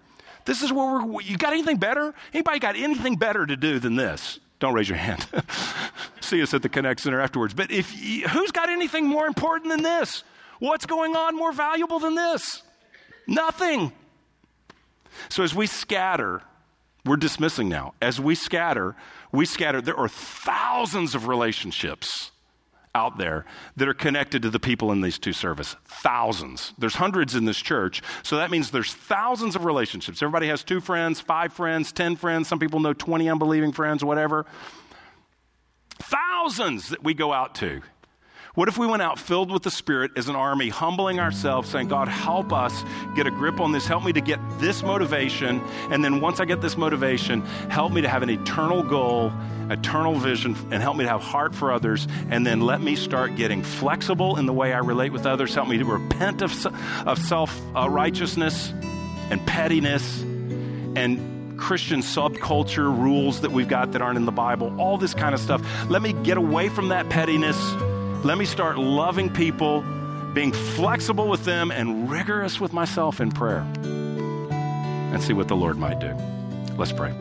This 0.45 0.63
is 0.63 0.73
where 0.73 1.05
we're, 1.05 1.21
you 1.23 1.37
got 1.37 1.53
anything 1.53 1.77
better? 1.77 2.15
Anybody 2.33 2.59
got 2.59 2.77
anything 2.77 3.17
better 3.17 3.45
to 3.47 3.57
do 3.57 3.79
than 3.79 3.97
this? 3.97 4.39
Don't 4.59 4.75
raise 4.75 4.89
your 4.89 4.99
hand. 4.99 5.27
See 6.21 6.43
us 6.43 6.53
at 6.53 6.63
the 6.63 6.69
Connect 6.69 7.01
Center 7.01 7.21
afterwards. 7.21 7.55
But 7.55 7.71
if 7.71 7.91
who's 7.91 8.53
got 8.53 8.69
anything 8.69 9.07
more 9.07 9.27
important 9.27 9.71
than 9.71 9.83
this? 9.83 10.23
What's 10.59 10.85
going 10.85 11.17
on 11.17 11.35
more 11.35 11.53
valuable 11.53 11.99
than 11.99 12.15
this? 12.15 12.63
Nothing. 13.27 13.93
So 15.31 15.43
as 15.43 15.55
we 15.55 15.67
scatter, 15.67 16.43
we're 17.07 17.17
dismissing 17.17 17.69
now. 17.69 17.95
As 18.03 18.21
we 18.21 18.35
scatter, 18.35 18.95
we 19.33 19.47
scatter. 19.47 19.81
There 19.81 19.97
are 19.97 20.09
thousands 20.09 21.15
of 21.15 21.27
relationships 21.27 22.31
out 22.95 23.19
there 23.19 23.45
that 23.77 23.89
are 23.89 23.95
connected 23.95 24.43
to 24.43 24.51
the 24.51 24.59
people 24.59 24.93
in 24.93 25.01
these 25.01 25.19
two 25.19 25.33
services. 25.33 25.77
Thousands. 25.85 26.73
There's 26.79 26.95
hundreds 26.95 27.35
in 27.35 27.45
this 27.45 27.59
church, 27.59 28.03
so 28.23 28.37
that 28.37 28.51
means 28.51 28.71
there's 28.71 28.93
thousands 28.93 29.57
of 29.57 29.65
relationships. 29.65 30.23
Everybody 30.23 30.49
has 30.49 30.65
two 30.65 30.81
friends, 30.81 31.21
five 31.21 31.53
friends, 31.53 31.93
ten 31.93 32.17
friends. 32.17 32.49
Some 32.49 32.59
people 32.59 32.81
know 32.81 32.93
20 32.93 33.29
unbelieving 33.29 33.73
friends, 33.73 34.05
whatever. 34.05 34.47
Thousands 35.99 36.89
that 36.89 37.05
we 37.05 37.15
go 37.15 37.33
out 37.33 37.55
to. 37.57 37.81
What 38.55 38.67
if 38.67 38.77
we 38.77 38.87
went 38.87 39.01
out 39.01 39.21
filled 39.21 39.53
with 39.53 39.63
the 39.63 39.71
Spirit 39.71 40.11
as 40.17 40.29
an 40.29 40.35
army, 40.35 40.71
humbling 40.71 41.21
ourselves, 41.21 41.71
saying, 41.71 41.87
God, 41.87 42.09
help 42.09 42.53
us 42.53 42.85
get 43.15 43.29
a 43.29 43.31
grip 43.31 43.61
on 43.61 43.71
this. 43.71 43.87
Help 43.87 44.05
me 44.05 44.13
to 44.13 44.21
get 44.21 44.41
this 44.59 44.83
motivation. 44.83 45.61
And 45.91 46.05
then 46.05 46.21
once 46.21 46.41
I 46.41 46.47
get 46.47 46.61
this 46.61 46.77
motivation, 46.77 47.43
help 47.71 47.93
me 47.93 48.01
to 48.01 48.09
have 48.09 48.25
an 48.25 48.31
eternal 48.31 48.83
goal, 48.83 49.33
eternal 49.71 50.15
vision, 50.15 50.57
and 50.71 50.83
help 50.83 50.97
me 50.97 51.05
to 51.05 51.11
have 51.11 51.23
heart 51.23 51.55
for 51.55 51.73
others. 51.73 52.07
And 52.29 52.47
then 52.47 52.61
let 52.61 52.81
me 52.81 52.97
start 52.97 53.37
getting 53.37 53.63
flexible 53.63 54.37
in 54.37 54.47
the 54.47 54.53
way 54.53 54.73
I 54.73 54.79
relate 54.79 55.13
with 55.13 55.27
others. 55.27 55.55
Help 55.55 55.69
me 55.69 55.79
to 55.79 55.85
repent 55.85 56.43
of, 56.43 56.67
of 57.07 57.19
self 57.19 57.59
uh, 57.75 57.89
righteousness 57.89 58.73
and 59.31 59.45
pettiness 59.47 60.23
and 60.23 61.59
Christian 61.59 62.01
subculture 62.01 62.87
rules 62.87 63.43
that 63.43 63.53
we've 63.53 63.69
got 63.69 63.93
that 63.93 64.03
aren't 64.03 64.17
in 64.17 64.25
the 64.25 64.33
Bible, 64.33 64.81
all 64.81 64.99
this 64.99 65.15
kind 65.15 65.35
of 65.35 65.41
stuff. 65.41 65.63
Let 65.89 66.03
me 66.03 66.13
get 66.13 66.37
away 66.37 66.69
from 66.69 66.89
that 66.89 67.09
pettiness 67.11 67.57
let 68.23 68.37
me 68.37 68.45
start 68.45 68.79
loving 68.79 69.33
people, 69.33 69.83
being 70.35 70.53
flexible 70.53 71.29
with 71.29 71.47
them, 71.47 71.71
and 71.71 72.11
rigorous 72.11 72.61
with 72.61 72.75
myself 72.75 73.19
in 73.19 73.31
prayer 73.31 73.61
and 73.83 75.23
see 75.23 75.33
what 75.33 75.49
the 75.49 75.57
Lord 75.57 75.79
might 75.79 76.01
do. 76.01 76.15
Let's 76.77 76.93
pray. 76.93 77.15